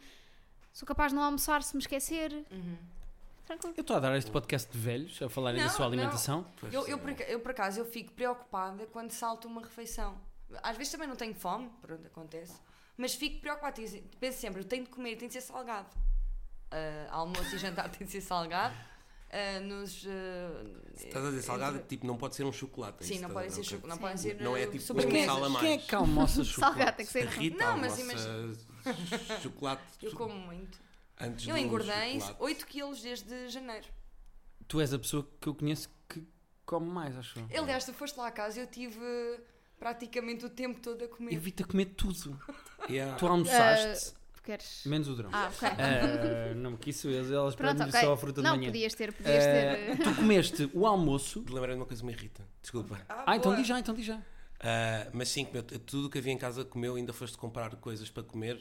sou 0.72 0.86
capaz 0.86 1.10
de 1.10 1.16
não 1.16 1.22
almoçar 1.22 1.62
se 1.62 1.74
me 1.74 1.80
esquecer. 1.80 2.30
Uhum. 2.50 2.76
Tranquilo. 3.46 3.74
Eu 3.76 3.80
estou 3.82 3.96
a 3.96 4.00
dar 4.00 4.16
este 4.16 4.30
podcast 4.30 4.70
de 4.72 4.78
velhos 4.78 5.20
a 5.22 5.28
falarem 5.28 5.58
da 5.60 5.66
Não, 5.66 5.72
sua 5.72 5.84
não. 5.86 5.92
alimentação. 5.92 6.46
Pois, 6.60 6.72
Eu, 6.72 6.86
eu, 6.86 6.98
por, 6.98 7.10
eu, 7.20 7.40
por 7.40 7.50
acaso, 7.50 7.80
eu 7.80 7.84
fico 7.86 8.12
preocupada 8.12 8.86
quando 8.86 9.10
salto 9.10 9.46
uma 9.48 9.60
refeição. 9.62 10.16
Às 10.62 10.76
vezes 10.76 10.92
também 10.92 11.08
não 11.08 11.16
tenho 11.16 11.34
fome, 11.34 11.70
pronto, 11.82 12.06
acontece. 12.06 12.54
Mas 12.96 13.14
fico 13.14 13.40
preocupada. 13.40 13.80
e 13.80 14.02
Penso 14.20 14.40
sempre, 14.40 14.60
eu 14.60 14.64
tenho 14.64 14.84
de 14.84 14.90
comer, 14.90 15.16
tem 15.16 15.28
de 15.28 15.34
ser 15.34 15.40
salgado. 15.40 15.88
Ah, 16.70 17.06
almoço 17.10 17.54
e 17.54 17.58
jantar 17.58 17.88
tem 17.90 18.06
de 18.06 18.12
ser 18.12 18.20
salgado. 18.20 18.74
Ah, 19.30 19.58
nos, 19.60 20.06
ah, 20.06 20.64
Estás 20.94 21.24
a 21.26 21.30
dizer 21.30 21.42
salgado, 21.42 21.76
entre- 21.78 21.88
tipo, 21.88 22.06
não 22.06 22.16
pode 22.16 22.36
ser 22.36 22.44
um 22.44 22.52
chocolate. 22.52 23.02
é 23.02 23.06
Sim, 23.06 23.18
não 23.18 23.30
a 23.30 23.50
ser, 23.50 23.60
dizer, 23.62 23.74
choco- 23.76 23.86
não 23.88 23.96
Sim. 23.96 24.00
podem 24.00 24.16
ser 24.16 24.40
Não 24.40 24.56
é 24.56 24.62
ah, 24.62 24.70
tipo 24.70 24.92
um 24.92 25.24
sal 25.26 25.44
a 25.44 25.48
mais. 25.48 25.64
Quem 25.64 25.72
é 25.74 25.78
que 25.78 25.94
almoça 25.94 26.44
chocolate? 26.44 26.74
Salgado, 26.78 26.96
tem 26.96 27.06
que 27.06 27.10
A 27.18 27.22
ser. 27.22 27.26
Rita 27.28 27.56
Não, 27.64 27.76
mas 27.78 27.98
almoça 27.98 28.58
chocolate 29.42 29.82
Eu 30.02 30.12
como 30.12 30.34
muito. 30.34 30.78
antes 31.20 31.48
Eu 31.48 31.56
engordei 31.56 32.20
chocolate. 32.20 32.42
8 32.42 32.66
quilos 32.66 33.02
desde 33.02 33.48
janeiro. 33.48 33.86
Tu 34.68 34.80
és 34.80 34.92
a 34.94 34.98
pessoa 34.98 35.28
que 35.40 35.48
eu 35.48 35.54
conheço 35.54 35.90
que 36.08 36.24
come 36.64 36.86
mais, 36.86 37.16
acho 37.16 37.38
eu. 37.40 37.62
Aliás, 37.62 37.84
tu 37.84 37.92
foste 37.92 38.16
lá 38.16 38.28
à 38.28 38.30
casa 38.32 38.60
e 38.60 38.62
eu 38.62 38.66
tive 38.68 39.00
praticamente 39.84 40.46
o 40.46 40.48
tempo 40.48 40.80
todo 40.80 41.04
a 41.04 41.08
comer. 41.08 41.34
Evita 41.34 41.62
comer 41.64 41.86
tudo. 41.86 42.40
Yeah. 42.86 43.16
Tu 43.16 43.26
almoçaste, 43.26 44.12
Queres. 44.42 44.82
menos 44.84 45.08
o 45.08 45.14
drão. 45.14 45.30
Ah, 45.32 45.50
ok. 45.50 45.68
Ah, 45.70 46.54
não, 46.54 46.76
que 46.76 46.90
isso, 46.90 47.08
elas 47.08 47.54
Pronto, 47.54 47.78
pedem 47.78 47.88
ok. 47.88 48.00
só 48.02 48.12
a 48.12 48.16
fruta 48.18 48.42
de 48.42 48.46
não, 48.46 48.56
manhã. 48.56 48.66
podias 48.68 48.94
ter, 48.94 49.10
podias 49.10 49.42
ter. 49.42 49.92
Ah, 49.92 50.04
tu 50.04 50.14
comeste 50.16 50.70
o 50.74 50.86
almoço. 50.86 51.40
De 51.40 51.50
lembrar 51.50 51.72
de 51.72 51.78
uma 51.78 51.86
coisa 51.86 52.02
que 52.02 52.06
me 52.06 52.12
irrita. 52.12 52.46
Desculpa. 52.60 53.00
Ah, 53.08 53.34
então 53.36 53.52
boa. 53.52 53.56
diz 53.56 53.66
já, 53.66 53.78
então 53.78 53.94
diz 53.94 54.04
já. 54.04 54.20
Ah, 54.60 55.08
mas 55.14 55.30
sim, 55.30 55.46
comeu 55.46 55.62
tudo 55.62 56.08
o 56.08 56.10
que 56.10 56.18
havia 56.18 56.34
em 56.34 56.36
casa 56.36 56.62
comeu, 56.62 56.96
ainda 56.96 57.14
foste 57.14 57.38
comprar 57.38 57.74
coisas 57.76 58.10
para 58.10 58.22
comer. 58.22 58.60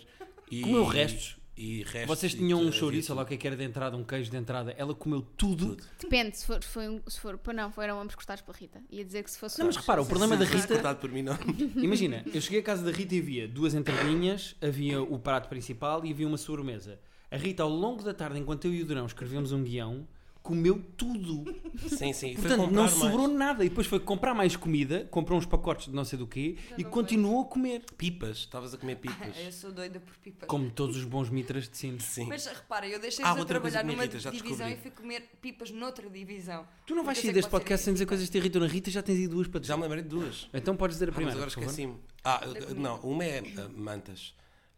E, 0.49 0.61
Comeu 0.61 0.85
restos? 0.85 1.35
E 1.55 1.83
restos. 1.83 2.07
Vocês 2.07 2.33
tinham 2.33 2.59
um 2.59 2.71
chouriço, 2.71 3.13
lá 3.13 3.21
o 3.21 3.25
que 3.25 3.35
é 3.35 3.37
que 3.37 3.45
era 3.45 3.55
de 3.55 3.63
entrada, 3.63 3.95
um 3.95 4.03
queijo 4.03 4.31
de 4.31 4.37
entrada. 4.37 4.73
Ela 4.77 4.95
comeu 4.95 5.21
tudo. 5.21 5.75
Tudo. 5.75 5.83
Depende, 6.01 6.35
se 6.37 6.45
for, 6.47 6.63
foi 6.63 6.89
um- 6.89 7.01
se 7.07 7.19
for. 7.19 7.37
Pá, 7.37 7.53
não, 7.53 7.71
foram 7.71 8.01
ambos 8.01 8.15
cortados 8.15 8.41
pela 8.41 8.57
Rita. 8.57 8.81
Ia 8.89 9.05
dizer 9.05 9.23
que 9.23 9.29
se 9.29 9.37
fosse. 9.37 9.59
Não, 9.59 9.67
mas 9.67 9.75
repara, 9.75 10.01
o 10.01 10.05
problema 10.05 10.35
da 10.35 10.45
Rita. 10.45 10.67
cortado 10.67 10.99
por 10.99 11.11
mim, 11.11 11.21
não. 11.21 11.37
Imagina, 11.77 12.25
eu 12.33 12.41
cheguei 12.41 12.59
à 12.59 12.63
casa 12.63 12.83
da 12.83 12.91
Rita 12.91 13.13
e 13.13 13.19
havia 13.19 13.47
duas 13.47 13.75
entradinhas, 13.75 14.55
havia 14.61 15.01
o 15.01 15.19
prato 15.19 15.47
principal 15.47 16.03
e 16.03 16.11
havia 16.11 16.27
uma 16.27 16.37
sobremesa. 16.37 16.99
A 17.29 17.37
Rita, 17.37 17.61
ao 17.63 17.69
longo 17.69 18.01
da 18.03 18.13
tarde, 18.13 18.39
enquanto 18.39 18.65
eu 18.65 18.73
e 18.73 18.81
o 18.81 18.85
Durão 18.85 19.05
escrevíamos 19.05 19.51
um 19.51 19.63
guião, 19.63 20.07
comeu 20.43 20.83
tudo. 20.97 21.45
Sim, 21.87 22.11
sim. 22.11 22.33
foi 22.35 22.41
Portanto, 22.49 22.57
não 22.59 22.65
comprar 22.67 22.81
mais. 22.81 22.91
sobrou 22.91 23.27
nada. 23.29 23.63
E 23.65 23.69
depois 23.69 23.87
foi 23.87 23.99
comprar 23.99 24.33
mais 24.33 24.55
comida, 24.57 25.07
comprou 25.09 25.39
uns 25.39 25.45
pacotes 25.45 25.85
de 25.87 25.93
não 25.95 26.03
sei 26.03 26.19
do 26.19 26.27
quê 26.27 26.57
e 26.77 26.83
continuou 26.83 27.41
a 27.43 27.45
comer. 27.45 27.81
Pipas, 27.97 28.39
estavas 28.39 28.73
a 28.73 28.77
comer 28.77 28.97
pipas. 28.97 29.37
Eu 29.39 29.51
sou 29.53 29.71
doida 29.71 29.99
por 30.01 30.15
pipas. 30.17 30.47
Como 30.49 30.69
todos 30.69 30.97
os 30.97 31.05
bons 31.05 31.29
mitras 31.29 31.69
de 31.69 31.77
sino. 31.77 31.99
Sim. 32.01 32.25
Mas 32.27 32.45
repara, 32.45 32.85
eu 32.87 32.99
deixei 32.99 33.23
Ah, 33.23 33.33
de 33.33 33.45
trabalhar 33.45 33.83
numa 33.85 34.03
irrita, 34.03 34.19
já 34.19 34.29
divisão 34.31 34.67
e 34.69 34.75
fui 34.75 34.91
comer 34.91 35.29
pipas 35.41 35.71
noutra 35.71 36.09
divisão. 36.09 36.67
Tu 36.85 36.93
não 36.93 37.03
vais 37.05 37.17
sair 37.17 37.31
deste 37.31 37.49
podcast 37.49 37.85
sem 37.85 37.93
dizer 37.93 38.05
coisas 38.05 38.25
que 38.27 38.31
te 38.33 38.37
irritam 38.37 38.61
na 38.61 38.67
Rita, 38.67 38.91
já 38.91 39.01
tens 39.01 39.15
aí 39.19 39.27
duas 39.29 39.47
para 39.47 39.61
dizer. 39.61 39.69
Já 39.69 39.77
me 39.77 39.83
lembrei 39.83 40.03
de 40.03 40.09
duas. 40.09 40.49
Então 40.53 40.75
podes 40.75 40.97
dizer 40.97 41.05
a 41.07 41.07
Ah, 41.07 41.11
mas 41.11 41.15
primeira. 41.15 41.37
agora 41.39 41.49
por 41.51 41.55
favor. 41.55 41.69
esqueci-me. 41.69 41.97
Ah, 42.23 42.41
não, 42.75 42.97
uma 42.99 43.23
é 43.23 43.41
uh, 43.41 43.69
mantas. 43.79 44.33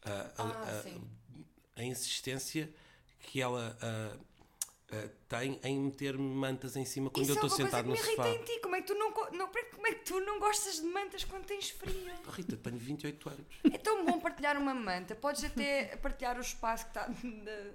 Uh, 0.06 0.10
a- 0.10 0.34
Ah, 0.38 0.84
a 1.78 1.84
insistência 1.84 2.70
que 3.24 3.42
ela 3.42 3.76
uh, 3.82 4.20
uh, 4.92 5.10
tem 5.28 5.60
em 5.64 5.80
meter 5.80 6.18
mantas 6.18 6.76
em 6.76 6.86
cima 6.86 7.10
quando 7.10 7.24
Isso 7.30 7.32
eu 7.40 7.46
estou 7.46 7.60
é 7.60 7.64
sentado 7.64 7.88
no 7.90 7.96
sofá. 7.96 8.28
irrita 8.28 8.30
em 8.30 8.44
ti. 8.46 8.60
Como 8.62 8.76
é 8.76 8.82
que 8.82 8.88
tu 8.88 8.96
não, 8.96 9.10
não, 9.32 9.48
como 9.48 9.88
é 9.88 9.94
que 9.94 10.06
tu 10.06 10.20
não 10.22 10.40
gostas 10.40 10.76
de 10.82 10.84
mantas 10.88 11.24
quando 11.24 11.46
tens 11.46 11.70
frio? 11.70 12.12
Oh, 12.28 12.32
Rita, 12.32 12.58
tenho 12.58 12.78
28 12.78 13.30
anos. 13.30 13.46
É 13.72 13.78
tão 13.78 14.06
bom 14.06 14.20
partilhar 14.20 14.58
uma 14.58 14.74
manta. 14.74 15.16
Podes 15.16 15.44
até 15.44 15.96
partilhar 15.98 16.38
o 16.38 16.42
espaço 16.42 16.86
que 16.86 16.92
está. 16.92 17.08
na- 17.08 17.72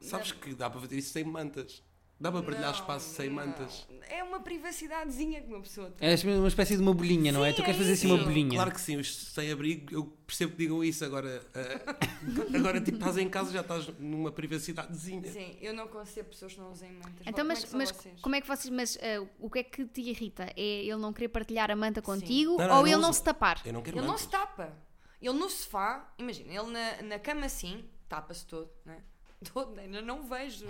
Sabes 0.00 0.32
na- 0.32 0.36
que 0.40 0.54
dá 0.54 0.68
para 0.68 0.80
fazer 0.80 0.96
isso 0.98 1.12
sem 1.12 1.24
mantas. 1.24 1.82
Dá 2.22 2.30
para 2.30 2.40
partilhar 2.40 2.70
Não, 2.70 2.78
espaço 2.78 3.16
sem 3.16 3.28
não. 3.28 3.34
mantas. 3.34 3.84
É 4.08 4.22
uma 4.22 4.38
privacidadezinha 4.38 5.42
que 5.42 5.48
uma 5.48 5.60
pessoa 5.60 5.90
tem. 5.90 6.08
É 6.08 6.38
uma 6.38 6.46
espécie 6.46 6.76
de 6.76 6.82
uma 6.82 6.94
bolinha, 6.94 7.32
não 7.32 7.44
é? 7.44 7.50
Sim, 7.50 7.56
Tu 7.56 7.62
queres 7.62 7.74
é 7.74 7.78
fazer 7.80 7.92
assim 7.94 8.06
uma 8.12 8.22
bolinha. 8.22 8.54
Claro 8.54 8.70
que 8.70 8.80
sim, 8.80 8.96
os 8.96 9.12
sem 9.12 9.50
abrigo, 9.50 9.92
eu 9.92 10.04
percebo 10.24 10.52
que 10.52 10.58
digam 10.58 10.84
isso 10.84 11.04
agora. 11.04 11.42
uh, 11.52 12.54
agora, 12.56 12.80
tipo, 12.80 12.96
estás 12.98 13.18
em 13.18 13.28
casa 13.28 13.50
já 13.52 13.60
estás 13.62 13.88
numa 13.98 14.30
privacidadezinha. 14.30 15.32
Sim, 15.32 15.56
eu 15.60 15.74
não 15.74 15.88
consigo 15.88 16.28
pessoas 16.28 16.54
que 16.54 16.60
não 16.60 16.70
usem 16.70 16.92
mantas. 16.92 17.26
Então, 17.26 17.44
Como 17.44 17.48
mas, 17.48 17.64
é 17.64 17.66
que 17.66 17.76
mas 17.76 17.92
como 18.22 18.34
é 18.36 18.40
que 18.40 18.46
vocês. 18.46 18.70
Mas 18.72 18.98
ah, 19.02 19.26
o 19.40 19.50
que 19.50 19.58
é 19.58 19.62
que 19.64 19.84
te 19.86 20.00
irrita? 20.02 20.44
É 20.56 20.62
ele 20.84 20.96
não 20.98 21.12
querer 21.12 21.28
partilhar 21.28 21.72
a 21.72 21.76
manta 21.76 22.00
contigo 22.00 22.56
Não, 22.56 22.68
não, 22.68 22.78
ou 22.78 22.86
ele 22.86 22.94
não 22.96 23.02
não 23.02 23.12
se 23.12 23.24
tapar? 23.24 23.60
Eu 23.64 23.72
não 23.72 23.82
quero 23.82 23.96
Ele 23.96 24.02
não 24.06 24.12
mantas. 24.12 24.22
se 24.26 24.30
tapa. 24.30 24.72
Ele 25.20 25.34
no 25.36 25.50
sofá, 25.50 26.12
imagina, 26.18 26.52
ele 26.52 26.70
na, 26.70 27.02
na 27.02 27.18
cama 27.18 27.46
assim, 27.46 27.84
tapa-se 28.08 28.46
todo, 28.46 28.70
né? 28.84 28.98
Todo, 29.42 29.78
ainda 29.78 30.00
não 30.02 30.22
vejo. 30.22 30.64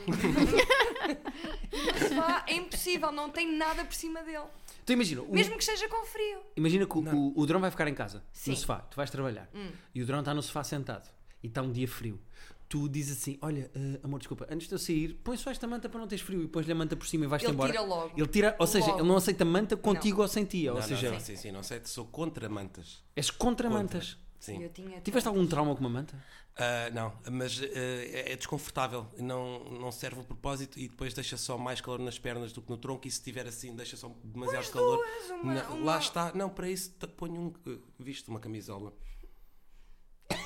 no 1.72 2.08
sofá 2.08 2.44
é 2.48 2.54
impossível, 2.54 3.12
não 3.12 3.30
tem 3.30 3.56
nada 3.56 3.85
por 3.85 3.94
cima 3.94 4.22
dele. 4.22 4.44
Então 4.82 4.94
imagina, 4.94 5.22
o, 5.22 5.32
Mesmo 5.32 5.54
que 5.56 5.62
esteja 5.62 5.88
com 5.88 6.04
frio. 6.06 6.40
imagina 6.56 6.87
que 6.87 6.98
o, 6.98 7.02
Não. 7.02 7.16
o, 7.16 7.40
o 7.40 7.46
Drão 7.46 7.61
vai 7.61 7.70
ficar 7.70 7.87
em 7.88 7.94
casa, 7.94 8.22
Sim. 8.32 8.50
no 8.52 8.56
sofá, 8.56 8.76
tu 8.80 8.96
vais 8.96 9.11
trabalhar. 9.11 9.48
Hum. 9.54 9.70
E 9.94 10.02
o 10.02 10.06
Drão 10.06 10.20
está 10.20 10.35
no 10.35 10.42
sofá 10.42 10.64
sentado 10.64 11.08
e 11.42 11.46
está 11.46 11.62
um 11.62 11.70
dia 11.70 11.87
frio. 11.88 12.20
tu 12.68 12.88
dizes 12.88 13.18
assim: 13.18 13.38
Olha, 13.42 13.70
eh, 13.74 14.00
amor, 14.02 14.18
desculpa, 14.18 14.46
antes 14.50 14.66
de 14.68 14.74
eu 14.74 14.78
sair, 14.78 15.14
põe 15.22 15.37
só 15.37 15.50
esta 15.50 15.66
manta 15.66 15.88
para 15.88 16.00
não 16.00 16.08
teres 16.08 16.24
frio 16.24 16.42
e 16.42 16.48
pões-lhe 16.48 16.72
a 16.72 16.74
manta 16.74 16.96
por 16.96 17.06
cima 17.06 17.24
e 17.24 17.28
vais-te 17.28 17.46
Ele 17.46 17.52
embora. 17.54 17.70
tira 17.72 17.85
logo. 17.85 18.12
Ele 18.16 18.26
tira, 18.28 18.56
ou 18.58 18.66
seja, 18.66 18.87
Logo. 18.87 18.98
ele 19.00 19.08
não 19.08 19.16
aceita 19.16 19.44
manta 19.44 19.76
contigo 19.76 20.22
ou 20.22 20.28
sem 20.28 20.44
ti. 20.44 20.66
Ou 20.68 20.74
Não, 20.74 20.80
não, 20.80 20.88
seja, 20.88 21.11
não, 21.12 21.20
sim, 21.20 21.37
sim, 21.37 21.52
não 21.52 21.62
sei, 21.62 21.80
sou 21.85 22.06
contra 22.06 22.48
mantas. 22.48 23.02
és 23.14 23.30
contra, 23.30 23.68
Contra. 23.68 23.82
mantas. 23.82 24.18
Sim. 24.40 24.61
Eu 24.61 24.70
tinha 24.70 25.00
Tiveste 25.00 25.28
algum 25.28 25.46
trauma 25.46 25.72
com 25.76 25.80
uma 25.80 25.88
manta? 25.90 26.20
Ah, 26.54 26.90
não, 26.92 27.12
mas 27.30 27.60
ah, 27.62 27.66
é, 27.66 28.32
é 28.32 28.36
desconfortável, 28.36 29.06
não, 29.18 29.64
não 29.70 29.90
serve 29.90 30.20
o 30.20 30.24
propósito 30.24 30.78
e 30.78 30.86
depois 30.86 31.14
deixa 31.14 31.36
só 31.38 31.56
mais 31.56 31.80
calor 31.80 31.98
nas 31.98 32.18
pernas 32.18 32.52
do 32.52 32.60
que 32.60 32.68
no 32.68 32.76
tronco 32.76 33.08
e 33.08 33.10
se 33.10 33.18
estiver 33.18 33.46
assim 33.46 33.74
deixa 33.74 33.96
só 33.96 34.08
demasiado 34.22 34.70
calor. 34.70 35.02
uma- 35.42 35.54
Não, 35.54 35.74
uma- 35.76 35.84
Lá 35.92 35.98
está, 35.98 36.32
não, 36.34 36.50
para 36.50 36.68
isso 36.68 36.90
ponho 37.16 37.40
um, 37.40 37.52
visto 37.98 38.28
uma 38.28 38.38
camisola. 38.38 38.92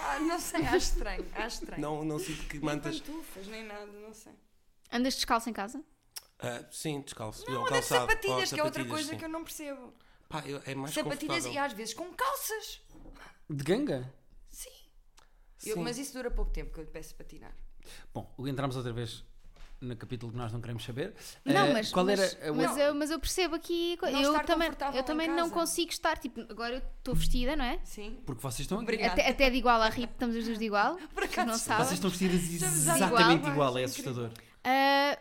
Ah, 0.01 0.21
não 0.21 0.39
sei, 0.39 0.63
acho 0.65 0.77
estranho, 0.77 1.27
acho 1.35 1.63
estranho. 1.63 1.83
Não, 1.83 2.05
não 2.05 2.19
sinto 2.21 2.45
que 2.47 2.55
nem 2.59 2.65
mantas. 2.65 3.01
pantufas, 3.01 3.47
nem 3.49 3.65
nada, 3.65 3.87
não 3.87 4.15
sei. 4.15 4.33
Andas 4.93 5.15
descalço 5.17 5.51
em 5.51 5.53
casa? 5.53 5.83
Ah, 6.39 6.65
sim, 6.71 7.01
descalço. 7.01 7.45
Não, 7.51 7.65
calçado, 7.65 8.03
sapatilhas, 8.09 8.51
ou 8.53 8.55
que 8.55 8.61
é 8.61 8.65
outra 8.65 8.85
coisa 8.85 9.11
sim. 9.11 9.19
que 9.19 9.25
eu 9.25 9.29
não 9.29 9.43
percebo. 9.43 9.93
Pá, 10.29 10.43
eu- 10.47 10.63
é 10.65 10.75
mais 10.75 10.95
Sapatilhas 10.95 11.47
e 11.47 11.59
às 11.59 11.73
vezes 11.73 11.95
com 11.95 12.13
calças. 12.15 12.81
De 13.51 13.65
ganga? 13.65 14.13
Eu- 15.65 15.77
mas 15.79 15.99
isso 15.99 16.13
dura 16.13 16.31
pouco 16.31 16.51
tempo 16.51 16.73
que 16.73 16.81
eu 16.81 16.85
lhe 16.85 16.91
peço 16.91 17.15
para 17.15 17.27
tirar. 17.27 17.55
Bom, 18.13 18.33
entramos 18.41 18.77
outra 18.77 18.93
vez 18.93 19.25
no 19.81 19.95
capítulo 19.95 20.33
que 20.33 20.39
nós 20.39 20.53
não 20.53 20.61
queremos 20.61 20.85
saber. 20.85 21.15
Não, 21.45 21.67
Eh, 21.67 21.73
mas, 21.73 21.93
qual 21.93 22.05
mas, 22.07 22.19
era 22.35 22.51
a 22.51 22.53
mas, 22.55 22.77
eu, 22.79 22.95
mas 22.95 23.11
eu 23.11 23.21
percebo 23.21 23.55
aqui. 23.55 23.97
Não 24.01 24.09
eu 24.11 24.33
estar 24.33 24.45
também, 24.45 24.71
eu 24.95 25.03
também 25.03 25.29
não 25.29 25.51
consigo 25.51 25.91
estar. 25.91 26.19
Tipo, 26.19 26.41
agora 26.51 26.75
eu 26.77 26.79
estou 26.99 27.15
vestida, 27.15 27.55
não 27.55 27.65
é? 27.65 27.79
Sim. 27.85 28.19
Porque 28.25 28.41
vocês 28.43 28.61
estão. 28.61 28.81
Até, 28.81 29.29
até 29.29 29.51
de 29.51 29.57
igual 29.57 29.81
à 29.81 29.89
RIP, 29.89 30.11
estamos 30.13 30.35
as 30.37 30.45
duas 30.45 30.59
de 30.59 30.65
igual. 30.65 30.97
Por 31.15 31.25
acaso 31.25 31.49
não 31.49 31.59
sabem. 31.59 31.85
Vocês 31.85 31.95
estão 31.99 32.11
vestidas 32.11 32.43
exatamente 32.53 33.41
igual, 33.41 33.53
igual, 33.53 33.79
é 33.79 33.85
assustador. 33.85 34.31
Ah, 34.65 35.19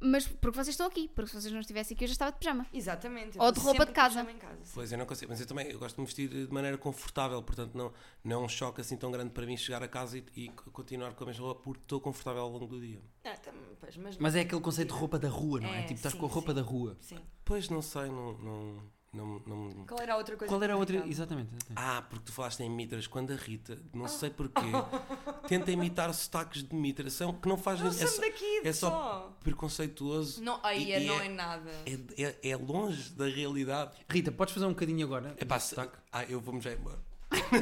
mas 0.00 0.26
porque 0.26 0.56
vocês 0.56 0.68
estão 0.68 0.86
aqui, 0.86 1.08
porque 1.08 1.30
se 1.30 1.40
vocês 1.40 1.52
não 1.52 1.60
estivessem 1.60 1.94
aqui, 1.94 2.04
eu 2.04 2.08
já 2.08 2.12
estava 2.12 2.32
de 2.32 2.38
pijama. 2.38 2.66
Exatamente. 2.72 3.38
Ou 3.38 3.52
de 3.52 3.60
roupa 3.60 3.84
de 3.86 3.92
casa. 3.92 4.24
casa. 4.24 4.58
Pois 4.74 4.92
eu 4.92 4.98
não 4.98 5.06
consigo, 5.06 5.30
mas 5.30 5.40
eu 5.40 5.46
também 5.46 5.70
eu 5.70 5.78
gosto 5.78 5.96
de 5.96 6.00
me 6.00 6.06
vestir 6.06 6.28
de 6.28 6.52
maneira 6.52 6.78
confortável, 6.78 7.42
portanto 7.42 7.74
não, 7.74 7.92
não 8.24 8.42
é 8.42 8.44
um 8.44 8.48
choque 8.48 8.80
assim 8.80 8.96
tão 8.96 9.10
grande 9.10 9.30
para 9.30 9.44
mim 9.46 9.56
chegar 9.56 9.82
a 9.82 9.88
casa 9.88 10.18
e, 10.18 10.24
e 10.36 10.48
continuar 10.48 11.14
com 11.14 11.24
a 11.24 11.26
mesma 11.26 11.46
roupa 11.46 11.62
porque 11.62 11.82
estou 11.82 12.00
confortável 12.00 12.42
ao 12.42 12.48
longo 12.50 12.66
do 12.66 12.80
dia. 12.80 13.02
Ah, 13.24 13.36
tam- 13.36 13.52
pois, 13.80 13.96
mas, 13.96 14.16
Mas 14.16 14.34
é 14.34 14.40
aquele 14.40 14.60
conceito 14.60 14.92
de 14.92 14.98
roupa 14.98 15.18
da 15.18 15.28
rua, 15.28 15.60
não 15.60 15.68
é? 15.68 15.80
É, 15.80 15.82
tipo, 15.82 15.94
estás 15.94 16.14
sim, 16.14 16.20
com 16.20 16.26
a 16.26 16.28
roupa 16.28 16.50
sim. 16.52 16.56
da 16.56 16.62
rua. 16.62 16.96
Sim. 17.00 17.18
Pois 17.44 17.68
não 17.68 17.82
sei, 17.82 18.06
não. 18.06 18.38
não, 18.38 18.82
não, 19.26 19.42
não- 19.70 19.86
Qual 19.86 20.00
era 20.00 20.14
a 20.14 20.16
outra 20.16 20.36
coisa? 20.36 20.52
Qual 20.52 20.62
era 20.62 20.74
a 20.74 20.76
outra? 20.76 20.96
Exatamente. 21.06 21.48
exatamente. 21.54 21.72
Ah, 21.76 22.02
porque 22.08 22.24
tu 22.26 22.32
falaste 22.32 22.60
em 22.60 22.70
mitras 22.70 23.06
quando 23.06 23.32
a 23.32 23.36
Rita, 23.36 23.78
não 23.92 24.06
sei 24.08 24.30
porquê, 24.30 24.60
tenta 25.48 25.70
imitar 25.70 26.12
sotaques 26.14 26.62
de 26.62 26.74
mitra, 26.74 27.08
são, 27.10 27.32
que 27.32 27.48
não 27.48 27.56
faz 27.56 27.80
Não 27.80 27.88
é 27.88 27.92
só, 27.92 28.20
daqui, 28.20 28.60
é 28.64 28.72
só 28.72 28.90
só. 28.90 29.36
preconceituoso. 29.44 30.42
Não, 30.42 30.60
aí 30.62 30.88
e- 30.88 30.92
é, 30.92 31.00
não 31.00 31.20
é, 31.20 31.28
nada. 31.28 31.70
É, 31.86 32.22
é, 32.22 32.50
é 32.50 32.56
longe 32.56 33.10
da 33.12 33.26
realidade. 33.26 33.92
Rita, 34.08 34.30
podes 34.32 34.54
fazer 34.54 34.66
um 34.66 34.70
bocadinho 34.70 35.04
agora? 35.06 35.34
É 35.38 35.44
pá, 35.44 35.58
se- 35.58 35.70
sotaque? 35.70 35.96
ah, 36.12 36.24
eu 36.24 36.40
vou-me 36.40 36.60
já 36.60 36.72
embora. 36.72 36.98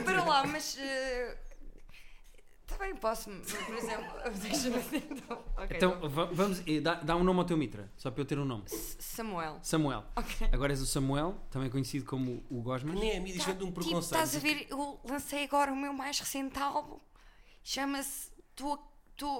Para 0.04 0.24
lá, 0.24 0.46
mas. 0.46 0.76
eh, 0.78 1.38
Também 2.66 2.94
posso, 2.96 3.30
por 3.30 3.74
exemplo. 3.76 4.12
Deixa-me 4.42 4.76
então. 5.10 5.44
Ok, 5.56 5.76
Então, 5.76 6.08
va- 6.08 6.24
vamos. 6.26 6.62
eh, 6.66 6.80
Dá, 6.80 6.94
dá 6.94 7.16
um 7.16 7.22
nome 7.22 7.38
ao 7.40 7.44
teu 7.46 7.56
mitra, 7.56 7.90
só 7.96 8.10
para 8.10 8.20
eu 8.20 8.24
ter 8.26 8.38
um 8.38 8.44
nome. 8.44 8.64
S- 8.66 8.96
Samuel. 8.98 9.58
Samuel. 9.62 10.04
Ok. 10.16 10.48
Agora 10.52 10.72
és 10.72 10.80
o 10.80 10.86
Samuel, 10.86 11.36
também 11.50 11.70
conhecido 11.70 12.04
como 12.04 12.44
o 12.50 12.60
Gosmas. 12.60 12.98
Nem 12.98 13.12
é 13.12 13.16
a 13.18 13.20
mim, 13.20 13.30
isto 13.30 13.44
vem 13.46 13.56
de 13.56 13.62
um 13.64 13.68
Tipo, 13.68 13.80
preconceito. 13.82 14.02
estás 14.20 14.34
a 14.36 14.38
ver, 14.40 14.66
eu 14.68 15.00
lancei 15.08 15.44
agora 15.44 15.72
o 15.72 15.76
meu 15.76 15.92
mais 15.92 16.18
recente 16.18 16.58
álbum. 16.58 16.98
Chama-se. 17.62 18.30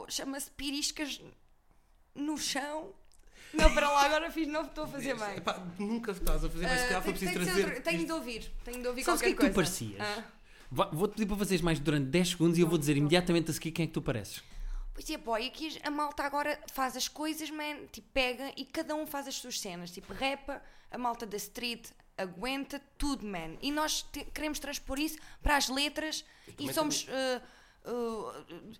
Chama-se 0.08 0.50
Piriscas 0.52 1.20
no 2.14 2.36
chão. 2.38 2.94
Não, 3.52 3.72
para 3.74 3.90
lá, 3.90 4.04
agora 4.04 4.30
fiz 4.30 4.46
novo, 4.48 4.68
estou 4.68 4.84
a 4.84 4.88
fazer 4.88 5.16
bem. 5.18 5.36
Epá, 5.36 5.62
nunca 5.78 6.12
estás 6.12 6.44
a 6.44 6.48
fazer, 6.50 6.66
mas 6.66 6.78
se 6.78 6.84
Ah, 6.84 6.88
calhar 6.88 7.02
foi 7.02 7.12
tem- 7.14 7.28
preciso 7.32 7.44
trazer. 7.60 7.82
Tenho 7.82 8.04
de 8.06 8.12
ouvir, 8.12 8.52
tenho 8.64 8.82
de 8.82 8.88
ouvir 8.88 9.04
Sabes 9.04 9.20
o 9.20 9.24
que 9.24 9.30
é 9.30 9.34
qualquer 9.34 9.46
que 9.48 9.52
tu 9.52 9.54
coisa. 9.54 9.70
parecias? 9.70 10.00
Ah. 10.00 10.24
Vou-te 10.70 11.12
pedir 11.14 11.26
para 11.26 11.36
fazeres 11.36 11.62
mais 11.62 11.78
durante 11.78 12.06
10 12.06 12.28
segundos 12.30 12.58
e 12.58 12.60
eu 12.60 12.68
vou 12.68 12.76
dizer 12.78 12.96
imediatamente 12.96 13.50
a 13.50 13.54
seguir 13.54 13.70
quem 13.72 13.84
é 13.84 13.86
que 13.86 13.92
tu 13.94 14.02
pareces. 14.02 14.42
Pois 14.92 15.08
é, 15.10 15.16
boy, 15.18 15.46
aqui 15.46 15.78
a 15.84 15.90
malta 15.90 16.22
agora 16.22 16.58
faz 16.72 16.96
as 16.96 17.06
coisas, 17.06 17.50
man, 17.50 17.86
tipo, 17.92 18.08
pega 18.14 18.50
e 18.56 18.64
cada 18.64 18.94
um 18.94 19.06
faz 19.06 19.28
as 19.28 19.34
suas 19.36 19.60
cenas. 19.60 19.90
Tipo, 19.90 20.12
rapa, 20.14 20.62
a 20.90 20.96
malta 20.98 21.26
da 21.26 21.36
street 21.36 21.88
aguenta 22.16 22.80
tudo, 22.96 23.26
man. 23.26 23.56
E 23.60 23.70
nós 23.70 24.02
te- 24.10 24.24
queremos 24.24 24.58
transpor 24.58 24.98
isso 24.98 25.18
para 25.42 25.56
as 25.56 25.68
letras 25.68 26.24
e 26.48 26.52
também 26.52 26.72
somos. 26.72 27.06
uh, 27.06 27.90
uh, 27.90 28.76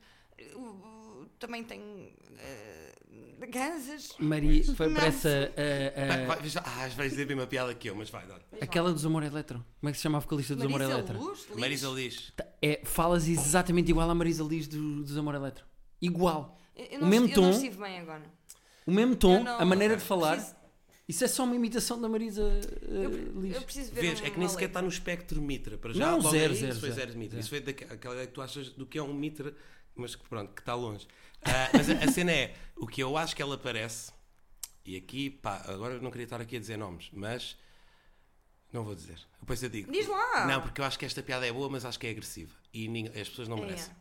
uh, 0.58 1.05
uh, 1.26 1.30
também 1.38 1.62
tem. 1.64 1.80
Uh, 1.80 3.46
ganzas. 3.50 4.14
Maria, 4.18 4.64
foi, 4.74 4.88
Não. 4.88 4.94
parece 4.94 5.28
a- 5.28 5.30
a- 5.30 6.14
a- 6.14 6.26
Vai, 6.26 6.36
vai, 6.38 6.48
já- 6.48 6.62
ah, 6.64 6.88
vais 6.88 7.10
dizer 7.10 7.24
a 7.24 7.26
mesma 7.26 7.46
piada 7.46 7.74
que 7.74 7.88
eu, 7.88 7.94
mas 7.94 8.08
vai, 8.10 8.26
dá. 8.26 8.38
aquela 8.60 8.92
dos 8.92 9.04
Amor 9.04 9.22
Eletro. 9.22 9.64
Como 9.80 9.88
é 9.90 9.92
que 9.92 9.98
se 9.98 10.02
chama 10.02 10.18
a 10.18 10.20
vocalista 10.20 10.54
dos 10.56 10.64
Amor 10.64 10.80
Marisa 10.80 10.98
Eletro? 10.98 11.18
Luz. 11.18 11.46
Marisa 11.54 11.88
Liz. 11.88 12.32
Tá, 12.34 12.46
É, 12.62 12.80
falas 12.84 13.28
exatamente 13.28 13.90
igual 13.90 14.10
à 14.10 14.14
Marisa 14.14 14.42
Liz 14.42 14.66
do- 14.66 15.02
dos 15.02 15.16
Amor 15.16 15.34
Eletro. 15.34 15.64
Igual. 16.00 16.58
Eu- 16.74 16.84
eu 16.86 16.98
O 16.98 17.00
não 17.02 17.08
mesmo 17.08 17.26
eu 17.28 17.40
não 17.42 17.50
tom. 17.50 17.50
estive 17.50 17.76
bem 17.78 17.98
agora. 18.00 18.22
O 18.86 18.90
mesmo 18.90 19.16
tom, 19.16 19.42
não- 19.42 19.60
a 19.60 19.64
maneira 19.64 19.96
de 19.96 20.02
falar. 20.02 20.36
Preciso- 20.36 20.56
Isso 21.08 21.22
é 21.24 21.28
só 21.28 21.44
uma 21.44 21.54
imitação 21.54 22.00
da 22.00 22.08
Marisa 22.08 22.42
uh, 22.42 22.88
eu, 22.92 23.40
Liz. 23.40 23.54
eu 23.54 23.62
preciso 23.62 23.92
ver. 23.92 24.00
Vês, 24.00 24.20
um- 24.20 24.24
é 24.24 24.30
que 24.30 24.36
nem 24.38 24.42
uma 24.46 24.48
sequer 24.48 24.66
está 24.66 24.82
no 24.82 24.88
espectro 24.88 25.40
mitra. 25.40 25.78
Para 25.78 25.92
já, 25.92 26.04
Não, 26.10 26.16
logo 26.18 26.30
zero, 26.30 26.52
aí, 26.52 26.58
zero, 26.58 26.72
Isso 26.72 26.80
foi 26.80 26.88
zero. 26.88 27.00
zero 27.00 27.12
de 27.12 27.18
mitra. 27.18 27.30
Zero. 27.36 27.40
Isso 27.40 27.48
foi 27.50 27.60
daque- 27.60 27.84
aquela 27.84 28.14
ideia 28.14 28.26
que 28.26 28.32
tu 28.32 28.42
achas 28.42 28.70
do 28.70 28.84
que 28.84 28.98
é 28.98 29.02
um 29.02 29.14
mitra, 29.14 29.54
mas 29.96 30.14
que 30.14 30.28
pronto, 30.28 30.52
que 30.54 30.60
está 30.60 30.74
longe. 30.74 31.06
Ah, 31.44 31.70
mas 31.72 31.88
a, 31.90 31.94
a 32.04 32.08
cena 32.12 32.32
é, 32.32 32.54
o 32.76 32.86
que 32.86 33.02
eu 33.02 33.16
acho 33.16 33.34
que 33.36 33.42
ela 33.42 33.56
parece, 33.56 34.12
e 34.84 34.96
aqui, 34.96 35.30
pá, 35.30 35.62
agora 35.66 35.94
eu 35.94 36.02
não 36.02 36.10
queria 36.10 36.24
estar 36.24 36.40
aqui 36.40 36.56
a 36.56 36.60
dizer 36.60 36.76
nomes, 36.76 37.08
mas 37.12 37.56
não 38.72 38.84
vou 38.84 38.94
dizer. 38.94 39.18
Depois 39.40 39.62
eu 39.62 39.68
digo. 39.68 39.90
Diz 39.92 40.06
lá. 40.08 40.46
Não, 40.46 40.60
porque 40.60 40.80
eu 40.80 40.84
acho 40.84 40.98
que 40.98 41.04
esta 41.04 41.22
piada 41.22 41.46
é 41.46 41.52
boa, 41.52 41.68
mas 41.68 41.84
acho 41.84 41.98
que 41.98 42.06
é 42.06 42.10
agressiva. 42.10 42.52
E 42.72 42.88
ninguém- 42.88 43.18
as 43.20 43.28
pessoas 43.28 43.48
não 43.48 43.58
É. 43.58 43.60
merecem. 43.62 43.94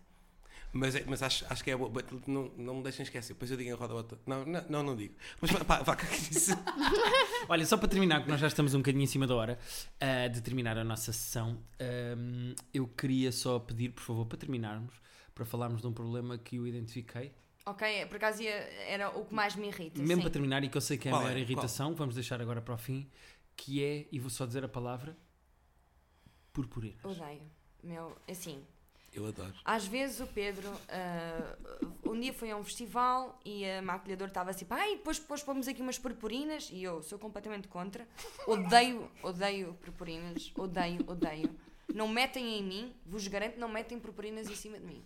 Mas, 0.74 0.94
é- 0.94 1.06
mas 1.08 1.24
acho, 1.24 1.46
acho 1.50 1.64
que 1.64 1.72
é 1.72 1.78
boa. 1.78 1.90
But 1.90 2.06
Não, 2.28 2.52
não 2.58 2.76
me 2.78 2.84
deixem 2.84 3.04
esquecer. 3.04 3.34
Depois 3.34 3.50
eu 3.50 3.56
digo 3.56 3.70
em 3.70 3.74
roda 3.74 3.94
outra. 3.94 4.20
Não, 4.26 4.46
não, 4.46 4.66
não, 4.68 4.84
não 4.84 4.96
digo. 4.96 5.16
Mas 5.40 5.50
pá, 5.64 5.82
vá, 5.82 5.96
que 5.96 6.04
isso. 6.06 6.52
Olha, 7.48 7.66
só 7.66 7.78
para 7.78 7.88
terminar, 7.88 8.24
que 8.24 8.30
nós 8.30 8.42
já 8.42 8.48
estamos 8.48 8.74
um 8.74 8.80
bocadinho 8.80 9.04
em 9.04 9.08
cima 9.08 9.26
da 9.26 9.36
hora 9.36 9.58
ah, 10.02 10.28
de 10.28 10.42
terminar 10.42 10.78
a 10.78 10.84
nossa 10.84 11.14
sessão, 11.14 11.64
ahm, 11.80 12.54
eu 12.74 12.88
queria 12.88 13.32
só 13.32 13.58
pedir, 13.58 13.90
por 13.92 14.02
favor, 14.04 14.26
para 14.26 14.38
terminarmos, 14.38 14.94
para 15.36 15.46
falarmos 15.46 15.82
de 15.82 15.88
um 15.88 15.94
problema 15.94 16.38
que 16.38 16.56
eu 16.56 16.66
identifiquei, 16.66 17.32
Ok, 17.68 18.06
por 18.06 18.18
acaso 18.18 18.44
era 18.44 19.10
o 19.10 19.26
que 19.26 19.34
mais 19.34 19.56
me 19.56 19.68
irrita. 19.68 20.00
mesmo 20.00 20.18
sim. 20.18 20.22
para 20.22 20.30
terminar, 20.30 20.64
e 20.64 20.70
que 20.70 20.78
eu 20.78 20.82
sei 20.82 21.00
que 21.00 21.08
é 21.08 21.12
a 21.12 21.16
Qual 21.16 21.24
maior 21.24 21.36
é? 21.36 21.40
irritação, 21.42 21.96
vamos 21.96 22.14
deixar 22.14 22.40
agora 22.40 22.62
para 22.62 22.76
o 22.76 22.78
fim, 22.78 23.10
que 23.56 23.84
é, 23.84 24.06
e 24.12 24.20
vou 24.20 24.30
só 24.30 24.46
dizer 24.46 24.64
a 24.64 24.68
palavra, 24.70 25.18
purpurinas. 26.54 27.04
Odeio. 27.04 27.42
Meu, 27.84 28.16
assim, 28.30 28.64
Eu 29.14 29.26
adoro. 29.28 29.54
às 29.66 29.86
vezes 29.88 30.20
o 30.20 30.28
Pedro, 30.28 30.72
ah, 30.90 31.56
um 32.06 32.20
dia 32.20 32.34
foi 32.34 32.52
a 32.52 32.56
um 32.58 32.64
festival 32.64 33.40
e 33.44 33.66
a 33.68 33.82
maquilhadora 33.82 34.30
estava 34.30 34.52
assim, 34.52 34.66
ai, 34.70 34.98
depois, 34.98 35.18
depois 35.20 35.42
pomos 35.44 35.68
aqui 35.68 35.82
umas 35.82 35.98
purpurinas 35.98 36.70
e 36.72 36.84
eu 36.84 37.02
sou 37.02 37.18
completamente 37.18 37.68
contra. 37.68 38.08
Odeio, 38.48 39.10
odeio 39.24 39.74
purpurinas, 39.82 40.52
odeio, 40.56 41.04
odeio. 41.08 41.50
Não 41.94 42.08
metem 42.08 42.60
em 42.60 42.64
mim, 42.64 42.94
vos 43.06 43.28
garanto, 43.28 43.58
não 43.60 43.70
metem 43.70 44.00
purpurinas 44.00 44.48
em 44.50 44.56
cima 44.56 44.78
de 44.80 44.86
mim. 44.86 45.04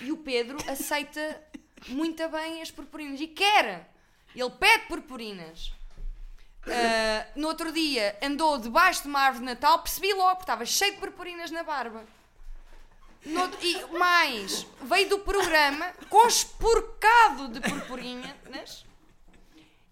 E 0.00 0.12
o 0.12 0.16
Pedro 0.16 0.58
aceita 0.68 1.42
muito 1.88 2.28
bem 2.28 2.62
as 2.62 2.70
purpurinas 2.70 3.20
e 3.20 3.26
quer. 3.26 3.90
Ele 4.34 4.50
pede 4.50 4.86
purpurinas. 4.86 5.72
Ah, 6.66 7.26
no 7.34 7.48
outro 7.48 7.72
dia 7.72 8.18
andou 8.22 8.58
debaixo 8.58 9.02
de 9.02 9.08
uma 9.08 9.20
árvore 9.20 9.46
de 9.46 9.52
Natal, 9.52 9.82
percebi 9.82 10.12
logo, 10.12 10.36
porque 10.36 10.42
estava 10.42 10.66
cheio 10.66 10.92
de 10.92 10.98
purpurinas 10.98 11.50
na 11.50 11.62
barba. 11.62 12.04
No 13.24 13.50
e 13.60 13.98
mais, 13.98 14.66
veio 14.82 15.08
do 15.08 15.18
programa 15.18 15.92
com 16.08 16.26
esporcado 16.26 17.48
de 17.48 17.60
purpurinas 17.60 18.84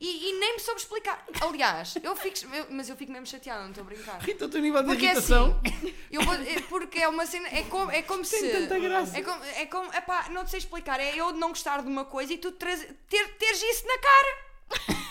e, 0.00 0.28
e 0.30 0.38
nem 0.38 0.54
me 0.54 0.60
soube 0.60 0.80
explicar. 0.80 1.24
Aliás, 1.40 1.94
eu 2.02 2.14
fico, 2.16 2.36
eu- 2.54 2.66
mas 2.70 2.88
eu 2.88 2.96
fico 2.96 3.10
mesmo 3.12 3.26
chateada, 3.26 3.62
não 3.62 3.70
estou 3.70 3.82
a 3.82 3.86
brincar. 3.86 4.18
Rita, 4.20 4.46
o 4.46 4.48
teu 4.48 4.60
nível 4.60 4.80
de 4.82 4.88
Porque 4.88 5.06
é 5.06 5.10
irritação. 5.10 5.60
assim, 5.64 5.94
eu 6.10 6.22
vou- 6.22 6.34
é- 6.34 6.60
porque 6.68 6.98
é 7.00 7.08
uma 7.08 7.26
cena, 7.26 7.48
é 7.48 7.62
como, 7.64 7.90
é 7.90 8.02
como 8.02 8.24
se. 8.24 8.48
tanta 8.48 8.78
graça. 8.78 9.18
É 9.18 9.22
como, 9.22 9.44
é 9.44 9.66
como, 9.66 9.92
epá, 9.94 10.28
não 10.30 10.44
te 10.44 10.50
sei 10.50 10.58
explicar, 10.60 11.00
é 11.00 11.14
eu 11.16 11.32
não 11.32 11.48
gostar 11.48 11.82
de 11.82 11.88
uma 11.88 12.04
coisa 12.04 12.32
e 12.32 12.38
tu 12.38 12.52
traz, 12.52 12.80
ter, 13.08 13.28
teres 13.38 13.62
isso 13.62 13.84
na 13.86 13.98
cara. 13.98 15.08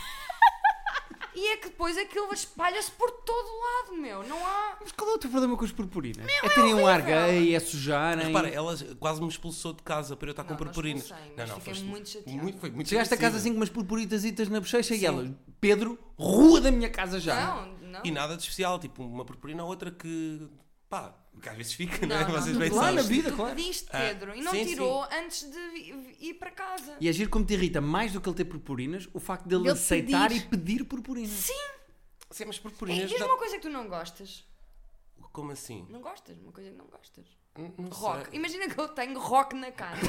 E 1.39 1.47
é 1.49 1.57
que 1.57 1.69
depois 1.69 1.95
aquilo 1.95 2.33
espalha-se 2.33 2.89
por 2.91 3.11
todo 3.11 3.47
lado, 3.47 4.01
meu. 4.01 4.23
Não 4.27 4.43
há. 4.43 4.77
Mas 4.81 4.91
qual 4.91 5.11
é 5.11 5.13
o 5.13 5.17
teu 5.19 5.29
problema 5.29 5.55
com 5.55 5.63
as 5.63 5.71
purpurinas? 5.71 6.25
é 6.27 6.49
terem 6.49 6.73
um 6.73 6.87
ar 6.87 6.99
gay, 7.03 7.53
é 7.53 7.59
sujarem. 7.59 8.25
Repara, 8.25 8.49
ela 8.49 8.75
quase 8.99 9.21
me 9.21 9.27
expulsou 9.27 9.71
de 9.71 9.83
casa 9.83 10.15
para 10.15 10.29
eu 10.29 10.31
estar 10.31 10.43
com 10.43 10.53
Não, 10.53 10.59
não 10.59 10.65
purpurinas. 10.65 11.03
expulsei, 11.03 11.33
mas 11.37 11.51
fiquei 11.51 11.83
muito 11.83 12.09
chateada. 12.09 12.41
muito, 12.41 12.57
foi 12.59 12.71
muito 12.71 12.89
Chegaste 12.89 13.13
a 13.13 13.17
casa 13.17 13.37
assim 13.37 13.51
com 13.51 13.57
umas 13.57 13.69
purpuritasitas 13.69 14.49
na 14.49 14.59
bochecha 14.59 14.95
e 14.95 14.99
Sim. 14.99 15.05
ela, 15.05 15.35
Pedro, 15.61 15.99
rua 16.17 16.59
da 16.59 16.71
minha 16.71 16.89
casa 16.89 17.19
já. 17.19 17.35
Não, 17.35 17.67
não. 17.87 18.01
E 18.03 18.09
nada 18.09 18.35
de 18.35 18.41
especial, 18.41 18.79
tipo 18.79 19.03
uma 19.03 19.23
purpurina 19.23 19.61
ou 19.63 19.69
outra 19.69 19.91
que 19.91 20.41
Pá, 20.89 21.13
que 21.41 21.49
às 21.49 21.57
vezes 21.57 21.73
fica, 21.73 22.05
não, 22.07 22.15
é? 22.15 22.21
Não, 22.21 22.29
não, 22.29 22.41
Vocês 22.41 22.55
bem 22.57 22.69
Claro, 22.69 22.95
na 22.95 23.01
sabem. 23.03 23.17
vida, 23.17 23.29
Tu 23.31 23.35
claro. 23.35 23.55
pediste, 23.55 23.87
Ah, 23.91 23.97
Pedro, 23.99 24.35
e 24.35 24.41
não 24.41 24.51
sim, 24.53 24.65
tirou 24.65 25.03
antes 25.11 25.43
de 25.51 25.57
ir 26.19 26.33
para 26.35 26.49
casa. 26.51 26.95
E 27.01 27.09
agir 27.09 27.27
como 27.29 27.43
te 27.45 27.53
irrita 27.53 27.81
mais 27.81 28.13
do 28.13 28.21
que 28.21 28.29
ele 28.29 28.35
ter 28.37 28.45
purpurinas, 28.45 29.07
o 29.13 29.19
facto 29.19 29.45
dele 29.47 29.63
Dele 29.63 29.73
aceitar 29.73 30.29
pedir. 30.29 30.41
e 30.45 30.47
pedir 30.47 30.83
purpurinas. 30.85 31.29
Sim, 31.31 31.53
Sim, 32.31 32.45
mas 32.45 32.57
é, 32.57 32.61
purpurinas. 32.61 33.09
diz 33.09 33.19
dá- 33.19 33.25
uma 33.25 33.37
coisa 33.37 33.55
que 33.55 33.61
tu 33.61 33.69
não 33.69 33.87
gostas. 33.87 34.45
Como 35.33 35.51
assim? 35.51 35.85
Não 35.89 36.01
gostas, 36.01 36.37
uma 36.39 36.51
coisa 36.51 36.71
que 36.71 36.75
não 36.77 36.85
gostas. 36.87 37.25
Não- 37.57 37.73
não 37.77 37.89
Rock. 37.89 38.29
sei. 38.29 38.39
Imagina 38.39 38.67
que 38.69 38.79
eu 38.79 38.87
tenho 38.89 39.19
rock 39.19 39.55
na 39.55 39.71
cara. 39.71 39.97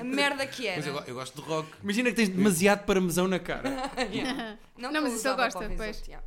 A 0.00 0.04
merda 0.04 0.46
que 0.46 0.66
era. 0.66 0.76
Mas 0.76 0.86
eu, 0.86 0.96
eu 1.06 1.14
gosto 1.14 1.34
de 1.42 1.46
rock. 1.46 1.68
Imagina 1.82 2.10
que 2.10 2.16
tens 2.16 2.28
demasiado 2.30 2.84
parmesão 2.86 3.28
na 3.28 3.38
cara. 3.38 3.68
Yeah. 4.10 4.56
Não, 4.78 4.90
que 4.90 5.00
mas 5.00 5.14
isso 5.14 5.28
eu 5.28 5.36
gosto, 5.36 5.58
para 5.58 5.68
o 5.72 5.76
pois. 5.76 5.88
risoto, 5.96 6.10
yeah. 6.10 6.26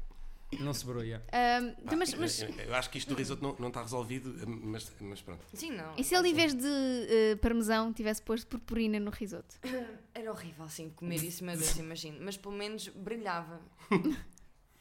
Não 0.59 0.73
se 0.73 0.85
broia. 0.85 1.23
Ahm, 1.31 1.71
Pá, 1.85 1.95
mas, 1.95 2.13
eu- 2.13 2.19
mas- 2.19 2.41
eu, 2.41 2.75
acho 2.75 2.89
que 2.89 2.97
isto 2.97 3.09
do 3.09 3.15
risoto 3.15 3.41
não, 3.43 3.55
não 3.59 3.67
está 3.69 3.81
resolvido, 3.81 4.33
mas, 4.47 4.91
mas 4.99 5.21
pronto. 5.21 5.43
Sim, 5.53 5.71
não. 5.71 5.93
e 5.97 6.03
se 6.03 6.15
ele, 6.15 6.29
em 6.29 6.33
vez 6.33 6.53
de 6.53 6.65
eh, 6.67 7.35
parmesão, 7.41 7.91
tivesse 7.93 8.21
posto 8.21 8.47
purpurina 8.47 8.99
no 8.99 9.11
risoto? 9.11 9.55
Era 10.13 10.31
horrível 10.31 10.65
assim 10.65 10.89
comer 10.89 11.23
isso, 11.23 11.43
meu 11.43 11.57
Deus, 11.57 11.75
imagino. 11.77 12.17
Mas 12.21 12.37
pelo 12.37 12.55
menos 12.55 12.87
brilhava. 12.89 13.59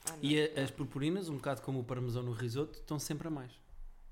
Ah. 0.07 0.18
E 0.20 0.39
a- 0.39 0.62
as 0.62 0.70
purpurinas, 0.70 1.31
um 1.31 1.37
bocado 1.37 1.62
como 1.62 1.81
o 1.81 1.85
parmesão 1.85 2.22
no 2.22 2.33
risoto, 2.33 2.79
estão 2.79 2.99
sempre 2.99 3.29
a 3.29 3.31
mais. 3.31 3.51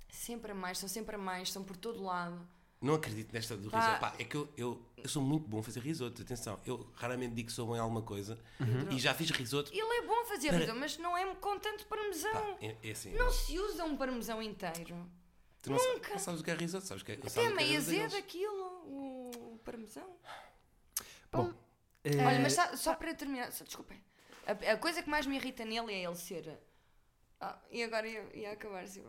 Sempre 0.09 0.53
a 0.53 0.55
mais, 0.55 0.79
são 0.79 0.89
sempre 0.89 1.17
a 1.17 1.19
mais, 1.19 1.49
estão 1.49 1.63
por 1.63 1.77
todo 1.77 2.03
lado. 2.03 2.41
Não 2.81 2.95
acredito 2.95 3.31
nesta 3.31 3.55
do 3.59 3.69
risoto. 3.69 4.01
Pá, 4.01 4.15
é 4.19 4.25
que 4.25 4.35
eu, 4.35 4.49
eu, 4.57 4.83
eu 5.03 5.09
sou 5.09 5.23
muito 5.23 5.49
bom 5.49 5.59
a 5.59 5.63
fazer 5.63 5.81
risoto. 5.81 6.23
Atenção, 6.23 6.61
eu 6.65 6.91
raramente 6.95 7.35
digo 7.35 7.49
que 7.49 7.53
sou 7.55 7.67
bom 7.67 7.77
em 7.77 7.79
alguma 7.81 8.03
coisa 8.03 8.39
e 8.91 8.99
já 8.99 9.13
fiz 9.15 9.31
risoto. 9.31 9.71
Ele 9.73 9.81
é 9.81 10.03
bom 10.07 10.21
a 10.21 10.25
fazer 10.25 10.49
Para- 10.49 10.59
risoto, 10.59 10.79
mas 10.79 10.99
não 10.99 11.17
é 11.17 11.35
com 11.37 11.59
tanto 11.59 11.87
parmesão. 11.87 12.33
Pá, 12.33 12.57
é, 12.61 12.77
é 12.83 12.91
assim. 12.91 13.13
Não 13.15 13.31
se 13.31 13.59
usa 13.59 13.85
um 13.85 13.97
parmesão 13.97 14.43
inteiro. 14.43 15.09
tu 15.63 15.71
não, 15.71 15.77
nunca. 15.95 16.11
não 16.11 16.19
sabes 16.19 16.41
o 16.41 16.45
que 16.45 16.51
é 16.51 16.55
risoto, 16.55 16.87
sabes 16.87 17.03
o 17.03 17.07
que 17.07 17.13
é, 17.13 17.15
Até 17.17 17.29
sabes 17.29 17.51
é 17.51 17.53
o 17.53 17.57
que 17.57 17.63
é 17.63 17.67
meio 17.67 17.79
azedo 17.79 18.17
aquilo, 18.17 18.65
o 18.87 19.61
parmesão. 19.65 20.17
Bom, 21.31 21.53
Olha, 22.05 22.37
eh, 22.37 22.39
mas 22.41 22.53
só, 22.55 22.77
só 22.77 22.95
para 22.95 23.15
terminar, 23.15 23.53
só, 23.53 23.65
desculpem. 23.65 24.03
A, 24.47 24.73
a 24.73 24.77
coisa 24.77 25.03
que 25.03 25.09
mais 25.09 25.25
me 25.27 25.37
irrita 25.37 25.65
nele 25.65 25.93
é 25.93 26.05
ele 26.05 26.17
ser. 26.17 26.59
Ah, 27.41 27.59
e 27.71 27.83
agora 27.83 28.07
ia, 28.09 28.25
ia 28.35 28.53
acabar 28.53 28.83
assim. 28.83 29.03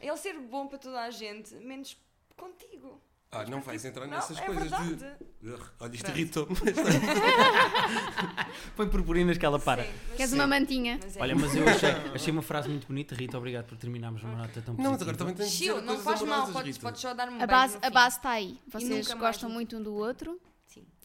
É 0.00 0.06
ele 0.08 0.16
ser 0.16 0.38
bom 0.38 0.66
para 0.66 0.78
toda 0.78 1.00
a 1.00 1.10
gente, 1.10 1.54
menos 1.56 1.96
contigo. 2.36 3.00
Ah, 3.34 3.44
não 3.48 3.60
vais 3.60 3.84
entrar 3.84 4.06
Não, 4.06 4.14
nessas 4.14 4.38
é 4.38 4.42
coisas 4.42 4.70
verdade. 4.70 4.96
de. 4.96 5.54
Olha, 5.80 5.94
isto 5.94 6.10
irritou-me. 6.10 6.54
põe 8.76 8.88
purpurinas 8.88 9.36
que 9.36 9.44
ela 9.44 9.58
para. 9.58 9.84
Sim, 9.84 9.90
Queres 10.16 10.30
sim. 10.30 10.36
uma 10.36 10.46
mantinha? 10.46 10.98
Mas 11.02 11.16
é. 11.16 11.20
Olha, 11.20 11.34
mas 11.34 11.54
eu 11.54 11.68
achei, 11.68 11.90
achei 12.14 12.32
uma 12.32 12.42
frase 12.42 12.68
muito 12.68 12.86
bonita, 12.86 13.14
Rita. 13.14 13.36
Obrigado 13.36 13.66
por 13.66 13.76
terminarmos 13.76 14.22
uma 14.22 14.36
nota 14.36 14.62
tão 14.62 14.74
positiva. 14.74 14.82
Não, 14.82 14.92
mas 14.92 15.02
agora 15.02 15.16
também 15.16 15.34
tens 15.34 15.50
de 15.50 15.58
dizer 15.58 15.72
Chiu, 15.72 15.82
não 15.82 15.98
faz 15.98 16.22
mal, 16.22 16.50
podes, 16.50 16.78
podes 16.78 17.00
só 17.00 17.12
dar-me 17.12 17.32
um 17.32 17.42
A 17.42 17.46
beijo 17.46 17.50
base, 17.50 17.78
a 17.82 17.90
base 17.90 18.16
está 18.16 18.30
aí. 18.30 18.58
Vocês 18.68 19.12
gostam 19.14 19.50
muito 19.50 19.76
um 19.76 19.82
do 19.82 19.94
outro. 19.94 20.40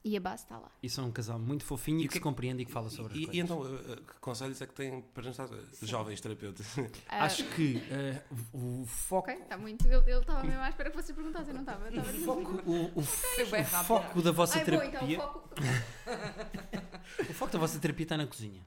E 0.03 0.15
a 0.15 0.19
base 0.19 0.43
está 0.43 0.57
lá. 0.57 0.71
E 0.81 0.89
são 0.89 1.07
um 1.07 1.11
casal 1.11 1.37
muito 1.37 1.63
fofinho 1.63 1.97
e, 1.99 2.01
E 2.01 2.03
que 2.03 2.07
que- 2.09 2.13
se 2.15 2.19
compreende 2.21 2.61
e 2.63 2.65
que 2.65 2.71
fala 2.71 2.89
sobre 2.89 3.13
as 3.13 3.17
E, 3.19 3.25
coisas. 3.25 3.35
e 3.35 3.39
então, 3.39 3.59
uh, 3.61 3.93
uh, 3.93 3.95
que 3.97 4.13
conselhos 4.19 4.61
é 4.61 4.67
que 4.67 4.73
têm 4.73 5.01
para 5.01 5.23
nos 5.27 5.37
dar 5.37 5.49
uh, 5.49 5.67
jovens 5.85 6.21
terapeutas? 6.21 6.67
Ah, 7.09 7.25
Acho 7.25 7.43
que 7.55 7.77
eh, 7.91 8.21
o 8.53 8.85
foco. 8.85 9.29
Ok, 9.31 9.41
está 9.43 9.57
muito. 9.57 9.87
Ele 9.87 9.97
estava 10.11 10.43
mesmo 10.43 10.59
à 10.61 10.69
espera 10.69 10.89
que 10.89 10.95
vocês 10.95 11.15
perguntassem, 11.15 11.53
não 11.53 11.61
estava? 11.61 11.85
Eu 11.89 11.99
estava 12.01 12.17
O 12.17 12.21
foco, 12.25 12.69
o, 12.69 12.85
o 12.99 13.03
bem 13.51 13.61
o 13.61 13.65
foco 13.65 14.21
da 14.21 14.31
vossa 14.31 14.59
Ai, 14.59 14.65
bom, 14.65 14.71
então, 14.75 14.89
terapia. 14.91 15.17
o 15.17 15.21
foco. 15.21 15.49
O 17.29 17.33
foco 17.33 17.51
da 17.51 17.59
vossa 17.59 17.79
terapia 17.79 18.03
está 18.03 18.15
na 18.17 18.27
cozinha. 18.27 18.65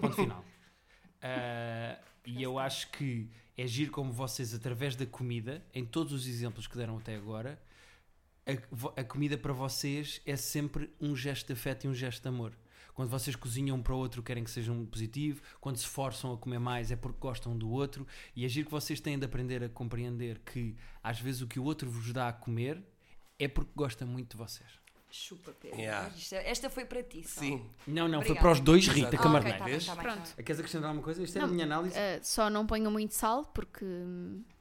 Ponto 0.00 0.12
final. 0.14 0.44
Ah, 1.22 1.98
e 2.26 2.42
eu 2.42 2.58
acho 2.58 2.90
que 2.90 3.28
é 3.56 3.66
giro 3.66 3.90
como 3.90 4.12
vocês, 4.12 4.54
através 4.54 4.96
da 4.96 5.06
comida, 5.06 5.64
em 5.74 5.84
todos 5.84 6.12
os 6.12 6.26
exemplos 6.26 6.66
que 6.66 6.76
deram 6.76 6.96
até 6.98 7.14
agora, 7.16 7.60
a, 8.96 9.04
comida 9.04 9.38
para 9.38 9.52
vocês 9.52 10.20
é 10.26 10.36
sempre 10.36 10.90
um 11.00 11.14
gesto 11.16 11.46
de 11.46 11.52
afeto 11.54 11.84
e 11.84 11.88
um 11.88 11.94
gesto 11.94 12.22
de 12.22 12.28
amor. 12.28 12.52
Quando 12.94 13.08
vocês 13.08 13.34
cozinham 13.34 13.76
um 13.76 13.82
para 13.82 13.92
o 13.94 13.98
outro, 13.98 14.22
querem 14.22 14.44
que 14.44 14.50
seja 14.50 14.70
um 14.70 14.86
positivo. 14.86 15.42
Quando 15.60 15.76
se 15.78 15.86
forçam 15.86 16.32
a 16.32 16.36
comer 16.38 16.60
mais, 16.60 16.92
é 16.92 16.96
porque 16.96 17.18
gostam 17.18 17.56
do 17.56 17.68
outro. 17.68 18.06
E 18.36 18.44
é 18.44 18.48
giro 18.48 18.66
que 18.66 18.70
vocês 18.70 19.00
têm 19.00 19.18
de 19.18 19.24
aprender 19.24 19.64
a 19.64 19.68
compreender 19.68 20.38
que, 20.40 20.76
às 21.02 21.18
vezes, 21.18 21.40
o 21.40 21.48
que 21.48 21.58
o 21.58 21.64
outro 21.64 21.90
vos 21.90 22.12
dá 22.12 22.28
a 22.28 22.32
comer 22.32 22.80
é 23.36 23.48
porque 23.48 23.72
gosta 23.74 24.06
muito 24.06 24.32
de 24.32 24.36
vocês. 24.36 24.68
Chupa, 25.10 25.52
Pedro. 25.60 25.78
Yeah. 25.78 26.08
Esta, 26.08 26.36
esta 26.36 26.70
foi 26.70 26.84
para 26.84 27.02
ti. 27.02 27.22
Só. 27.26 27.40
Sim. 27.40 27.64
Não, 27.86 28.06
não, 28.08 28.20
foi 28.20 28.30
Obrigada. 28.32 28.40
para 28.40 28.52
os 28.52 28.60
dois. 28.60 28.86
Rita 28.88 29.16
Ah, 29.16 29.18
Camarneiro. 29.18 29.62
ok, 29.62 29.64
tá 29.64 29.78
bem, 29.78 29.86
tá 29.86 29.94
bem, 29.94 30.02
Pronto. 30.04 30.34
tá. 30.36 30.42
Queres 30.42 30.58
acrescentar 30.60 30.88
alguma 30.88 31.04
coisa? 31.04 31.22
Isto 31.22 31.38
é 31.38 31.42
a 31.42 31.46
minha 31.46 31.64
análise. 31.64 31.96
Ah, 31.96 32.18
só 32.22 32.50
não 32.50 32.66
ponham 32.66 32.90
muito 32.90 33.14
sal 33.14 33.44
porque 33.46 33.84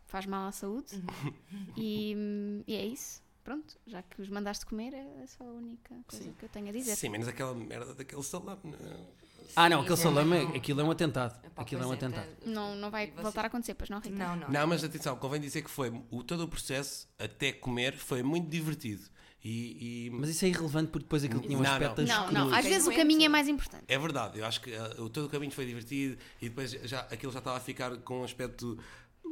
faz 0.06 0.26
mal 0.28 0.48
à 0.48 0.52
saúde. 0.52 0.94
Uhum. 0.96 1.34
E, 1.76 2.64
e 2.68 2.76
é 2.76 2.86
isso. 2.86 3.23
Pronto, 3.44 3.76
já 3.86 4.02
que 4.02 4.22
os 4.22 4.30
mandaste 4.30 4.66
comer, 4.66 4.94
é 4.94 5.26
só 5.28 5.44
a 5.44 5.52
única 5.52 5.94
coisa 6.08 6.24
Sim. 6.26 6.34
que 6.40 6.46
eu 6.46 6.50
tenho 6.50 6.70
a 6.70 6.72
dizer. 6.72 6.96
Sim, 6.96 7.10
menos 7.10 7.28
aquela 7.28 7.54
merda 7.54 7.94
daquele 7.94 8.24
salame. 8.24 8.60
não. 8.64 9.08
ah, 9.56 9.70
não, 9.70 9.80
Sim, 9.80 9.84
aquele 9.84 9.98
salame, 10.00 10.38
é- 10.38 10.58
aquilo 10.58 10.80
é 10.80 10.84
um 10.86 10.92
atentado. 10.92 11.46
Epá, 11.46 11.62
Aquilo 11.62 11.82
é 11.82 11.86
um 11.86 11.90
pois 11.90 12.04
atentado. 12.04 12.26
tá- 12.26 12.46
Não, 12.50 12.74
não 12.76 12.90
vai 12.90 13.12
você- 13.12 13.22
voltar 13.22 13.44
a 13.44 13.48
acontecer, 13.48 13.74
pois 13.74 13.90
não, 13.90 14.00
Rita? 14.00 14.16
Não, 14.16 14.36
não. 14.38 14.50
Não, 14.50 14.68
mas 14.68 14.82
atenção, 14.84 15.18
convém 15.18 15.42
dizer 15.42 15.62
que 15.62 15.70
foi 15.70 15.92
o, 16.10 16.24
todo 16.24 16.44
o 16.44 16.48
processo 16.48 17.08
até 17.20 17.52
comer 17.52 17.98
foi 17.98 18.24
muito 18.24 18.48
divertido. 18.50 19.04
E, 19.46 20.06
e- 20.08 20.10
Mas 20.12 20.30
isso 20.30 20.46
é 20.46 20.48
irrelevante 20.48 20.90
porque 20.90 21.04
depois 21.04 21.22
aquilo 21.22 21.42
tinha 21.42 21.58
um 21.58 21.62
Não, 21.62 21.70
aspecto 21.70 22.02
não. 22.04 22.32
Não, 22.32 22.48
não, 22.48 22.56
às 22.56 22.64
vezes 22.64 22.88
o 22.88 22.94
caminho 22.96 23.26
é 23.26 23.28
mais 23.28 23.50
importante. 23.50 23.84
é 23.90 24.00
verdade, 24.00 24.40
eu 24.40 24.46
acho 24.46 24.62
que 24.62 24.72
o 24.98 25.10
todo 25.10 25.26
o 25.26 25.30
caminho 25.30 25.52
foi 25.52 25.66
divertido 25.66 26.18
e 26.42 26.48
depois 26.48 26.72
já, 26.72 27.02
aquilo 27.12 27.30
já 27.30 27.40
estava 27.40 27.58
a 27.58 27.60
ficar 27.60 27.98
com 27.98 28.22
um 28.22 28.24
aspecto 28.24 28.80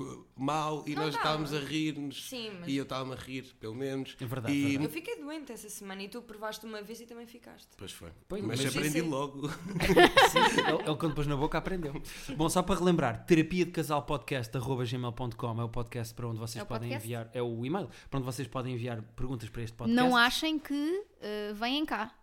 uh, 0.01 0.25
mau 0.35 0.83
e 0.87 0.95
Não 0.95 1.03
nós 1.05 1.15
estávamos 1.15 1.53
a 1.53 1.59
rir-nos 1.59 2.29
Sim, 2.29 2.51
mas 2.59 2.69
e 2.69 2.75
eu 2.75 2.83
estava-me 2.83 3.13
a 3.13 3.15
rir, 3.15 3.43
pelo 3.59 3.75
menos. 3.75 4.15
É 4.19 4.25
verdade, 4.25 4.53
E- 4.53 4.61
verdade. 4.63 4.83
eu 4.85 4.89
fiquei 4.89 5.15
doente 5.17 5.51
essa 5.51 5.69
semana 5.69 6.03
e 6.03 6.09
tu 6.09 6.21
provaste 6.21 6.65
uma 6.65 6.81
vez 6.81 6.99
e 7.01 7.05
também 7.05 7.25
ficaste. 7.27 7.69
Pois 7.77 7.91
foi. 7.91 8.09
Pois, 8.27 8.43
mas, 8.43 8.59
mas- 8.63 8.75
aprendi 8.75 8.99
Sim, 8.99 9.03
sim. 9.03 9.09
logo. 9.09 9.47
Sim, 10.31 10.61
ele, 10.67 10.83
ele 10.87 10.95
quando 10.97 11.13
pôs 11.15 11.27
na 11.27 11.35
boca 11.35 11.57
aprendeu. 11.57 11.93
Bom, 12.35 12.49
só 12.49 12.61
para 12.61 12.79
relembrar, 12.79 13.25
terapia 13.25 13.65
de 13.65 13.71
casal 13.71 14.03
podcast 14.03 14.51
gmail.com 14.57 15.61
é 15.61 15.63
o 15.63 15.69
podcast 15.69 16.13
para 16.13 16.27
onde 16.27 16.39
vocês 16.39 16.61
É 16.61 16.65
podem 16.65 16.89
podcast? 16.89 17.05
enviar, 17.07 17.29
é 17.33 17.41
o 17.41 17.65
e-mail 17.65 17.89
para 18.09 18.19
onde 18.19 18.25
vocês 18.25 18.47
podem 18.47 18.73
enviar 18.73 19.01
perguntas 19.15 19.49
para 19.49 19.61
este 19.63 19.75
podcast. 19.75 19.95
Não 20.01 20.15
achem 20.17 20.57
que 20.59 20.73
uh, 20.73 21.55
vêm 21.55 21.85
cá, 21.85 22.13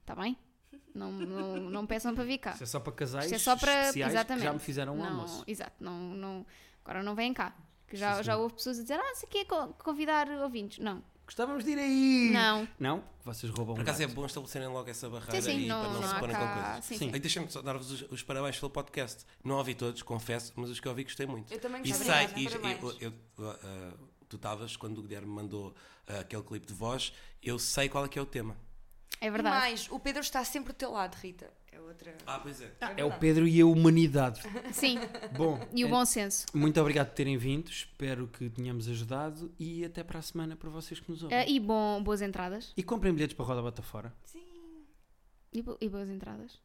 está 0.00 0.14
bem? 0.14 0.36
Não, 0.94 1.12
não, 1.12 1.56
não 1.70 1.86
peçam 1.86 2.14
para 2.14 2.24
vir 2.24 2.38
cá. 2.38 2.52
Isso 2.52 2.62
é 2.62 2.66
só 2.66 2.80
para 2.80 2.92
casais 2.94 3.26
Isto 3.26 3.34
é 3.34 3.38
só 3.38 3.54
para. 3.56 3.80
especiais 3.82 4.12
Exatamente. 4.14 4.40
que 4.42 4.46
já 4.48 4.52
me 4.54 4.58
fizeram 4.58 4.94
um 4.94 4.98
não, 4.98 5.06
almoço. 5.06 5.44
Exato, 5.46 5.72
não, 5.78 5.92
não, 5.98 6.46
agora 6.86 7.02
não 7.02 7.14
vêm 7.14 7.34
cá. 7.34 7.54
Que 7.88 7.96
já, 7.96 8.16
Sim, 8.16 8.22
já 8.24 8.36
houve 8.36 8.54
pessoas 8.54 8.78
a 8.78 8.82
dizer, 8.82 8.98
ah, 8.98 9.14
se 9.14 9.26
aqui 9.26 9.38
é 9.38 9.44
co- 9.44 9.68
convidar 9.84 10.28
ouvintes. 10.42 10.78
Não, 10.78 11.02
Gostávamos 11.24 11.64
de 11.64 11.72
ir 11.72 11.78
aí. 11.78 12.30
não. 12.32 12.68
Não? 12.78 13.04
Vocês 13.24 13.50
roubam 13.52 13.74
Por 13.74 13.82
acaso 13.82 14.00
é 14.02 14.06
bom 14.06 14.24
estabelecerem 14.26 14.68
logo 14.68 14.88
essa 14.88 15.08
barreira 15.10 15.42
Sim, 15.42 15.50
sim, 15.50 15.64
e 15.64 15.66
não, 15.66 15.80
para 15.82 15.92
não, 15.92 16.00
não 16.00 16.08
se 16.08 16.14
porem 16.20 16.36
com 16.36 16.40
cá. 16.42 16.62
coisas. 16.64 16.84
Sim, 16.84 16.94
Sim. 16.94 16.98
Sim. 17.08 17.14
Aí 17.14 17.20
deixem-me 17.20 17.50
só 17.50 17.62
dar-vos 17.62 17.90
os, 17.90 18.02
os 18.12 18.22
parabéns 18.22 18.58
pelo 18.58 18.70
podcast. 18.70 19.24
Não 19.42 19.56
ouvi 19.56 19.74
todos, 19.74 20.02
confesso, 20.02 20.52
mas 20.54 20.70
os 20.70 20.78
que 20.78 20.88
ouvi 20.88 21.02
gostei 21.02 21.26
muito. 21.26 21.52
Eu 21.52 21.58
também 21.60 21.82
E 21.84 21.88
gostei. 21.88 22.06
sei, 22.06 22.24
Obrigada, 22.26 22.40
e, 22.40 22.44
e- 22.44 22.48
parabéns. 22.78 23.02
eu- 23.02 23.12
eu- 23.38 23.50
ah, 23.50 23.92
tu 24.28 24.36
estavas 24.36 24.76
quando 24.76 24.98
o 24.98 25.02
Guilherme 25.02 25.26
mandou 25.28 25.74
ah, 26.08 26.20
aquele 26.20 26.42
clipe 26.44 26.66
de 26.66 26.74
voz, 26.74 27.12
eu 27.42 27.58
sei 27.58 27.88
qual 27.88 28.04
é 28.04 28.08
que 28.08 28.18
é 28.18 28.22
o 28.22 28.26
tema. 28.26 28.56
É 29.20 29.26
E 29.26 29.30
verdade. 29.30 29.56
mais, 29.56 29.88
o 29.90 29.98
Pedro 29.98 30.20
está 30.20 30.44
sempre 30.44 30.72
do 30.72 30.76
teu 30.76 30.92
lado, 30.92 31.14
Rita. 31.16 31.52
É 31.86 31.88
outra. 31.88 32.16
Ah, 32.26 32.38
pois 32.40 32.60
é. 32.60 32.72
É 32.96 33.04
o 33.04 33.12
Pedro 33.18 33.46
e 33.46 33.60
a 33.60 33.66
humanidade. 33.66 34.40
Sim, 34.72 34.98
Bom, 35.36 35.60
e 35.72 35.84
o 35.84 35.86
é- 35.86 35.90
bom 35.90 36.04
senso. 36.04 36.46
muito 36.52 36.80
obrigado 36.80 37.08
por 37.08 37.14
terem 37.14 37.36
vindo. 37.36 37.68
Espero 37.70 38.26
que 38.28 38.50
tenhamos 38.50 38.88
ajudado 38.88 39.52
e 39.58 39.84
até 39.84 40.02
para 40.02 40.18
a 40.18 40.22
semana 40.22 40.56
para 40.56 40.68
vocês 40.68 40.98
que 41.00 41.10
nos 41.10 41.22
ouvem. 41.22 41.38
Ah, 41.38 41.46
e 41.48 41.60
bom, 41.60 42.02
boas 42.02 42.20
entradas. 42.22 42.72
E 42.76 42.82
comprem 42.82 43.12
bilhetes 43.14 43.36
para 43.36 43.44
a 43.44 43.48
Roda 43.48 43.62
Bota 43.62 43.82
Fora. 43.82 44.12
Sim. 44.24 44.42
E, 45.52 45.62
bo- 45.62 45.78
e 45.80 45.88
boas 45.88 46.08
entradas. 46.10 46.58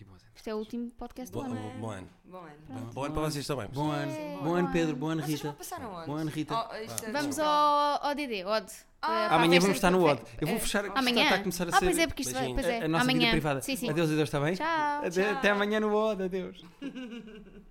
E 0.00 0.04
boas 0.04 0.20
entradas. 0.22 0.36
Isto 0.36 0.50
é 0.50 0.54
o 0.54 0.58
último 0.58 0.90
podcast 0.92 1.32
do 1.32 1.38
Bom, 1.40 1.46
ano. 1.46 1.54
bom, 1.56 1.80
bom 1.80 1.90
ano. 1.90 2.08
Bom 2.24 2.38
ano. 2.38 2.56
Pronto. 2.66 2.92
Bom 2.94 3.04
ano 3.04 3.14
para 3.14 3.22
vocês 3.24 3.46
também. 3.46 3.68
Bom 3.68 3.90
ano. 3.90 4.12
Sim, 4.12 4.36
Bom 4.36 4.44
bom 4.44 4.54
ano, 4.54 4.72
Pedro. 4.72 4.96
Bom 4.96 5.06
ano, 5.08 5.20
Vocês 5.22 5.32
Rita. 5.34 5.48
vão 5.48 5.54
passar 5.56 5.82
aonde? 5.82 6.06
Bom 6.06 6.14
ano, 6.16 6.30
Rita. 6.30 6.54
Oh, 6.70 6.76
isto 6.76 7.04
é- 7.06 7.10
Vamos 7.12 7.38
ao, 7.38 8.06
ao 8.06 8.14
DD, 8.14 8.44
Odd. 8.44 8.72
Ah, 9.00 9.26
a 9.28 9.34
Amanhã 9.36 9.60
vamos 9.60 9.76
estar 9.76 9.90
no 9.90 10.04
Odd. 10.04 10.20
Eu 10.40 10.46
vou 10.48 10.56
É, 10.56 10.60
fechar. 10.60 10.84
isto 10.84 10.96
Amanhã. 10.98 11.22
Está 11.24 11.34
a 11.36 11.38
começar 11.38 11.64
a 11.66 11.68
ah, 11.68 11.78
ser 11.78 11.84
pois 11.84 11.98
é, 11.98 12.06
porque 12.06 12.22
isto 12.22 12.34
vai. 12.34 12.52
Pois 12.52 12.66
é. 12.66 12.84
a 12.84 12.88
nossa 12.88 13.04
amanhã. 13.04 13.18
vida 13.20 13.30
privada. 13.30 13.60
Sim, 13.60 13.76
sim. 13.76 13.90
Adeus, 13.90 14.10
adeus, 14.10 14.28
está 14.28 14.40
bem? 14.40 14.54
Tchau. 14.54 14.66
Até, 14.98 15.10
Tchau. 15.10 15.32
até 15.34 15.50
amanhã 15.50 15.80
no 15.80 15.94
Odd. 15.94 16.22
Adeus. 16.24 16.64